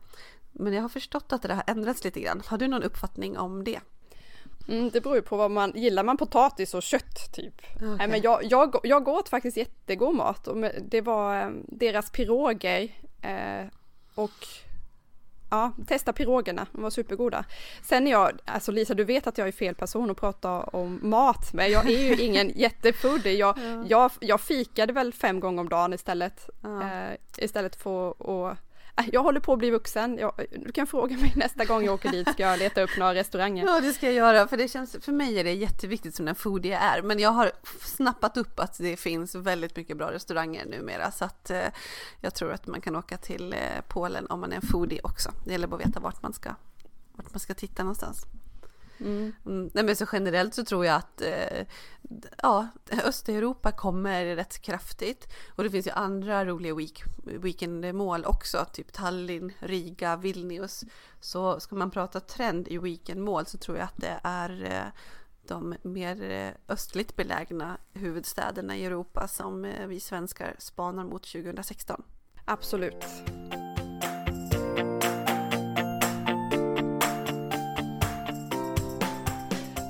Men 0.51 0.73
jag 0.73 0.81
har 0.81 0.89
förstått 0.89 1.33
att 1.33 1.41
det 1.41 1.53
har 1.53 1.63
ändrats 1.67 2.03
lite 2.03 2.19
grann. 2.19 2.41
Har 2.45 2.57
du 2.57 2.67
någon 2.67 2.83
uppfattning 2.83 3.37
om 3.37 3.63
det? 3.63 3.79
Mm, 4.67 4.89
det 4.89 5.01
beror 5.01 5.15
ju 5.15 5.21
på 5.21 5.37
vad 5.37 5.51
man, 5.51 5.71
gillar 5.75 6.03
man 6.03 6.17
potatis 6.17 6.73
och 6.73 6.83
kött 6.83 7.33
typ? 7.33 7.75
Okay. 7.75 7.95
Nej, 7.97 8.07
men 8.07 8.21
jag, 8.21 8.43
jag, 8.43 8.75
jag 8.83 9.07
åt 9.07 9.29
faktiskt 9.29 9.57
jättegod 9.57 10.15
mat 10.15 10.47
och 10.47 10.57
det 10.81 11.01
var 11.01 11.41
eh, 11.41 11.49
deras 11.67 12.09
piroger 12.09 12.91
eh, 13.21 13.67
och 14.15 14.47
ja, 15.49 15.71
testa 15.87 16.13
pirogerna, 16.13 16.67
de 16.71 16.81
var 16.81 16.89
supergoda. 16.89 17.45
Sen 17.83 18.07
är 18.07 18.11
jag, 18.11 18.31
alltså 18.45 18.71
Lisa 18.71 18.93
du 18.93 19.03
vet 19.03 19.27
att 19.27 19.37
jag 19.37 19.47
är 19.47 19.51
fel 19.51 19.75
person 19.75 20.09
att 20.09 20.17
prata 20.17 20.63
om 20.63 20.99
mat, 21.03 21.53
men 21.53 21.71
jag 21.71 21.89
är 21.89 21.99
ju 21.99 22.15
ingen 22.21 22.51
jättefoodie. 22.55 23.37
Jag, 23.37 23.57
ja. 23.57 23.85
jag, 23.87 24.11
jag 24.19 24.41
fikade 24.41 24.93
väl 24.93 25.13
fem 25.13 25.39
gånger 25.39 25.61
om 25.61 25.69
dagen 25.69 25.93
istället, 25.93 26.49
ja. 26.61 26.81
eh, 26.81 27.17
istället 27.37 27.75
för 27.75 28.09
att 28.09 28.57
Äh, 28.97 29.05
jag 29.11 29.23
håller 29.23 29.39
på 29.39 29.53
att 29.53 29.59
bli 29.59 29.69
vuxen. 29.69 30.17
Jag, 30.17 30.45
du 30.51 30.71
kan 30.71 30.87
fråga 30.87 31.17
mig 31.17 31.33
nästa 31.35 31.65
gång 31.65 31.85
jag 31.85 31.93
åker 31.93 32.11
dit, 32.11 32.29
ska 32.29 32.43
jag 32.43 32.59
leta 32.59 32.81
upp 32.81 32.97
några 32.97 33.13
restauranger? 33.13 33.65
Ja, 33.65 33.79
det 33.79 33.93
ska 33.93 34.05
jag 34.05 34.15
göra, 34.15 34.47
för 34.47 34.57
det 34.57 34.67
känns, 34.67 34.95
för 35.01 35.11
mig 35.11 35.39
är 35.39 35.43
det 35.43 35.53
jätteviktigt 35.53 36.15
som 36.15 36.25
den 36.25 36.35
foodie 36.35 36.71
jag 36.71 36.81
är, 36.81 37.01
men 37.01 37.19
jag 37.19 37.29
har 37.29 37.51
snappat 37.81 38.37
upp 38.37 38.59
att 38.59 38.77
det 38.77 38.97
finns 38.97 39.35
väldigt 39.35 39.75
mycket 39.75 39.97
bra 39.97 40.11
restauranger 40.11 40.65
numera, 40.65 41.11
så 41.11 41.25
att 41.25 41.49
eh, 41.49 41.67
jag 42.21 42.35
tror 42.35 42.51
att 42.51 42.67
man 42.67 42.81
kan 42.81 42.95
åka 42.95 43.17
till 43.17 43.53
eh, 43.53 43.59
Polen 43.87 44.27
om 44.27 44.39
man 44.39 44.51
är 44.51 44.55
en 44.55 44.61
foodie 44.61 44.99
också. 45.03 45.31
Det 45.45 45.51
gäller 45.51 45.67
bara 45.67 45.81
att 45.81 45.87
veta 45.87 45.99
vart 45.99 46.21
man 46.21 46.33
ska, 46.33 46.49
vart 47.11 47.33
man 47.33 47.39
ska 47.39 47.53
titta 47.53 47.83
någonstans. 47.83 48.25
Mm. 48.97 49.33
Mm, 49.45 49.69
nej 49.73 49.83
men 49.83 49.95
så 49.95 50.05
generellt 50.11 50.53
så 50.53 50.65
tror 50.65 50.85
jag 50.85 50.95
att 50.95 51.21
eh, 51.21 51.65
ja, 52.41 52.67
Östeuropa 53.05 53.71
kommer 53.71 54.35
rätt 54.35 54.61
kraftigt. 54.61 55.33
Och 55.55 55.63
det 55.63 55.69
finns 55.69 55.87
ju 55.87 55.91
andra 55.91 56.45
roliga 56.45 56.75
week, 56.75 57.03
weekendmål 57.23 58.25
också, 58.25 58.65
typ 58.73 58.93
Tallinn, 58.93 59.51
Riga, 59.59 60.15
Vilnius. 60.15 60.83
Så 61.19 61.59
ska 61.59 61.75
man 61.75 61.91
prata 61.91 62.19
trend 62.19 62.67
i 62.67 62.77
weekendmål 62.77 63.45
så 63.45 63.57
tror 63.57 63.77
jag 63.77 63.85
att 63.85 63.97
det 63.97 64.19
är 64.23 64.63
eh, 64.63 64.93
de 65.47 65.75
mer 65.81 66.31
eh, 66.31 66.73
östligt 66.73 67.15
belägna 67.15 67.77
huvudstäderna 67.93 68.77
i 68.77 68.85
Europa 68.85 69.27
som 69.27 69.65
eh, 69.65 69.87
vi 69.87 69.99
svenskar 69.99 70.55
spanar 70.59 71.03
mot 71.03 71.23
2016. 71.23 72.03
Absolut. 72.45 73.05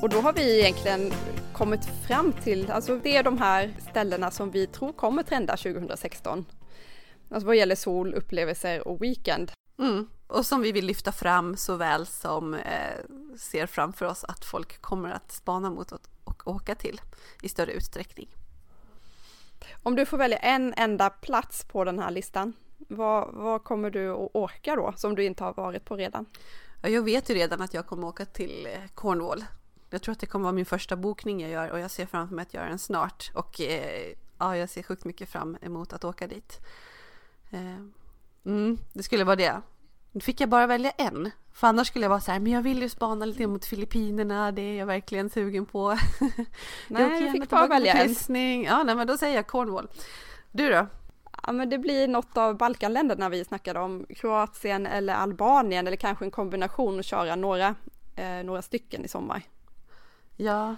Och 0.06 0.12
då 0.12 0.22
har 0.22 0.34
vi 0.34 0.60
egentligen 0.60 1.14
kommit 1.54 1.86
fram 2.08 2.34
till, 2.34 2.72
alltså 2.72 3.00
det 3.04 3.18
är 3.18 3.24
de 3.24 3.38
här 3.38 3.74
ställena 3.90 4.32
som 4.32 4.52
vi 4.52 4.68
tror 4.68 4.94
kommer 4.94 5.24
trenda 5.24 5.58
2016. 5.58 6.46
Alltså 7.30 7.48
vad 7.48 7.56
gäller 7.56 7.76
sol, 7.76 8.14
upplevelser 8.14 8.88
och 8.88 9.02
weekend. 9.02 9.52
Mm. 9.80 10.10
Och 10.28 10.46
som 10.46 10.62
vi 10.62 10.72
vill 10.72 10.86
lyfta 10.86 11.12
fram 11.12 11.58
såväl 11.58 12.06
som 12.06 12.54
eh, 12.54 12.60
ser 13.38 13.66
framför 13.66 14.06
oss 14.06 14.24
att 14.24 14.46
folk 14.46 14.82
kommer 14.82 15.10
att 15.10 15.32
spana 15.32 15.70
mot 15.70 15.92
och, 15.92 16.48
åka 16.48 16.76
till 16.76 17.02
i 17.42 17.50
större 17.50 17.72
utsträckning. 17.72 18.30
Om 19.84 19.96
du 19.96 20.06
får 20.06 20.18
välja 20.18 20.38
en 20.38 20.74
enda 20.78 21.10
plats 21.10 21.66
på 21.66 21.84
den 21.84 22.00
här 22.00 22.12
listan, 22.12 22.54
vad, 22.78 23.34
vad 23.34 23.64
kommer 23.64 23.92
du 23.92 24.10
att 24.10 24.30
åka 24.34 24.76
då 24.76 24.94
som 24.98 25.16
du 25.16 25.24
inte 25.24 25.44
har 25.44 25.54
varit 25.54 25.86
på 25.86 25.96
redan? 25.96 26.26
Ja, 26.82 26.90
jag 26.90 27.02
vet 27.02 27.30
ju 27.30 27.34
redan 27.34 27.62
att 27.62 27.74
jag 27.74 27.88
kommer 27.88 28.08
åka 28.08 28.26
till 28.26 28.68
eh, 28.72 28.90
Cornwall 28.96 29.44
jag 29.90 30.02
tror 30.02 30.12
att 30.12 30.20
det 30.20 30.26
kommer 30.26 30.44
vara 30.44 30.54
min 30.54 30.66
första 30.66 30.96
bokning 30.96 31.42
jag 31.42 31.52
gör 31.52 31.70
och 31.70 31.80
jag 31.80 31.92
ser 31.92 32.06
framför 32.06 32.36
mig 32.36 32.44
att 32.44 32.54
göra 32.54 32.70
den 32.70 32.80
snart. 32.80 33.32
Och 33.34 33.62
eh, 33.62 34.14
ja, 34.40 34.58
jag 34.58 34.70
ser 34.70 34.84
sjukt 34.84 35.06
mycket 35.06 35.30
fram 35.30 35.58
emot 35.62 35.94
att 35.94 36.04
åka 36.04 36.28
dit. 36.28 36.60
Eh, 37.52 37.78
mm, 38.46 38.78
det 38.94 39.04
skulle 39.04 39.24
vara 39.24 39.36
det. 39.36 39.62
Nu 40.12 40.22
fick 40.22 40.42
jag 40.42 40.50
bara 40.50 40.68
välja 40.68 40.92
en. 40.92 41.32
För 41.54 41.68
annars 41.68 41.88
skulle 41.88 42.06
jag 42.06 42.10
vara 42.10 42.20
så 42.20 42.32
här, 42.32 42.40
men 42.40 42.52
jag 42.52 42.62
vill 42.62 42.82
ju 42.82 42.90
spana 42.90 43.26
lite 43.26 43.48
mot 43.48 43.66
Filippinerna, 43.66 44.52
det 44.52 44.62
är 44.62 44.80
jag 44.80 44.86
verkligen 44.86 45.30
sugen 45.30 45.66
på. 45.66 45.90
nej, 46.88 47.24
jag 47.24 47.32
fick 47.32 47.50
bara 47.50 47.68
välja 47.68 47.94
en. 47.94 48.64
Ja, 48.64 48.84
nej, 48.84 48.96
men 48.96 49.08
då 49.08 49.18
säger 49.18 49.36
jag 49.36 49.48
Cornwall. 49.48 49.88
Du 50.52 50.70
då? 50.70 50.88
Ja, 51.44 51.52
men 51.52 51.70
det 51.70 51.78
blir 51.78 52.08
något 52.08 52.38
av 52.38 52.58
Balkanländerna 52.58 53.30
vi 53.30 53.46
snackade 53.46 53.80
om, 53.80 54.06
Kroatien 54.10 54.86
eller 54.86 55.14
Albanien 55.14 55.88
eller 55.88 55.98
kanske 55.98 56.26
en 56.26 56.32
kombination 56.32 56.98
och 56.98 57.04
köra 57.04 57.36
några, 57.36 57.76
eh, 58.16 58.44
några 58.44 58.62
stycken 58.62 59.06
i 59.06 59.08
sommar. 59.08 59.44
Ja, 60.38 60.76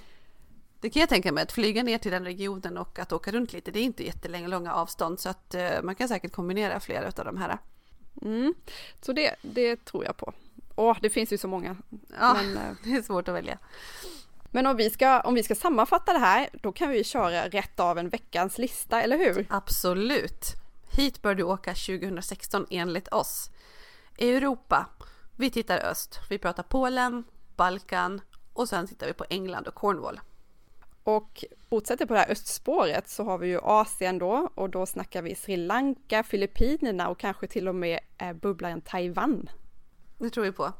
det 0.81 0.89
kan 0.89 0.99
jag 0.99 1.09
tänka 1.09 1.31
mig, 1.31 1.43
att 1.43 1.51
flyga 1.51 1.83
ner 1.83 1.97
till 1.97 2.11
den 2.11 2.25
regionen 2.25 2.77
och 2.77 2.99
att 2.99 3.11
åka 3.11 3.31
runt 3.31 3.53
lite, 3.53 3.71
det 3.71 3.79
är 3.79 3.83
inte 3.83 4.05
jättelånga 4.05 4.47
långa 4.47 4.73
avstånd 4.73 5.19
så 5.19 5.29
att 5.29 5.55
uh, 5.57 5.83
man 5.83 5.95
kan 5.95 6.07
säkert 6.07 6.31
kombinera 6.31 6.79
flera 6.79 7.07
av 7.07 7.25
de 7.25 7.37
här. 7.37 7.57
Mm. 8.21 8.53
Så 9.01 9.13
det, 9.13 9.35
det 9.41 9.85
tror 9.85 10.05
jag 10.05 10.17
på. 10.17 10.33
Åh, 10.75 10.97
det 11.01 11.09
finns 11.09 11.33
ju 11.33 11.37
så 11.37 11.47
många. 11.47 11.75
Ja, 12.19 12.33
men, 12.33 12.51
uh, 12.51 12.75
det 12.83 12.93
är 12.93 13.01
svårt 13.01 13.27
att 13.27 13.35
välja. 13.35 13.57
Men 14.51 14.67
om 14.67 14.77
vi, 14.77 14.89
ska, 14.89 15.21
om 15.21 15.33
vi 15.33 15.43
ska 15.43 15.55
sammanfatta 15.55 16.13
det 16.13 16.19
här, 16.19 16.49
då 16.61 16.71
kan 16.71 16.89
vi 16.89 17.03
köra 17.03 17.49
rätt 17.49 17.79
av 17.79 17.97
en 17.97 18.09
veckans 18.09 18.57
lista, 18.57 19.01
eller 19.01 19.17
hur? 19.17 19.45
Absolut. 19.49 20.45
Hit 20.91 21.21
bör 21.21 21.35
du 21.35 21.43
åka 21.43 21.73
2016 21.73 22.65
enligt 22.69 23.07
oss. 23.07 23.49
Europa. 24.17 24.85
Vi 25.35 25.49
tittar 25.49 25.79
öst. 25.79 26.19
Vi 26.29 26.37
pratar 26.37 26.63
Polen, 26.63 27.23
Balkan 27.55 28.21
och 28.57 28.69
sen 28.69 28.87
tittar 28.87 29.07
vi 29.07 29.13
på 29.13 29.25
England 29.29 29.67
och 29.67 29.75
Cornwall. 29.75 30.19
Och 31.03 31.45
fortsätter 31.69 32.05
på 32.05 32.13
det 32.13 32.19
här 32.19 32.31
östspåret 32.31 33.09
så 33.09 33.23
har 33.23 33.37
vi 33.37 33.47
ju 33.47 33.59
Asien 33.63 34.19
då 34.19 34.49
och 34.55 34.69
då 34.69 34.85
snackar 34.85 35.21
vi 35.21 35.35
Sri 35.35 35.57
Lanka, 35.57 36.23
Filippinerna 36.23 37.09
och 37.09 37.19
kanske 37.19 37.47
till 37.47 37.67
och 37.67 37.75
med 37.75 37.99
eh, 38.17 38.33
bubblaren 38.33 38.81
Taiwan. 38.81 39.49
Det 40.17 40.29
tror 40.29 40.43
vi 40.43 40.51
på. 40.51 40.73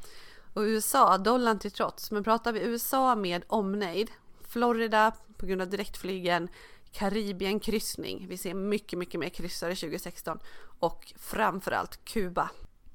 Och 0.54 0.62
USA, 0.62 1.18
dollarn 1.18 1.60
till 1.60 1.72
trots, 1.72 2.12
men 2.12 2.24
pratar 2.24 2.52
vi 2.52 2.60
USA 2.60 3.16
med 3.16 3.44
omnejd, 3.48 4.12
Florida 4.48 5.12
på 5.38 5.46
grund 5.46 5.62
av 5.62 5.70
direktflygen, 5.70 6.50
Karibien 6.92 7.60
kryssning, 7.60 8.26
vi 8.30 8.38
ser 8.38 8.54
mycket, 8.54 9.00
mycket 9.00 9.20
mer 9.20 9.30
kryssare 9.30 9.76
2016 9.76 10.40
och 10.80 11.14
framförallt 11.18 12.06
Kuba. 12.06 12.50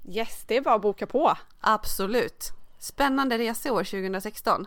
Yes, 0.08 0.44
det 0.46 0.56
är 0.56 0.60
bara 0.60 0.74
att 0.74 0.82
boka 0.82 1.06
på. 1.06 1.38
Absolut. 1.60 2.61
Spännande 2.82 3.38
reseår 3.38 3.84
2016. 3.84 4.66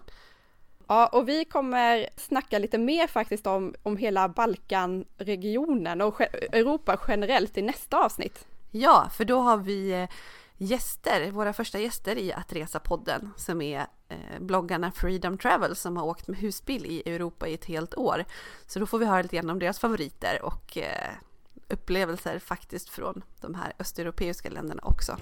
Ja, 0.87 1.07
och 1.07 1.29
vi 1.29 1.45
kommer 1.45 2.09
snacka 2.17 2.59
lite 2.59 2.77
mer 2.77 3.07
faktiskt 3.07 3.47
om, 3.47 3.75
om 3.83 3.97
hela 3.97 4.29
Balkanregionen 4.29 6.01
och 6.01 6.21
Europa 6.21 6.99
generellt 7.07 7.57
i 7.57 7.61
nästa 7.61 8.05
avsnitt. 8.05 8.45
Ja, 8.71 9.09
för 9.13 9.25
då 9.25 9.39
har 9.39 9.57
vi 9.57 9.91
eh, 9.91 10.09
gäster, 10.57 11.31
våra 11.31 11.53
första 11.53 11.79
gäster 11.79 12.17
i 12.17 12.33
Att 12.33 12.53
Resa-podden 12.53 13.29
som 13.37 13.61
är 13.61 13.85
eh, 14.09 14.39
bloggarna 14.39 14.91
Freedom 14.91 15.37
Travel 15.37 15.75
som 15.75 15.97
har 15.97 16.05
åkt 16.05 16.27
med 16.27 16.39
husbil 16.39 16.85
i 16.85 17.13
Europa 17.13 17.47
i 17.47 17.53
ett 17.53 17.65
helt 17.65 17.95
år. 17.95 18.25
Så 18.67 18.79
då 18.79 18.85
får 18.85 18.99
vi 18.99 19.05
höra 19.05 19.21
lite 19.21 19.35
grann 19.35 19.49
om 19.49 19.59
deras 19.59 19.79
favoriter 19.79 20.39
och 20.41 20.77
eh, 20.77 21.09
upplevelser 21.67 22.39
faktiskt 22.39 22.89
från 22.89 23.23
de 23.41 23.55
här 23.55 23.73
östeuropeiska 23.79 24.49
länderna 24.49 24.83
också. 24.85 25.17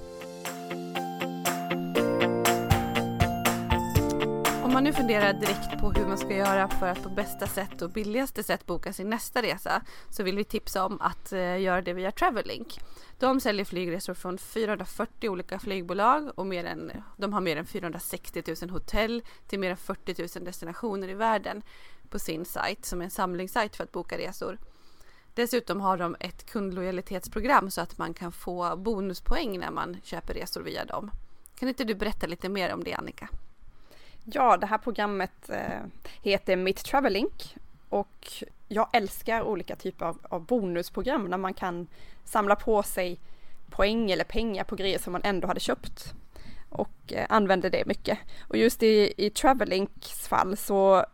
Om 4.73 4.75
man 4.75 4.83
nu 4.83 4.93
funderar 4.93 5.33
direkt 5.33 5.79
på 5.79 5.91
hur 5.91 6.05
man 6.05 6.17
ska 6.17 6.35
göra 6.35 6.67
för 6.67 6.87
att 6.87 7.03
på 7.03 7.09
bästa 7.09 7.47
sätt 7.47 7.81
och 7.81 7.89
billigaste 7.89 8.43
sätt 8.43 8.65
boka 8.65 8.93
sin 8.93 9.09
nästa 9.09 9.41
resa 9.41 9.81
så 10.09 10.23
vill 10.23 10.37
vi 10.37 10.43
tipsa 10.43 10.85
om 10.85 11.01
att 11.01 11.31
eh, 11.33 11.61
göra 11.61 11.81
det 11.81 11.93
via 11.93 12.11
Travellink. 12.11 12.79
De 13.19 13.39
säljer 13.39 13.65
flygresor 13.65 14.13
från 14.13 14.37
440 14.37 15.29
olika 15.29 15.59
flygbolag 15.59 16.31
och 16.35 16.45
mer 16.45 16.65
än, 16.65 16.91
de 17.17 17.33
har 17.33 17.41
mer 17.41 17.57
än 17.57 17.65
460 17.65 18.43
000 18.61 18.69
hotell 18.69 19.23
till 19.47 19.59
mer 19.59 19.71
än 19.71 19.77
40 19.77 20.37
000 20.37 20.45
destinationer 20.45 21.09
i 21.09 21.13
världen 21.13 21.61
på 22.09 22.19
sin 22.19 22.45
sajt 22.45 22.85
som 22.85 23.01
är 23.01 23.05
en 23.05 23.11
samlingssajt 23.11 23.75
för 23.75 23.83
att 23.83 23.91
boka 23.91 24.17
resor. 24.17 24.57
Dessutom 25.33 25.81
har 25.81 25.97
de 25.97 26.15
ett 26.19 26.45
kundlojalitetsprogram 26.45 27.71
så 27.71 27.81
att 27.81 27.97
man 27.97 28.13
kan 28.13 28.31
få 28.31 28.75
bonuspoäng 28.75 29.59
när 29.59 29.71
man 29.71 29.97
köper 30.03 30.33
resor 30.33 30.61
via 30.61 30.85
dem. 30.85 31.11
Kan 31.55 31.69
inte 31.69 31.83
du 31.83 31.95
berätta 31.95 32.27
lite 32.27 32.49
mer 32.49 32.73
om 32.73 32.83
det 32.83 32.93
Annika? 32.93 33.29
Ja, 34.25 34.57
det 34.57 34.65
här 34.65 34.77
programmet 34.77 35.49
eh, 35.49 35.81
heter 36.21 36.55
Mitt 36.55 36.83
Travelink 36.83 37.55
och 37.89 38.27
jag 38.67 38.87
älskar 38.93 39.41
olika 39.41 39.75
typer 39.75 40.05
av, 40.05 40.17
av 40.23 40.45
bonusprogram 40.45 41.25
när 41.25 41.37
man 41.37 41.53
kan 41.53 41.87
samla 42.25 42.55
på 42.55 42.83
sig 42.83 43.19
poäng 43.69 44.11
eller 44.11 44.23
pengar 44.23 44.63
på 44.63 44.75
grejer 44.75 44.99
som 44.99 45.13
man 45.13 45.21
ändå 45.23 45.47
hade 45.47 45.59
köpt 45.59 46.13
och 46.69 47.13
eh, 47.13 47.25
använder 47.29 47.69
det 47.69 47.85
mycket. 47.85 48.19
Och 48.47 48.57
just 48.57 48.83
i, 48.83 49.13
i 49.17 49.29
Travelinks 49.29 50.27
fall 50.27 50.57
så, 50.57 51.05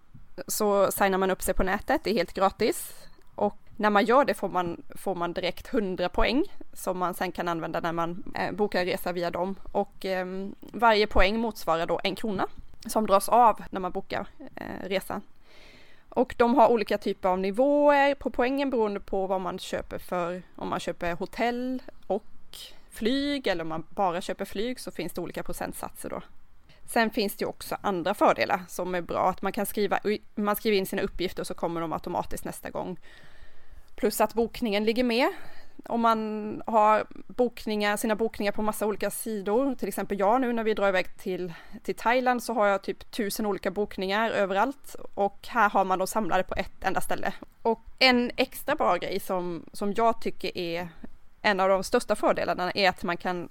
så 0.48 0.92
signar 0.92 1.18
man 1.18 1.32
upp 1.32 1.42
sig 1.42 1.54
på 1.54 1.64
nätet, 1.64 2.04
det 2.04 2.10
är 2.10 2.14
helt 2.14 2.34
gratis 2.34 2.94
och 3.36 3.58
när 3.78 3.90
man 3.90 4.06
gör 4.06 4.26
det 4.26 4.34
får 4.34 4.50
man, 4.50 4.84
får 4.96 5.16
man 5.16 5.34
direkt 5.34 5.74
100 5.74 6.10
poäng 6.10 6.44
som 6.74 6.98
man 6.98 7.14
sen 7.14 7.32
kan 7.32 7.48
använda 7.48 7.80
när 7.80 7.94
man 7.94 8.34
eh, 8.36 8.52
bokar 8.52 8.86
resa 8.86 9.12
via 9.12 9.32
dem 9.32 9.56
och 9.72 10.06
eh, 10.06 10.26
varje 10.60 11.08
poäng 11.08 11.40
motsvarar 11.40 11.86
då 11.86 12.00
en 12.04 12.16
krona 12.16 12.48
som 12.88 13.08
dras 13.08 13.30
av 13.30 13.64
när 13.70 13.80
man 13.80 13.92
bokar 13.92 14.28
eh, 14.56 14.88
resan. 14.88 15.22
Och 16.10 16.36
de 16.38 16.56
har 16.56 16.68
olika 16.68 16.98
typer 16.98 17.30
av 17.30 17.40
nivåer 17.40 18.16
på 18.16 18.30
poängen 18.30 18.70
beroende 18.70 19.00
på 19.00 19.28
vad 19.28 19.42
man 19.42 19.60
köper 19.60 19.98
för, 19.98 20.44
om 20.56 20.70
man 20.70 20.80
köper 20.80 21.14
hotell 21.14 21.82
och 22.08 22.24
flyg 22.90 23.48
eller 23.48 23.62
om 23.62 23.70
man 23.70 23.84
bara 23.90 24.22
köper 24.22 24.46
flyg 24.46 24.80
så 24.80 24.92
finns 24.92 25.14
det 25.14 25.22
olika 25.22 25.44
procentsatser 25.44 26.10
då. 26.10 26.22
Sen 26.86 27.10
finns 27.10 27.36
det 27.36 27.46
också 27.46 27.78
andra 27.82 28.14
fördelar 28.14 28.62
som 28.68 28.96
är 28.96 29.02
bra, 29.02 29.30
att 29.30 29.42
man 29.42 29.52
kan 29.52 29.66
skriva, 29.66 30.00
man 30.36 30.56
skriver 30.56 30.78
in 30.78 30.86
sina 30.86 31.02
uppgifter 31.02 31.44
och 31.44 31.48
så 31.48 31.54
kommer 31.54 31.82
de 31.82 31.94
automatiskt 31.94 32.46
nästa 32.46 32.70
gång. 32.70 33.00
Plus 33.96 34.22
att 34.22 34.34
bokningen 34.34 34.84
ligger 34.84 35.04
med. 35.04 35.28
Om 35.86 36.02
man 36.02 36.62
har 36.66 37.08
bokningar, 37.28 37.98
sina 37.98 38.16
bokningar 38.16 38.52
på 38.52 38.62
massa 38.62 38.86
olika 38.86 39.12
sidor, 39.12 39.76
till 39.76 39.88
exempel 39.88 40.20
jag 40.20 40.42
nu 40.42 40.54
när 40.54 40.64
vi 40.64 40.74
drar 40.74 40.90
iväg 40.90 41.18
till, 41.18 41.54
till 41.84 41.96
Thailand 41.96 42.44
så 42.44 42.54
har 42.54 42.68
jag 42.68 42.84
typ 42.84 43.12
tusen 43.12 43.46
olika 43.46 43.72
bokningar 43.72 44.30
överallt 44.32 44.96
och 45.14 45.48
här 45.48 45.70
har 45.70 45.86
man 45.86 46.00
dem 46.00 46.08
samlade 46.08 46.44
på 46.44 46.56
ett 46.56 46.84
enda 46.84 47.02
ställe. 47.02 47.34
Och 47.62 47.82
en 48.00 48.32
extra 48.36 48.76
bra 48.76 48.96
grej 48.96 49.20
som, 49.20 49.66
som 49.74 49.94
jag 49.94 50.22
tycker 50.22 50.58
är 50.58 50.90
en 51.42 51.60
av 51.60 51.70
de 51.70 51.84
största 51.84 52.16
fördelarna 52.16 52.72
är 52.72 52.90
att 52.90 53.04
man 53.04 53.18
kan 53.18 53.50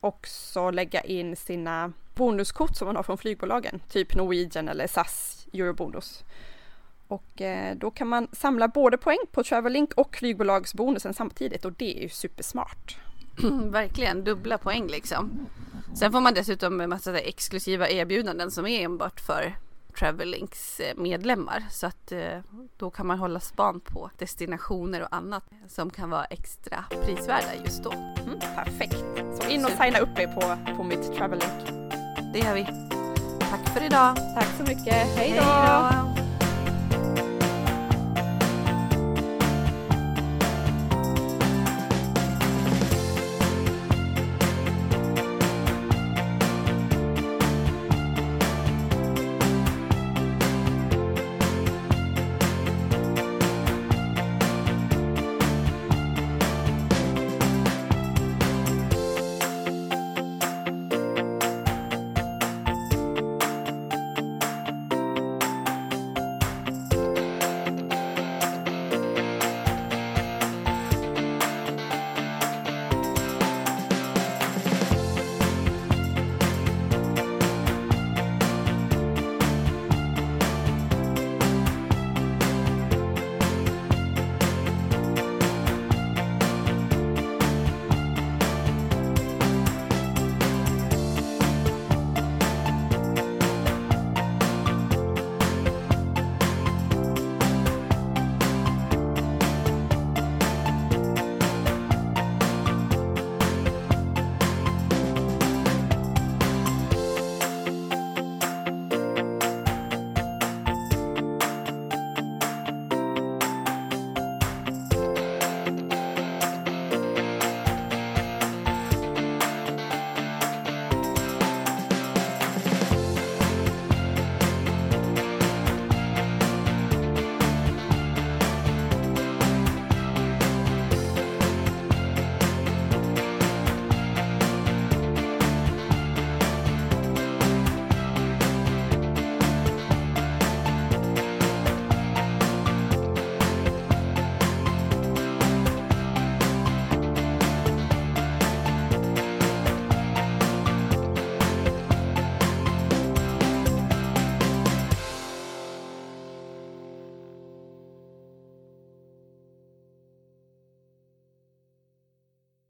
också 0.00 0.70
lägga 0.70 1.00
in 1.00 1.36
sina 1.36 1.92
bonuskort 2.14 2.76
som 2.76 2.86
man 2.86 2.96
har 2.96 3.02
från 3.02 3.18
flygbolagen, 3.18 3.80
typ 3.88 4.14
Norwegian 4.14 4.68
eller 4.68 4.86
SAS 4.86 5.46
Eurobonus. 5.52 6.24
Och 7.10 7.42
eh, 7.42 7.76
då 7.76 7.90
kan 7.90 8.08
man 8.08 8.28
samla 8.32 8.68
både 8.68 8.98
poäng 8.98 9.18
på 9.32 9.44
Travellink 9.44 9.92
och 9.94 10.16
flygbolagsbonusen 10.16 11.14
samtidigt 11.14 11.64
och 11.64 11.72
det 11.72 11.98
är 11.98 12.02
ju 12.02 12.08
supersmart. 12.08 12.96
Verkligen, 13.70 14.24
dubbla 14.24 14.58
poäng 14.58 14.86
liksom. 14.86 15.46
Sen 15.94 16.12
får 16.12 16.20
man 16.20 16.34
dessutom 16.34 16.80
en 16.80 16.90
massa 16.90 17.18
exklusiva 17.18 17.88
erbjudanden 17.88 18.50
som 18.50 18.66
är 18.66 18.80
enbart 18.80 19.20
för 19.20 19.56
Travelinks 19.98 20.80
eh, 20.80 20.96
medlemmar 20.96 21.64
så 21.70 21.86
att 21.86 22.12
eh, 22.12 22.38
då 22.76 22.90
kan 22.90 23.06
man 23.06 23.18
hålla 23.18 23.40
span 23.40 23.80
på 23.80 24.10
destinationer 24.18 25.02
och 25.02 25.14
annat 25.14 25.44
som 25.68 25.90
kan 25.90 26.10
vara 26.10 26.24
extra 26.24 26.84
prisvärda 27.04 27.54
just 27.64 27.84
då. 27.84 27.92
Mm, 27.92 28.38
perfekt! 28.54 29.04
Så 29.40 29.48
in 29.48 29.64
och 29.64 29.70
signa 29.70 29.98
upp 29.98 30.18
er 30.18 30.26
på, 30.26 30.72
på 30.76 30.84
mitt 30.84 31.12
Travelink. 31.16 31.70
Det 32.32 32.38
gör 32.38 32.54
vi. 32.54 32.64
Tack 33.40 33.68
för 33.68 33.84
idag. 33.86 34.16
Tack 34.16 34.48
så 34.58 34.62
mycket. 34.62 34.94
Hej 34.94 35.34
då! 35.36 36.19